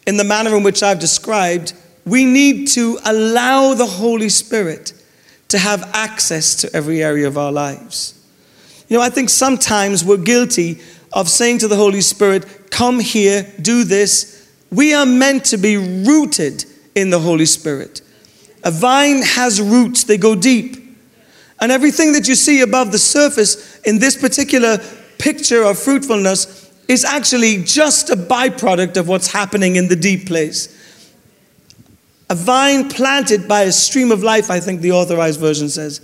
in 0.06 0.16
the 0.16 0.22
manner 0.22 0.56
in 0.56 0.62
which 0.62 0.84
I've 0.84 1.00
described, 1.00 1.72
we 2.06 2.24
need 2.24 2.68
to 2.68 3.00
allow 3.04 3.74
the 3.74 3.84
Holy 3.84 4.28
Spirit 4.28 4.92
to 5.48 5.58
have 5.58 5.90
access 5.94 6.54
to 6.56 6.76
every 6.76 7.02
area 7.02 7.26
of 7.26 7.38
our 7.38 7.52
lives. 7.52 8.14
You 8.88 8.98
know, 8.98 9.02
I 9.02 9.10
think 9.10 9.30
sometimes 9.30 10.04
we're 10.04 10.16
guilty 10.16 10.80
of 11.12 11.28
saying 11.28 11.58
to 11.58 11.68
the 11.68 11.76
Holy 11.76 12.00
Spirit, 12.00 12.70
Come 12.70 13.00
here, 13.00 13.50
do 13.60 13.84
this. 13.84 14.50
We 14.70 14.94
are 14.94 15.06
meant 15.06 15.46
to 15.46 15.56
be 15.56 15.76
rooted 15.76 16.64
in 16.94 17.10
the 17.10 17.18
Holy 17.18 17.46
Spirit. 17.46 18.02
A 18.64 18.70
vine 18.70 19.22
has 19.22 19.60
roots, 19.60 20.04
they 20.04 20.18
go 20.18 20.34
deep. 20.34 20.76
And 21.60 21.72
everything 21.72 22.12
that 22.12 22.28
you 22.28 22.34
see 22.34 22.60
above 22.60 22.92
the 22.92 22.98
surface 22.98 23.80
in 23.80 23.98
this 23.98 24.16
particular 24.16 24.78
picture 25.18 25.64
of 25.64 25.78
fruitfulness 25.78 26.70
is 26.88 27.04
actually 27.04 27.62
just 27.64 28.10
a 28.10 28.16
byproduct 28.16 28.96
of 28.96 29.08
what's 29.08 29.32
happening 29.32 29.76
in 29.76 29.88
the 29.88 29.96
deep 29.96 30.26
place. 30.26 30.74
A 32.30 32.34
vine 32.34 32.88
planted 32.88 33.48
by 33.48 33.62
a 33.62 33.72
stream 33.72 34.12
of 34.12 34.22
life, 34.22 34.50
I 34.50 34.60
think 34.60 34.80
the 34.80 34.92
authorized 34.92 35.40
version 35.40 35.68
says. 35.68 36.00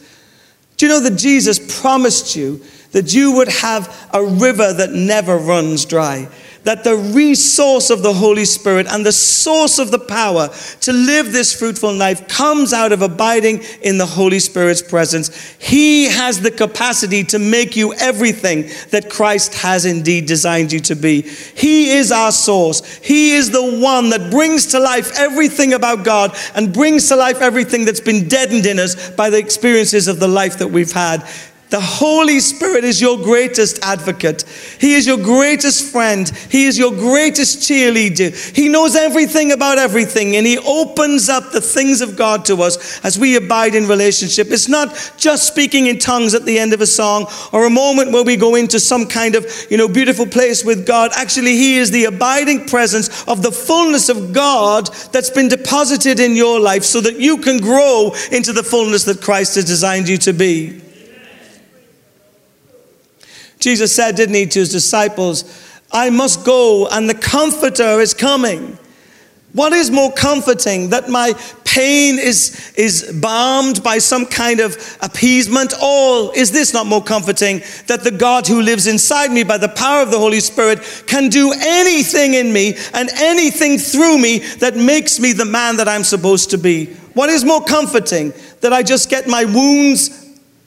Do 0.77 0.87
you 0.87 0.93
know 0.93 1.01
that 1.01 1.18
Jesus 1.18 1.81
promised 1.81 2.35
you 2.35 2.62
that 2.93 3.14
you 3.14 3.33
would 3.33 3.49
have 3.49 4.09
a 4.12 4.25
river 4.25 4.72
that 4.72 4.93
never 4.93 5.37
runs 5.37 5.85
dry? 5.85 6.29
That 6.65 6.85
the 6.85 6.97
resource 6.97 7.91
of 7.91 8.03
the 8.03 8.12
Holy 8.12 8.45
Spirit 8.45 8.87
and 8.91 9.07
the 9.07 9.12
source 9.12 9.79
of 9.79 9.91
the 9.91 9.99
power 9.99 10.49
to 10.81 10.93
live 10.93 11.33
this 11.33 11.55
fruitful 11.55 11.93
life 11.93 12.27
comes 12.29 12.73
out 12.73 12.93
of 12.93 13.03
abiding 13.03 13.62
in 13.83 13.99
the 13.99 14.07
Holy 14.07 14.39
Spirit's 14.39 14.83
presence. 14.83 15.55
He 15.59 16.07
has 16.07 16.41
the 16.41 16.51
capacity 16.51 17.23
to 17.25 17.39
make 17.39 17.77
you 17.77 17.95
everything 17.95 18.69
that 18.91 19.11
Christ 19.11 19.55
has 19.55 19.85
indeed 19.85 20.27
designed 20.27 20.73
you 20.73 20.81
to 20.81 20.97
be. 20.97 21.23
He 21.23 21.91
is 21.93 22.11
our 22.11 22.33
source. 22.33 22.85
He 22.97 23.33
is 23.33 23.51
the 23.51 23.79
one 23.81 24.11
that 24.11 24.31
brings 24.31 24.67
to 24.69 24.81
life 24.81 25.12
everything 25.19 25.75
about 25.75 26.05
God 26.05 26.37
and 26.55 26.73
brings 26.73 27.09
to 27.09 27.17
life 27.17 27.41
everything 27.41 27.85
that's 27.85 28.01
been 28.01 28.29
deadened 28.29 28.67
in 28.67 28.79
us 28.79 29.11
by 29.11 29.31
the 29.31 29.39
experiences 29.39 30.09
of 30.09 30.19
the 30.19 30.29
life 30.29 30.59
that 30.59 30.69
we've 30.69 30.93
had. 30.93 31.27
The 31.75 31.81
Holy 31.81 32.39
Spirit 32.39 32.85
is 32.85 33.01
your 33.01 33.18
greatest 33.18 33.85
advocate. 33.85 34.43
He 34.79 34.95
is 34.95 35.09
your 35.09 35.16
greatest 35.16 35.91
friend. 35.91 36.29
He 36.49 36.66
is 36.66 36.79
your 36.79 36.93
greatest 36.93 37.68
cheerleader. 37.68 38.31
He 38.55 38.68
knows 38.68 38.95
everything 38.95 39.51
about 39.51 39.79
everything 39.79 40.37
and 40.37 40.47
He 40.47 40.57
opens 40.57 41.29
up 41.29 41.51
the 41.51 41.61
things 41.61 42.01
of 42.01 42.14
God 42.14 42.45
to 42.45 42.62
us 42.62 43.05
as 43.05 43.18
we 43.18 43.35
abide 43.35 43.75
in 43.75 43.89
relationship. 43.89 44.53
It's 44.53 44.68
not 44.68 45.14
just 45.16 45.49
speaking 45.49 45.87
in 45.87 45.99
tongues 45.99 46.33
at 46.33 46.45
the 46.45 46.61
end 46.61 46.75
of 46.75 46.81
a 46.81 46.87
song 46.87 47.27
or 47.53 47.66
a 47.66 47.70
moment 47.70 48.12
where 48.12 48.22
we 48.22 48.37
go 48.37 48.55
into 48.55 48.79
some 48.79 49.09
kind 49.09 49.35
of, 49.35 49.45
you 49.68 49.77
know, 49.77 49.89
beautiful 49.89 50.27
place 50.27 50.64
with 50.64 50.87
God. 50.87 51.11
Actually, 51.16 51.57
He 51.57 51.79
is 51.79 51.91
the 51.91 52.05
abiding 52.05 52.68
presence 52.68 53.27
of 53.27 53.43
the 53.43 53.51
fullness 53.51 54.09
of 54.09 54.33
God 54.33 54.95
that's 55.11 55.31
been 55.31 55.49
deposited 55.49 56.20
in 56.20 56.37
your 56.37 56.61
life 56.61 56.85
so 56.85 57.01
that 57.01 57.18
you 57.18 57.39
can 57.39 57.59
grow 57.59 58.14
into 58.31 58.53
the 58.53 58.62
fullness 58.62 59.03
that 59.07 59.20
Christ 59.20 59.57
has 59.57 59.64
designed 59.64 60.09
you 60.09 60.18
to 60.18 60.33
be. 60.33 60.84
Jesus 63.65 63.95
said, 63.95 64.15
didn't 64.15 64.35
he, 64.35 64.45
to 64.45 64.59
his 64.61 64.71
disciples, 64.71 65.45
I 65.91 66.11
must 66.11 66.45
go 66.45 66.87
and 66.89 67.09
the 67.09 67.15
Comforter 67.15 67.99
is 68.01 68.12
coming. 68.12 68.79
What 69.55 69.73
is 69.73 69.91
more 69.91 70.12
comforting? 70.12 70.91
That 70.91 71.09
my 71.09 71.33
pain 71.65 72.19
is, 72.19 72.75
is 72.77 73.11
balmed 73.23 73.85
by 73.85 73.99
some 73.99 74.27
kind 74.27 74.59
of 74.59 74.99
appeasement? 75.01 75.73
Or 75.81 76.37
is 76.37 76.51
this 76.51 76.75
not 76.75 76.87
more 76.87 77.03
comforting? 77.03 77.62
That 77.87 78.03
the 78.03 78.11
God 78.11 78.49
who 78.49 78.61
lives 78.61 78.89
inside 78.89 79.31
me 79.31 79.45
by 79.45 79.59
the 79.59 79.69
power 79.69 80.03
of 80.03 80.11
the 80.11 80.19
Holy 80.19 80.41
Spirit 80.41 80.81
can 81.07 81.29
do 81.29 81.55
anything 81.57 82.35
in 82.35 82.53
me 82.53 82.77
and 82.93 83.09
anything 83.15 83.79
through 83.79 84.19
me 84.19 84.39
that 84.59 84.77
makes 84.77 85.21
me 85.21 85.33
the 85.33 85.45
man 85.45 85.77
that 85.77 85.89
I'm 85.89 86.05
supposed 86.05 86.51
to 86.51 86.59
be? 86.59 86.87
What 87.15 87.31
is 87.31 87.45
more 87.45 87.65
comforting? 87.65 88.33
That 88.61 88.73
I 88.73 88.83
just 88.83 89.09
get 89.09 89.29
my 89.29 89.45
wounds 89.45 90.24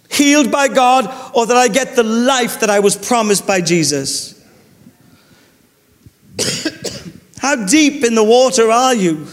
healed 0.10 0.52
by 0.52 0.68
God, 0.68 1.06
or 1.34 1.46
that 1.46 1.58
I 1.58 1.68
get 1.68 1.96
the 1.96 2.04
life 2.04 2.60
that 2.62 2.70
I 2.70 2.80
was 2.80 2.96
promised 2.96 3.46
by 3.48 3.62
Jesus? 3.62 4.34
How 7.40 7.66
deep 7.66 8.04
in 8.04 8.16
the 8.16 8.24
water 8.24 8.70
are 8.72 8.96
you? 8.96 9.28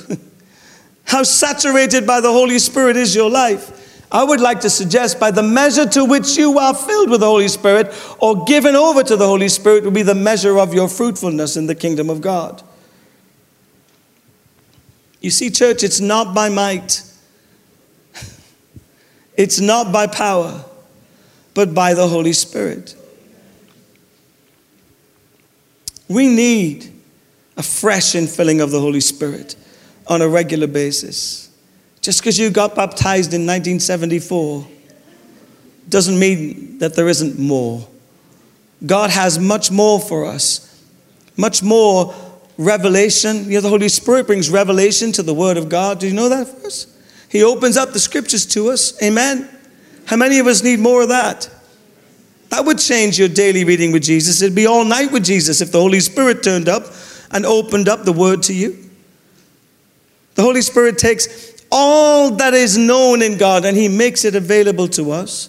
How 1.05 1.23
saturated 1.23 2.07
by 2.07 2.21
the 2.21 2.33
Holy 2.33 2.59
Spirit 2.59 2.97
is 2.97 3.15
your 3.15 3.31
life? 3.31 3.81
I 4.11 4.23
would 4.23 4.41
like 4.41 4.61
to 4.61 4.71
suggest 4.71 5.19
by 5.19 5.33
the 5.33 5.43
measure 5.43 5.87
to 5.87 6.05
which 6.05 6.37
you 6.37 6.59
are 6.59 6.75
filled 6.75 7.11
with 7.11 7.21
the 7.21 7.27
Holy 7.27 7.49
Spirit 7.49 7.93
or 8.21 8.45
given 8.45 8.77
over 8.77 9.03
to 9.03 9.17
the 9.17 9.27
Holy 9.27 9.49
Spirit 9.49 9.83
will 9.83 9.91
be 9.91 10.03
the 10.03 10.15
measure 10.15 10.59
of 10.59 10.73
your 10.73 10.89
fruitfulness 10.89 11.57
in 11.57 11.67
the 11.67 11.75
kingdom 11.75 12.09
of 12.09 12.21
God. 12.21 12.63
You 15.21 15.31
see, 15.31 15.51
church, 15.51 15.83
it's 15.83 16.01
not 16.01 16.35
by 16.35 16.49
might, 16.49 17.03
it's 19.37 19.61
not 19.61 19.93
by 19.93 20.07
power, 20.07 20.65
but 21.55 21.75
by 21.75 21.95
the 21.95 22.07
Holy 22.07 22.33
Spirit. 22.33 22.97
We 26.09 26.29
need 26.29 26.93
a 27.57 27.63
fresh 27.63 28.13
infilling 28.13 28.63
of 28.63 28.71
the 28.71 28.81
Holy 28.81 29.01
Spirit 29.01 29.57
on 30.07 30.21
a 30.21 30.29
regular 30.29 30.67
basis. 30.67 31.51
Just 32.01 32.21
because 32.21 32.39
you 32.39 32.51
got 32.51 32.75
baptized 32.75 33.33
in 33.33 33.47
1974 33.47 34.67
doesn't 35.89 36.19
mean 36.19 36.79
that 36.79 36.95
there 36.95 37.09
isn't 37.09 37.39
more. 37.39 37.87
God 38.85 39.11
has 39.11 39.39
much 39.39 39.71
more 39.71 39.99
for 40.01 40.27
us, 40.27 40.85
much 41.37 41.63
more 41.63 42.15
revelation. 42.59 43.45
You 43.45 43.55
know, 43.55 43.61
the 43.63 43.69
Holy 43.69 43.89
Spirit 43.89 44.27
brings 44.27 44.51
revelation 44.51 45.13
to 45.13 45.23
the 45.23 45.35
Word 45.35 45.57
of 45.57 45.69
God. 45.69 46.01
Do 46.01 46.07
you 46.07 46.13
know 46.13 46.29
that 46.29 46.49
for 46.49 46.67
us? 46.67 46.94
He 47.35 47.43
opens 47.43 47.77
up 47.77 47.93
the 47.93 47.99
scriptures 47.99 48.47
to 48.47 48.71
us. 48.71 49.03
Amen. 49.03 49.49
How 50.07 50.15
many 50.15 50.39
of 50.39 50.47
us 50.47 50.63
need 50.63 50.79
more 50.79 51.03
of 51.03 51.09
that? 51.09 51.51
That 52.51 52.65
would 52.65 52.79
change 52.79 53.19
your 53.19 53.27
daily 53.27 53.65
reading 53.65 53.91
with 53.91 54.05
Jesus. 54.05 54.41
It'd 54.41 54.55
be 54.55 54.67
all 54.67 54.85
night 54.85 55.11
with 55.11 55.25
Jesus 55.25 55.61
if 55.61 55.73
the 55.73 55.81
Holy 55.81 55.99
Spirit 55.99 56.45
turned 56.45 56.69
up 56.69 56.85
and 57.33 57.45
opened 57.45 57.89
up 57.89 58.05
the 58.05 58.13
Word 58.13 58.45
to 58.45 58.55
you. 58.55 58.79
The 60.37 60.43
Holy 60.43 60.63
Spirit 60.63 60.97
takes 60.97 61.61
all 61.73 62.31
that 62.37 62.55
is 62.55 62.79
known 62.79 63.21
in 63.21 63.37
God 63.37 63.65
and 63.65 63.77
He 63.77 63.89
makes 63.89 64.25
it 64.25 64.37
available 64.37 64.87
to 64.91 65.11
us. 65.11 65.49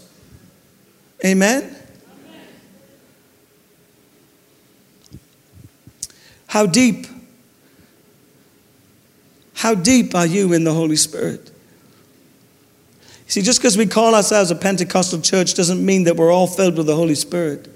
Amen? 1.24 1.76
How 6.48 6.66
deep? 6.66 7.06
How 9.54 9.76
deep 9.76 10.16
are 10.16 10.26
you 10.26 10.52
in 10.52 10.64
the 10.64 10.74
Holy 10.74 10.96
Spirit? 10.96 11.52
See, 13.28 13.42
just 13.42 13.60
because 13.60 13.78
we 13.78 13.86
call 13.86 14.14
ourselves 14.14 14.52
a 14.52 14.56
Pentecostal 14.56 15.22
church 15.22 15.56
doesn't 15.56 15.84
mean 15.84 16.04
that 16.04 16.16
we're 16.16 16.32
all 16.32 16.48
filled 16.48 16.78
with 16.78 16.86
the 16.86 16.96
Holy 16.96 17.16
Spirit. 17.16 17.68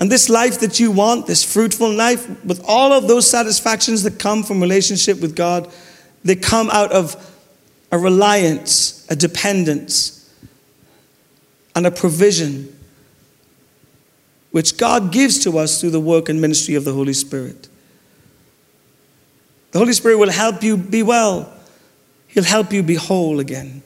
And 0.00 0.10
this 0.10 0.30
life 0.30 0.60
that 0.60 0.80
you 0.80 0.90
want, 0.90 1.26
this 1.26 1.44
fruitful 1.44 1.92
life, 1.92 2.44
with 2.44 2.62
all 2.66 2.92
of 2.92 3.06
those 3.06 3.30
satisfactions 3.30 4.02
that 4.04 4.18
come 4.18 4.42
from 4.42 4.60
relationship 4.60 5.20
with 5.20 5.36
God, 5.36 5.70
they 6.24 6.36
come 6.36 6.70
out 6.70 6.90
of 6.92 7.16
a 7.92 7.98
reliance, 7.98 9.06
a 9.10 9.16
dependence, 9.16 10.32
and 11.74 11.86
a 11.86 11.90
provision 11.90 12.76
which 14.52 14.76
God 14.76 15.12
gives 15.12 15.42
to 15.44 15.58
us 15.58 15.80
through 15.80 15.90
the 15.90 16.00
work 16.00 16.28
and 16.28 16.40
ministry 16.40 16.74
of 16.74 16.84
the 16.84 16.92
Holy 16.92 17.12
Spirit. 17.12 17.68
The 19.72 19.78
Holy 19.78 19.92
Spirit 19.92 20.18
will 20.18 20.30
help 20.30 20.62
you 20.62 20.76
be 20.76 21.02
well. 21.02 21.52
He'll 22.30 22.44
help 22.44 22.72
you 22.72 22.82
be 22.82 22.94
whole 22.94 23.40
again. 23.40 23.82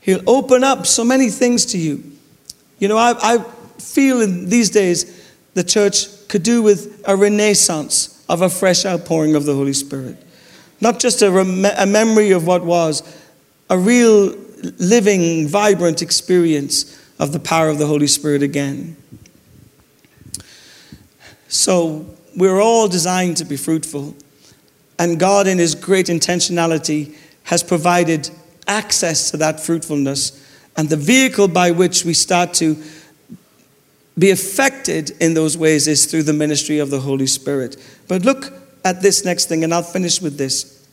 He'll 0.00 0.28
open 0.28 0.64
up 0.64 0.86
so 0.86 1.04
many 1.04 1.28
things 1.28 1.66
to 1.66 1.78
you. 1.78 2.02
You 2.78 2.88
know, 2.88 2.96
I, 2.96 3.14
I 3.20 3.38
feel 3.78 4.20
in 4.20 4.48
these 4.48 4.70
days 4.70 5.32
the 5.54 5.64
church 5.64 6.06
could 6.28 6.42
do 6.42 6.62
with 6.62 7.02
a 7.06 7.16
renaissance 7.16 8.24
of 8.28 8.42
a 8.42 8.48
fresh 8.48 8.84
outpouring 8.86 9.34
of 9.34 9.44
the 9.44 9.54
Holy 9.54 9.72
Spirit. 9.72 10.16
Not 10.80 11.00
just 11.00 11.22
a, 11.22 11.30
rem- 11.30 11.64
a 11.64 11.86
memory 11.86 12.30
of 12.30 12.46
what 12.46 12.64
was, 12.64 13.02
a 13.68 13.78
real 13.78 14.34
living, 14.78 15.48
vibrant 15.48 16.02
experience 16.02 16.98
of 17.18 17.32
the 17.32 17.40
power 17.40 17.68
of 17.68 17.78
the 17.78 17.86
Holy 17.86 18.06
Spirit 18.06 18.42
again. 18.42 18.96
So, 21.48 22.06
we're 22.36 22.60
all 22.60 22.88
designed 22.88 23.38
to 23.38 23.44
be 23.44 23.56
fruitful, 23.56 24.14
and 24.98 25.18
God, 25.18 25.46
in 25.46 25.58
His 25.58 25.74
great 25.74 26.06
intentionality, 26.06 27.14
has 27.44 27.62
provided 27.62 28.30
access 28.66 29.30
to 29.30 29.36
that 29.38 29.60
fruitfulness 29.60 30.44
and 30.78 30.88
the 30.88 30.96
vehicle 30.96 31.48
by 31.48 31.72
which 31.72 32.04
we 32.04 32.14
start 32.14 32.54
to 32.54 32.76
be 34.16 34.30
affected 34.30 35.10
in 35.20 35.34
those 35.34 35.58
ways 35.58 35.88
is 35.88 36.06
through 36.06 36.22
the 36.22 36.32
ministry 36.32 36.78
of 36.78 36.90
the 36.90 37.00
Holy 37.00 37.26
Spirit. 37.26 37.76
But 38.06 38.24
look 38.24 38.52
at 38.84 39.02
this 39.02 39.24
next 39.24 39.46
thing, 39.46 39.64
and 39.64 39.74
I'll 39.74 39.82
finish 39.82 40.22
with 40.22 40.38
this. 40.38 40.86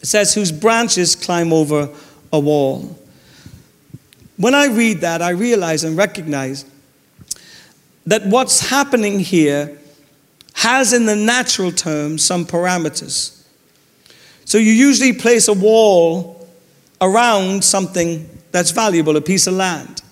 It 0.00 0.06
says, 0.06 0.34
Whose 0.34 0.50
branches 0.50 1.14
climb 1.14 1.52
over 1.52 1.88
a 2.32 2.40
wall. 2.40 2.98
When 4.36 4.54
I 4.54 4.66
read 4.66 5.02
that, 5.02 5.22
I 5.22 5.30
realize 5.30 5.84
and 5.84 5.96
recognize 5.96 6.64
that 8.06 8.26
what's 8.26 8.70
happening 8.70 9.20
here 9.20 9.78
has, 10.54 10.92
in 10.92 11.06
the 11.06 11.16
natural 11.16 11.70
term, 11.70 12.18
some 12.18 12.46
parameters. 12.46 13.39
So 14.50 14.58
you 14.58 14.72
usually 14.72 15.12
place 15.12 15.46
a 15.46 15.52
wall 15.52 16.44
around 17.00 17.62
something 17.62 18.28
that's 18.50 18.72
valuable, 18.72 19.16
a 19.16 19.20
piece 19.20 19.46
of 19.46 19.54
land. 19.54 20.02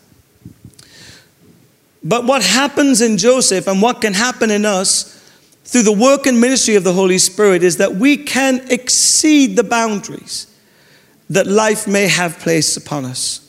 But 2.05 2.24
what 2.24 2.45
happens 2.45 3.01
in 3.01 3.18
Joseph 3.18 3.66
and 3.66 3.82
what 3.82 4.01
can 4.01 4.14
happen 4.14 4.53
in 4.53 4.64
us 4.64 5.20
through 5.64 5.82
the 5.82 5.93
work 5.93 6.26
and 6.26 6.41
ministry 6.41 6.76
of 6.76 6.84
the 6.84 6.93
Holy 6.93 7.18
Spirit 7.18 7.64
is 7.64 7.78
that 7.78 7.97
we 7.97 8.16
can 8.16 8.64
exceed 8.70 9.57
the 9.57 9.64
boundaries 9.64 10.47
that 11.28 11.49
life 11.49 11.89
may 11.89 12.07
have 12.07 12.39
placed 12.39 12.76
upon 12.76 13.07
us. 13.07 13.41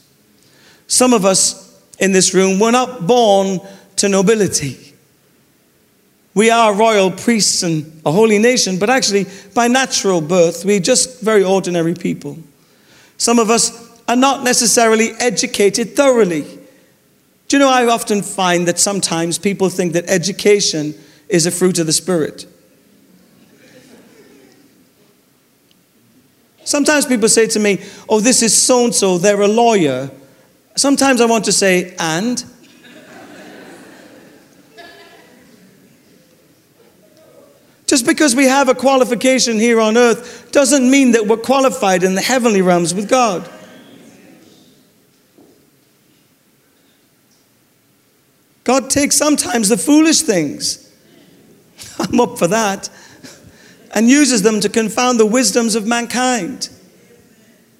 Some 0.88 1.14
of 1.14 1.24
us 1.24 1.80
in 2.00 2.14
this 2.14 2.34
room 2.34 2.60
were 2.60 2.72
not 2.72 3.06
born 3.06 3.60
to 3.98 4.10
nobility. 4.10 4.89
We 6.40 6.52
are 6.52 6.74
royal 6.74 7.12
priests 7.12 7.64
and 7.64 8.02
a 8.06 8.14
holy 8.14 8.40
nation, 8.40 8.80
but 8.80 8.90
actually, 8.90 9.26
by 9.54 9.68
natural 9.68 10.22
birth, 10.22 10.64
we're 10.64 10.80
just 10.80 11.20
very 11.20 11.44
ordinary 11.44 11.94
people. 11.94 12.38
Some 13.18 13.40
of 13.40 13.50
us 13.50 14.02
are 14.08 14.16
not 14.16 14.46
necessarily 14.46 15.12
educated 15.20 15.98
thoroughly. 15.98 16.44
Do 17.50 17.58
you 17.58 17.60
know, 17.60 17.68
I 17.68 17.88
often 17.88 18.22
find 18.22 18.66
that 18.70 18.80
sometimes 18.80 19.38
people 19.38 19.68
think 19.68 19.92
that 19.92 20.10
education 20.10 20.96
is 21.28 21.46
a 21.46 21.52
fruit 21.52 21.78
of 21.78 21.88
the 21.88 21.92
Spirit. 21.92 22.46
Sometimes 26.64 27.06
people 27.06 27.28
say 27.28 27.48
to 27.48 27.60
me, 27.60 27.84
Oh, 28.08 28.22
this 28.22 28.42
is 28.42 28.54
so 28.54 28.86
and 28.86 28.96
so, 28.96 29.18
they're 29.18 29.42
a 29.42 29.48
lawyer. 29.50 30.10
Sometimes 30.78 31.20
I 31.20 31.26
want 31.26 31.44
to 31.44 31.52
say, 31.52 31.98
And? 32.00 32.46
Just 37.90 38.06
because 38.06 38.36
we 38.36 38.46
have 38.46 38.70
a 38.70 38.76
qualification 38.76 39.58
here 39.58 39.82
on 39.82 39.98
earth 39.98 40.52
doesn't 40.52 40.92
mean 40.92 41.14
that 41.14 41.26
we're 41.26 41.38
qualified 41.38 42.04
in 42.04 42.14
the 42.14 42.22
heavenly 42.22 42.62
realms 42.62 42.94
with 42.94 43.10
God. 43.10 43.50
God 48.64 48.92
takes 48.92 49.16
sometimes 49.16 49.70
the 49.70 49.78
foolish 49.78 50.22
things. 50.22 50.88
I'm 52.00 52.20
up 52.20 52.38
for 52.38 52.46
that. 52.50 52.92
And 53.96 54.08
uses 54.08 54.44
them 54.44 54.60
to 54.60 54.70
confound 54.70 55.20
the 55.20 55.26
wisdoms 55.26 55.74
of 55.74 55.88
mankind. 55.88 56.70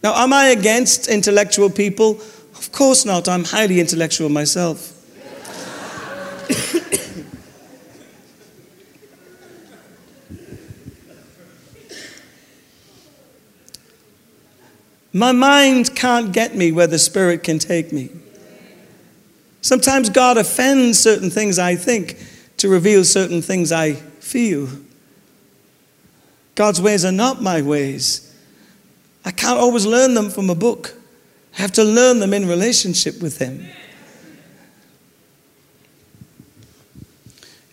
Now, 0.02 0.16
am 0.16 0.34
I 0.34 0.46
against 0.46 1.08
intellectual 1.08 1.70
people? 1.70 2.20
Of 2.56 2.72
course 2.72 3.06
not. 3.06 3.30
I'm 3.30 3.44
highly 3.44 3.80
intellectual 3.80 4.30
myself. 4.30 4.96
My 15.20 15.34
mind 15.34 15.98
can't 15.98 16.32
get 16.32 16.56
me 16.56 16.72
where 16.72 16.88
the 16.88 16.98
Spirit 16.98 17.44
can 17.44 17.60
take 17.60 17.92
me. 17.92 18.10
Sometimes 19.60 20.10
God 20.10 20.38
offends 20.38 20.98
certain 20.98 21.30
things 21.30 21.60
I 21.60 21.76
think 21.76 22.16
to 22.56 22.70
reveal 22.70 23.04
certain 23.04 23.42
things 23.42 23.74
I 23.74 23.96
feel. 23.96 24.70
God's 26.56 26.82
ways 26.82 27.04
are 27.04 27.12
not 27.12 27.42
my 27.42 27.62
ways. 27.62 28.34
I 29.26 29.32
can't 29.32 29.60
always 29.60 29.86
learn 29.86 30.14
them 30.14 30.30
from 30.30 30.50
a 30.50 30.56
book. 30.56 30.96
I 31.58 31.64
have 31.64 31.74
to 31.74 31.84
learn 31.84 32.20
them 32.20 32.34
in 32.34 32.48
relationship 32.48 33.22
with 33.22 33.40
Him. 33.40 33.68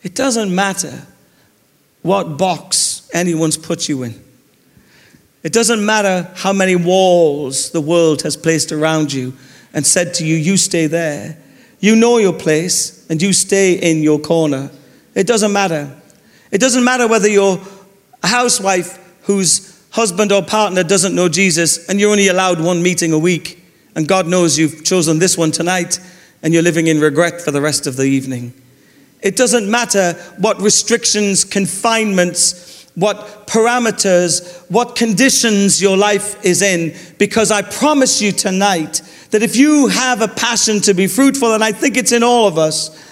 It 0.02 0.16
doesn't 0.16 0.52
matter 0.52 1.06
what 2.02 2.38
box 2.38 3.08
anyone's 3.14 3.56
put 3.56 3.88
you 3.88 4.02
in. 4.02 4.25
It 5.46 5.52
doesn't 5.52 5.86
matter 5.86 6.28
how 6.34 6.52
many 6.52 6.74
walls 6.74 7.70
the 7.70 7.80
world 7.80 8.22
has 8.22 8.36
placed 8.36 8.72
around 8.72 9.12
you 9.12 9.32
and 9.72 9.86
said 9.86 10.12
to 10.14 10.26
you, 10.26 10.34
you 10.34 10.56
stay 10.56 10.88
there. 10.88 11.38
You 11.78 11.94
know 11.94 12.18
your 12.18 12.32
place 12.32 13.06
and 13.08 13.22
you 13.22 13.32
stay 13.32 13.74
in 13.74 14.02
your 14.02 14.18
corner. 14.18 14.72
It 15.14 15.28
doesn't 15.28 15.52
matter. 15.52 15.96
It 16.50 16.58
doesn't 16.58 16.82
matter 16.82 17.06
whether 17.06 17.28
you're 17.28 17.60
a 18.24 18.26
housewife 18.26 18.98
whose 19.22 19.80
husband 19.90 20.32
or 20.32 20.42
partner 20.42 20.82
doesn't 20.82 21.14
know 21.14 21.28
Jesus 21.28 21.88
and 21.88 22.00
you're 22.00 22.10
only 22.10 22.26
allowed 22.26 22.60
one 22.60 22.82
meeting 22.82 23.12
a 23.12 23.18
week 23.18 23.64
and 23.94 24.08
God 24.08 24.26
knows 24.26 24.58
you've 24.58 24.82
chosen 24.82 25.20
this 25.20 25.38
one 25.38 25.52
tonight 25.52 26.00
and 26.42 26.52
you're 26.52 26.64
living 26.64 26.88
in 26.88 26.98
regret 26.98 27.40
for 27.40 27.52
the 27.52 27.60
rest 27.60 27.86
of 27.86 27.94
the 27.94 28.02
evening. 28.02 28.52
It 29.22 29.36
doesn't 29.36 29.70
matter 29.70 30.14
what 30.38 30.60
restrictions, 30.60 31.44
confinements, 31.44 32.75
what 32.96 33.46
parameters, 33.46 34.68
what 34.70 34.96
conditions 34.96 35.80
your 35.80 35.96
life 35.96 36.44
is 36.44 36.62
in, 36.62 36.96
because 37.18 37.50
I 37.50 37.62
promise 37.62 38.20
you 38.20 38.32
tonight 38.32 39.02
that 39.30 39.42
if 39.42 39.54
you 39.54 39.86
have 39.88 40.22
a 40.22 40.28
passion 40.28 40.80
to 40.80 40.94
be 40.94 41.06
fruitful, 41.06 41.52
and 41.52 41.62
I 41.62 41.72
think 41.72 41.96
it's 41.96 42.12
in 42.12 42.22
all 42.22 42.48
of 42.48 42.58
us, 42.58 43.04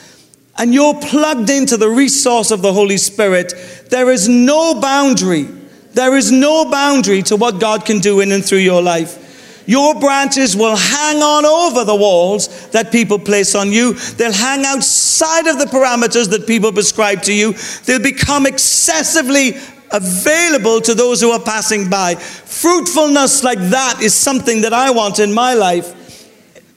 and 0.57 0.72
you're 0.72 0.95
plugged 1.01 1.51
into 1.51 1.76
the 1.76 1.89
resource 1.89 2.51
of 2.51 2.62
the 2.62 2.72
Holy 2.72 2.97
Spirit, 2.97 3.53
there 3.91 4.11
is 4.11 4.28
no 4.28 4.80
boundary. 4.80 5.49
There 5.93 6.16
is 6.16 6.32
no 6.32 6.70
boundary 6.70 7.22
to 7.24 7.37
what 7.37 7.61
God 7.61 7.85
can 7.85 7.99
do 7.99 8.20
in 8.20 8.32
and 8.32 8.45
through 8.45 8.59
your 8.59 8.82
life. 8.82 9.20
Your 9.66 9.98
branches 9.98 10.56
will 10.56 10.76
hang 10.76 11.22
on 11.22 11.46
over 11.46 11.84
the 11.84 11.94
walls 11.94 12.68
that 12.70 12.92
people 12.92 13.18
place 13.18 13.54
on 13.54 13.72
you. 13.72 13.94
They'll 13.94 14.32
hang 14.32 14.64
outside 14.64 15.46
of 15.46 15.58
the 15.58 15.64
parameters 15.64 16.28
that 16.30 16.46
people 16.46 16.72
prescribe 16.72 17.22
to 17.22 17.32
you. 17.32 17.54
They'll 17.84 18.02
become 18.02 18.46
excessively 18.46 19.54
available 19.90 20.80
to 20.80 20.94
those 20.94 21.20
who 21.20 21.30
are 21.30 21.40
passing 21.40 21.88
by. 21.88 22.16
Fruitfulness 22.16 23.44
like 23.44 23.58
that 23.58 24.02
is 24.02 24.12
something 24.14 24.62
that 24.62 24.72
I 24.72 24.90
want 24.90 25.18
in 25.18 25.32
my 25.32 25.54
life. 25.54 26.00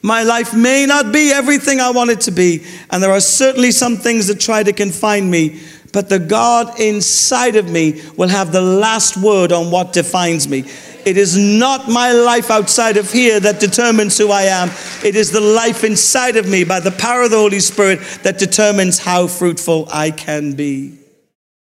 My 0.00 0.22
life 0.22 0.54
may 0.54 0.86
not 0.86 1.12
be 1.12 1.32
everything 1.32 1.80
I 1.80 1.90
want 1.90 2.10
it 2.10 2.20
to 2.22 2.30
be, 2.30 2.64
and 2.90 3.02
there 3.02 3.10
are 3.10 3.20
certainly 3.20 3.72
some 3.72 3.96
things 3.96 4.28
that 4.28 4.38
try 4.38 4.62
to 4.62 4.72
confine 4.72 5.28
me, 5.28 5.60
but 5.98 6.08
the 6.08 6.20
God 6.20 6.78
inside 6.78 7.56
of 7.56 7.68
me 7.68 8.00
will 8.16 8.28
have 8.28 8.52
the 8.52 8.60
last 8.60 9.16
word 9.16 9.50
on 9.50 9.72
what 9.72 9.92
defines 9.92 10.48
me. 10.48 10.60
It 11.04 11.16
is 11.16 11.36
not 11.36 11.88
my 11.88 12.12
life 12.12 12.52
outside 12.52 12.96
of 12.96 13.10
here 13.10 13.40
that 13.40 13.58
determines 13.58 14.16
who 14.16 14.30
I 14.30 14.42
am. 14.42 14.70
It 15.02 15.16
is 15.16 15.32
the 15.32 15.40
life 15.40 15.82
inside 15.82 16.36
of 16.36 16.48
me 16.48 16.62
by 16.62 16.78
the 16.78 16.92
power 16.92 17.22
of 17.22 17.32
the 17.32 17.36
Holy 17.36 17.58
Spirit 17.58 17.98
that 18.22 18.38
determines 18.38 19.00
how 19.00 19.26
fruitful 19.26 19.88
I 19.90 20.12
can 20.12 20.52
be. 20.52 20.96